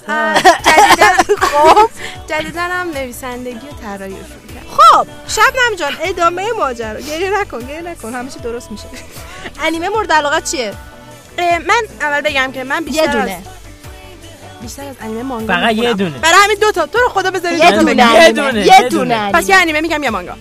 [0.65, 1.91] جدیدن خب.
[2.29, 4.77] جدیدن هم نویسندگی و طراحی رو شروع کردم.
[4.77, 5.07] خب.
[5.29, 7.01] شبنم جان ادامه ماجرا.
[7.01, 8.15] گریه نکن گریه نکن.
[8.15, 8.85] همه چی درست میشه.
[9.65, 10.75] انیمه مورد علاقه چیه؟
[11.39, 13.43] من اول بگم که من بیشتر یه از دونه.
[14.63, 15.95] بیشتر از انیمه مانگا فقط یه.
[15.95, 16.19] دونه.
[16.19, 18.03] برای همین دو تا تو رو خدا بذارید یه دو تا دونه.
[18.03, 18.33] یه انیمه.
[18.33, 19.33] دونه، یه یه دونه.
[19.33, 20.35] پس یه انیمه میگم یا مانگا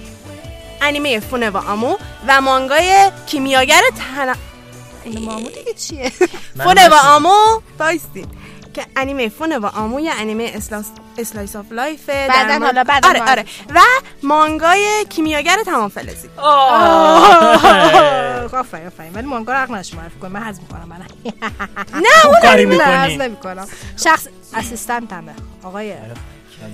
[0.82, 1.96] انیمه فونه و آمو
[2.28, 4.34] و مانگای کیمیاگر تن
[5.20, 6.12] مامو دیگه چیه
[6.64, 6.94] فونه و.
[6.94, 8.28] آمو بایستین
[8.74, 10.86] که انیمه فونه و آمو یا انیمه اسلاس
[11.18, 13.32] اسلایس آف لایف بعدن حالا بعدن آره.
[13.32, 13.46] آره.
[13.76, 13.80] و
[14.24, 16.30] مانگای کیمیاگر تمام فلزی.
[16.38, 18.56] آه.
[18.56, 19.14] آفرین آفرین.
[19.14, 20.32] ولی مانگا رو حق نشو معرفی کنم.
[20.32, 20.98] من حذف می‌کنم من
[22.06, 23.68] نه کاری نه حذف می‌کنی نمی‌کنم.
[24.04, 25.34] شخص اسیستنتمه
[25.64, 25.94] آقای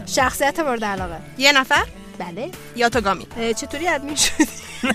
[0.06, 1.18] شخصیت مورد علاقه.
[1.38, 1.84] یه نفر؟
[2.20, 2.52] بله.
[2.76, 4.48] یا توگامی چطوری ادمین شدی؟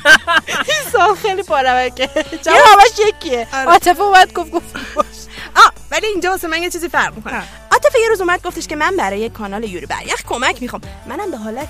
[0.68, 2.08] این سال خیلی پاره که
[2.46, 3.48] همش یکیه.
[3.54, 3.70] آره.
[3.70, 5.27] عاطفه اومد گفت گفت.
[5.58, 7.42] باش آ ولی اینجا واسه من یه چیزی فرق می‌کنه.
[7.72, 10.82] عاطفه یه روز اومد گفتش که من برای کانال یوری بریخ کمک می‌خوام.
[11.06, 11.68] منم به حالت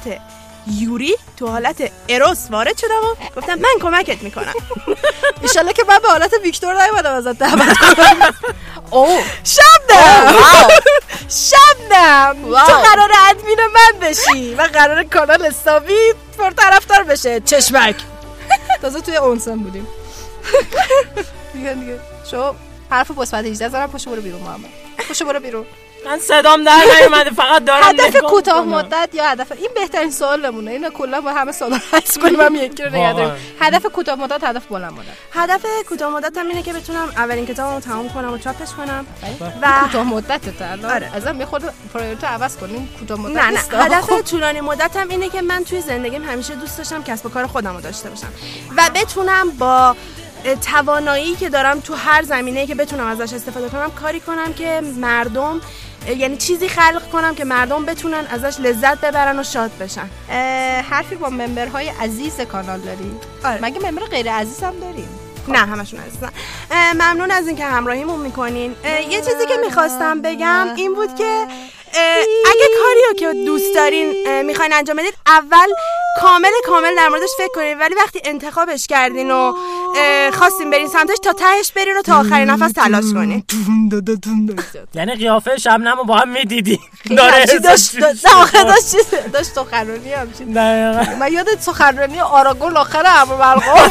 [0.66, 4.52] یوری تو حالت اروس وارد شدم و گفتم من کمکت می‌کنم.
[5.42, 8.34] ایشالله که من به حالت ویکتور نیومدم ازت دعوت کنم.
[8.90, 10.34] او شبنم.
[11.28, 12.36] شبنم.
[12.42, 17.40] تو قرار ادمین من بشی و قرار کانال استاوی پر طرفدار بشه.
[17.40, 17.96] چشمک.
[18.82, 19.88] تازه توی اونسن بودیم.
[21.54, 22.00] دیگه دیگه.
[22.30, 22.54] شو.
[22.90, 24.70] حرف مثبت 18 زارم پشو برو بیرون محمد
[25.10, 25.66] پشو برو بیرون
[26.06, 28.64] من صدام در نیومده فقط دارم هدف کوتاه.
[28.64, 32.82] مدت یا هدف این بهترین سوالمونه اینو کلا با همه سوالا حذف کنیم هم یکی
[32.82, 33.36] رو نگه داریم واقعا.
[33.60, 38.08] هدف کوتاه مدت هدف بلند مدت هدف کوتاه مدتم اینه که بتونم اولین کتابمو تمام
[38.08, 39.06] کنم و چاپش کنم
[39.62, 41.16] و کوتاه مدت تا الان آره.
[41.16, 43.84] ازم یه خورده پرایورتی عوض کنیم کوتاه مدت نه نه.
[43.84, 44.20] هدف خب.
[44.20, 47.80] طولانی مدتم اینه که من توی زندگیم همیشه دوست داشتم کسب و کار خودم رو
[47.80, 48.32] داشته باشم
[48.76, 49.96] و بتونم با
[50.72, 55.60] توانایی که دارم تو هر زمینه که بتونم ازش استفاده کنم کاری کنم که مردم
[56.16, 60.08] یعنی چیزی خلق کنم که مردم بتونن ازش لذت ببرن و شاد بشن.
[60.90, 63.10] حرفی با ممبرهای عزیز کانال داری
[63.44, 63.58] آره.
[63.62, 65.08] مگه ممبر غیر عزیز هم داریم؟
[65.48, 66.32] نه همشون عزیزن.
[66.70, 68.76] اه، ممنون از اینکه همراهیمون می‌کنین.
[69.10, 71.46] یه چیزی که می‌خواستم بگم این بود که
[72.46, 75.66] اگه کاریو که دوست دارین می‌خواین انجام بدین اول
[76.20, 77.78] کامل کامل در موردش فکر کنین.
[77.78, 79.52] ولی وقتی انتخابش کردین و
[80.32, 83.44] خواستین برین سمتش تا تهش برین و تا آخرین نفس تلاش کنین.
[84.94, 86.80] یعنی قیافه شبنم رو با هم می‌دیدی.
[87.10, 88.22] همچی داشت داشت-
[89.32, 90.54] داشت سخنرانی همچین.
[91.18, 93.90] من یاد سخنرانی آراگل آخر امر بالقوم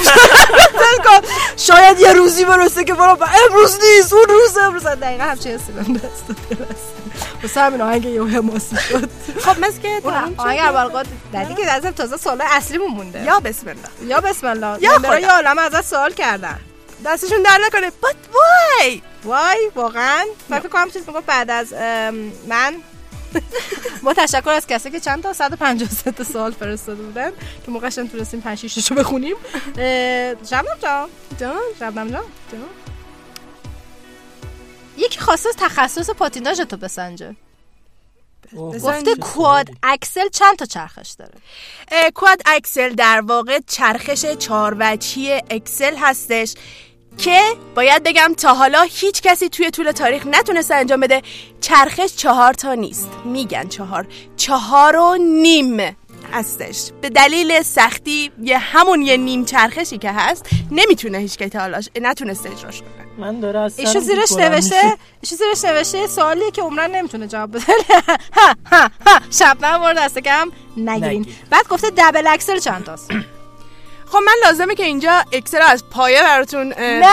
[1.57, 3.17] شاید یه روزی برسه که برو
[3.49, 4.83] امروز نیست اون روز امروز.
[4.83, 6.67] دقیقا همچین حسی بهم دست داد
[7.43, 9.09] واسه همین آهنگ یه حماسی شد.
[9.39, 10.67] خب مثل که آهنگ شد.
[10.67, 13.23] ابوالقاد در دیگه ازم تازه سوال اصلیمون مونده.
[13.23, 14.09] یا بسم الله.
[14.09, 14.83] یا بسم الله.
[14.83, 15.19] یا خدا.
[15.19, 16.59] یه عالم ازت سوال کردن
[17.05, 17.89] دستشون در نکنه.
[17.89, 19.01] But why?
[19.23, 20.25] وای واقعا.
[20.49, 21.73] من فکر کنم چیز می‌گفت بعد از
[22.47, 22.75] من.
[24.03, 27.31] با تشکر از کسی که چند تا 153 تا سوال فرستاده بودن
[27.65, 29.35] که قشنگ تونستیم 5 6 رو بخونیم
[30.49, 31.09] شبنم جان.
[31.39, 32.23] جان شبنم جان.
[32.51, 32.61] جان.
[34.97, 37.35] یکی خواسته تخصص پاتیناژ تو بسنجه.
[38.55, 39.15] گفته.
[39.15, 41.33] quad axel چند تا چرخش داره؟
[42.15, 46.53] quad axel در واقع چرخش چهار وجهی axel هستش
[47.17, 47.39] که
[47.75, 51.21] باید بگم تا حالا هیچ کسی توی طول تاریخ نتونسته انجام بده.
[51.61, 53.09] چرخش چهار تا نیست.
[53.25, 54.07] میگن چهار.
[54.37, 55.97] چهار و نیم.
[56.33, 56.91] هستش.
[57.01, 61.81] به دلیل سختی یه همون یه نیم چرخشی که هست نمی‌تونه هیچ که تا حالا
[62.01, 63.07] نتونسته اجراش کنه.
[63.17, 64.97] من داره از ایشون سرم زیرش نوشته.
[65.21, 67.63] ایشون زیرش نوشته سوالیه که عمرن نمی‌تونه جواب بده.
[68.37, 71.21] ها ها ها شبنم مورد دست کم نگیرین.
[71.21, 71.35] نگیر.
[71.49, 73.11] بعد گفته دبل اکسل چند تاست.
[74.11, 77.03] خب من لازمه که اینجا اکسل از پایه براتون نه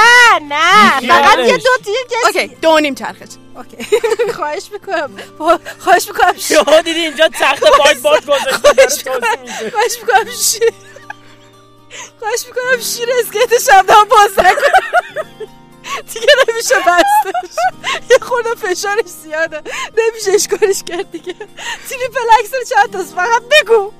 [0.49, 1.71] نه فقط یه دو
[2.11, 3.29] گس اوکی دو نیم چرخش.
[3.57, 3.77] اوکی.
[4.37, 5.17] خواهش می‌کنم.
[5.79, 6.39] خواهش می‌کنم.
[6.39, 9.11] شما دیدی اینجا تخت باید باید گذاشته.
[9.71, 10.31] خواهش می‌کنم.
[10.43, 10.73] شیر.
[12.19, 15.49] خواهش می‌کنم شیر اسکیت شبنم باز نکنم.
[16.15, 17.57] دیگه نمیشه بستش.
[18.11, 19.63] یه خورده فشارش زیاده.
[19.97, 21.35] نمیشه اشکالش کرد دیگه.
[21.89, 23.93] تریپل اکسل چند تاست؟ فقط بگو.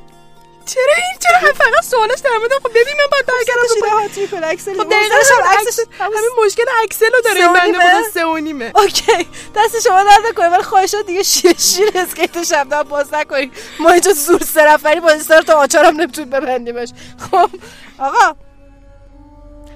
[0.67, 4.75] چرا این چرا فقط سوالش در مورد خب ببین من باید برگردم ها تریپل اکسل
[4.75, 8.73] خب دقیقا هم عکسش همین مشکل اکسل رو داره این بنده؟ خدا سه و نیمه
[8.75, 9.29] اوکی.
[9.57, 13.53] دست شما درد نکنه ولی خواهشات دیگه شیر شیر اسکیت شبنم باز نکنید.
[13.81, 16.93] ما اینجا زور سه نفری بازی سر تا آچارم نمی‌تونید ببندیمش.
[17.31, 17.51] خب
[17.99, 18.37] آقا.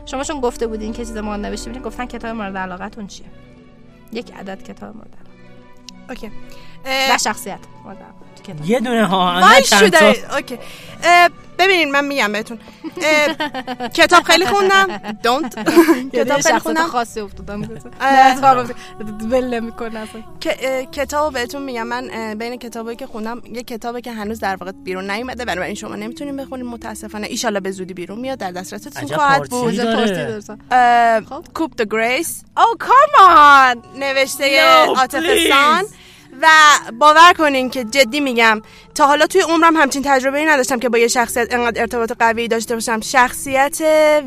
[0.06, 3.26] شما چون گفته بودین که چیز ما نوشته بودین گفتن کتاب مورد علاقتون چیه؟
[4.12, 6.08] یک عدد کتاب مورد علاقه.
[6.08, 6.32] Okay.
[7.10, 7.98] و شخصیت مورد.
[8.66, 10.12] یه دونه ها نه وای چند تا.
[10.12, 10.58] شده Okay
[11.58, 12.58] ببینین من میگم بهتون.
[13.94, 14.86] کتاب خیلی خوندم.
[15.22, 15.58] دونت
[16.12, 16.86] کتاب خیلی خوندم.
[16.86, 17.62] خاصی افتادم.
[20.40, 21.86] که- اه، کتاب بهتون میگم.
[21.86, 25.94] من بین کتابایی که خوندم یه کتابی که هنوز در واقع بیرون نیومده بنابراین شما
[25.96, 28.38] نمی‌تونین بخونید متاسفانه ایشالله به زودی بیرون میاد.
[28.38, 29.74] در دسترستون خواهد بود.
[31.54, 35.22] کوپ د گریس او کامان نوشته No, عاطف
[36.42, 36.46] و
[36.98, 38.62] باور کنین که جدی میگم
[38.94, 42.74] تا حالا توی عمرم همچین تجربه نداشتم که با یه شخصیت انقدر ارتباط قوی داشته
[42.74, 43.00] باشم.
[43.00, 43.78] شخصیت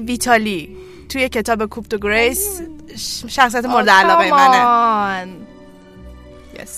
[0.07, 0.77] ویتالی
[1.09, 2.61] توی کتاب کوپ دو گریس
[3.27, 5.31] شخصیت مورد علاقه منه.
[6.55, 6.69] yes.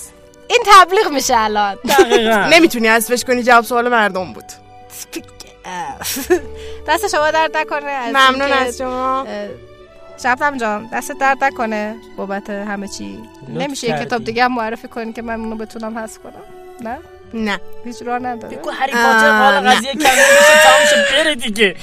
[0.47, 1.77] این تبلیغ میشه الان.
[2.53, 4.45] نمی‌تونی حذفش کنی جواب سوال مردم بود.
[6.87, 9.25] دست شما درد نکنه ممنون از شما.
[10.23, 10.89] شبنم جان.
[10.93, 13.19] دست درد نکنه بابت همه چی.
[13.49, 14.05] نمیشه یه کردی.
[14.05, 16.33] کتاب دیگه هم معرفی کنی که من اونو بتونم حذف کنم.
[16.81, 16.97] نه؟
[17.33, 17.59] نه.
[17.85, 18.57] هیچ راه نداره.
[18.57, 19.69] بگو هری پاتر حال.
[19.69, 21.75] قضیه کمی بشه تمام شه بره دیگه.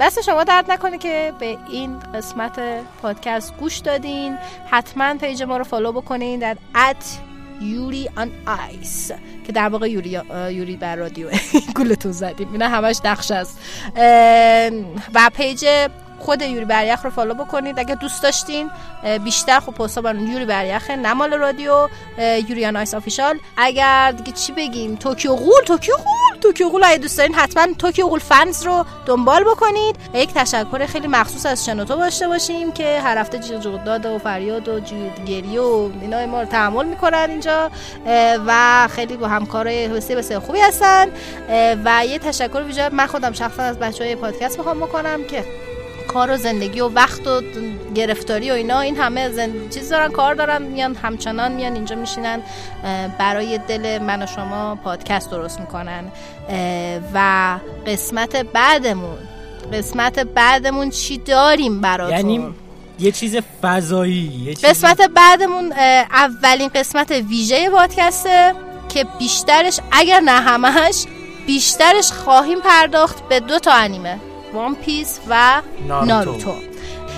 [0.00, 2.60] دست شما درد نکنه که به این قسمت
[3.02, 4.36] پادکست گوش دادین.
[4.70, 7.18] حتما پیج ما رو فالو بکنین در ات
[7.60, 9.10] یوری آن آیس
[9.46, 10.20] که در واقع یوری,
[10.50, 11.28] یوری بر رادیو
[11.76, 12.52] گولتون زدیم.
[12.52, 13.58] اینا همش نقش است.
[15.14, 15.66] و پیج
[16.24, 17.78] خود یوری بریخ رو فالو بکنید.
[17.78, 18.70] اگه دوست داشتین
[19.24, 21.88] بیشتر خب پستا بر یوری بریخه نمال رادیو
[22.48, 23.38] یوری آن آیس آفیشال.
[23.56, 26.84] اگر دیگه چی بگیم؟ توکیو غول توکیو غول توکیو غول.
[26.84, 29.96] اگه دوست دارین حتما توکیو غول فنز رو دنبال بکنید.
[30.14, 34.68] یک تشکر خیلی مخصوص از شنوتو داشته باشیم که هر هفته جیغ داد و فریاد
[34.68, 34.80] و
[35.26, 37.70] گریه و اینا ما رو تحمل می‌کنن اینجا.
[38.46, 41.08] و خیلی با همکارای بسیار بسیار خوبی هستن.
[41.84, 45.44] و یه تشکر ویژه من خودم شخصا از بچه های پادکست می‌خوام بکنم که
[46.08, 47.42] کار و زندگی و وقت و
[47.94, 49.68] گرفتاری و اینا این همه زن...
[49.70, 52.42] چیز دارن کار دارن میان همچنان میان اینجا میشینن
[53.18, 56.04] برای دل من و شما پادکست درست می‌کنن.
[57.14, 59.18] و قسمت بعدمون
[59.72, 62.54] قسمت بعدمون چی داریم براتون؟ یعنی
[62.98, 65.72] یه چیز فضایی یه چیز قسمت بعدمون
[66.12, 68.54] اولین قسمت ویژه پادکسته
[68.88, 71.04] که بیشترش اگر نه همش
[71.46, 74.18] بیشترش خواهیم پرداخت به دو تا انیمه.
[74.54, 76.06] وان پیس و ناروتو.
[76.06, 76.54] ناروتو.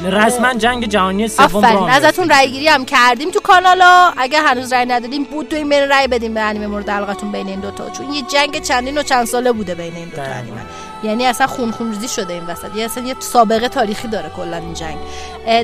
[0.04, 4.12] رسما جنگ جهانی سوم رو آفرین ازتون رای گیری هم کردیم تو کانالا.
[4.16, 7.48] اگر هنوز رای ندادیم بود تو این بین رای بدیم به انیمه مورد علاقتون بین
[7.48, 7.90] این دوتا.
[7.90, 10.22] چون یه جنگ چندین و چند ساله بوده بین این دوتا.
[10.22, 10.60] انیمه.
[11.02, 12.76] یعنی اصلا خون خونریزی شده این وسط.
[12.76, 14.96] یه اصلا یه سابقه تاریخی داره کلا این جنگ.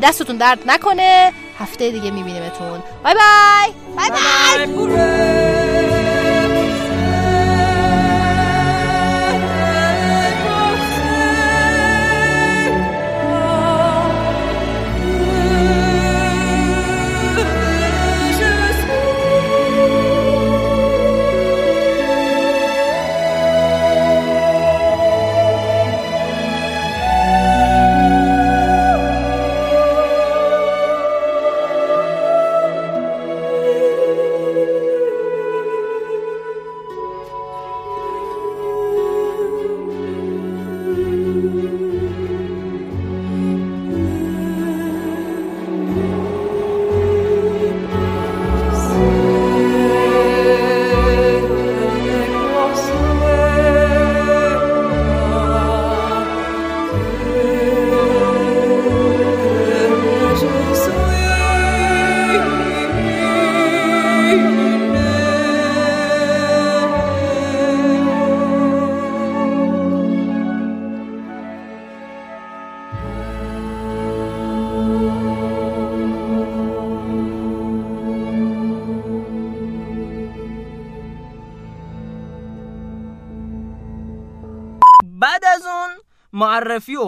[0.03, 1.32] دستتون درد نکنه.
[1.59, 2.82] هفته دیگه میبینیمتون.
[3.05, 3.73] بای بای.
[3.97, 4.66] بای بای.
[4.66, 5.31] معرفی و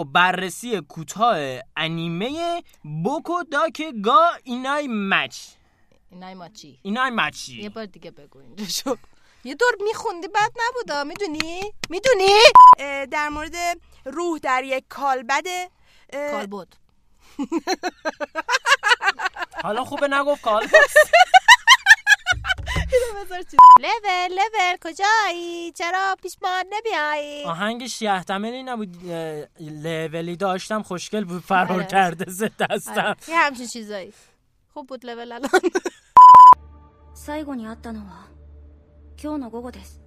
[0.05, 2.63] بررسی کوتاه انیمه
[3.03, 5.37] بوکو داک گا اینای مچ.
[6.11, 6.79] اینای ماچی.
[6.81, 7.61] اینای مچی.
[7.61, 8.95] یه بار دیگه بگو اینجا شو.
[9.43, 12.33] یه دور میخوندی بد نبودا می‌دونی؟ می‌دونی؟
[13.11, 13.55] در مورد
[14.05, 15.43] روح در یک کالبد
[16.31, 16.67] کالبد.
[19.63, 20.43] حالا خوبه نگفت
[22.94, 23.44] کال
[23.80, 31.24] لول لول کجایی چرا پیش ما نمیایی آهنگ شیه تمری نبود اه، لولی داشتم خوشگل
[31.24, 31.86] بود فرار آره.
[31.86, 34.12] کرده ز دستم آره، یه همچین چیزایی
[34.74, 35.50] خوب بود لول الان
[37.14, 38.28] 最後に会ったのは
[39.22, 40.00] 今日の午後です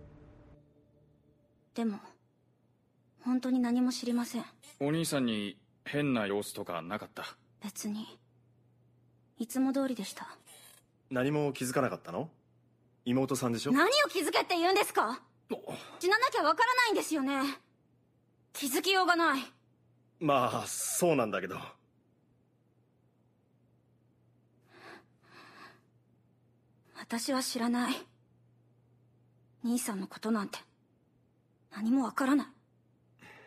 [1.75, 1.99] でも
[3.21, 4.45] 本当に何も知りません
[4.79, 7.23] お兄さんに変な様子とかなかった
[7.63, 8.19] 別に
[9.37, 10.27] いつも通りでした
[11.11, 12.29] 何も気づかなかったの
[13.08, 13.72] 妹さんでしょ？
[13.72, 15.20] 何を気づけって言うんですか？
[15.98, 17.40] 死ななきゃわからないんですよね。
[18.52, 19.40] 気づきようがない。
[20.20, 21.58] まあそうなんだけど。
[26.98, 27.94] 私は知らない。
[29.64, 30.58] 兄さんのことなんて
[31.72, 32.46] 何もわからない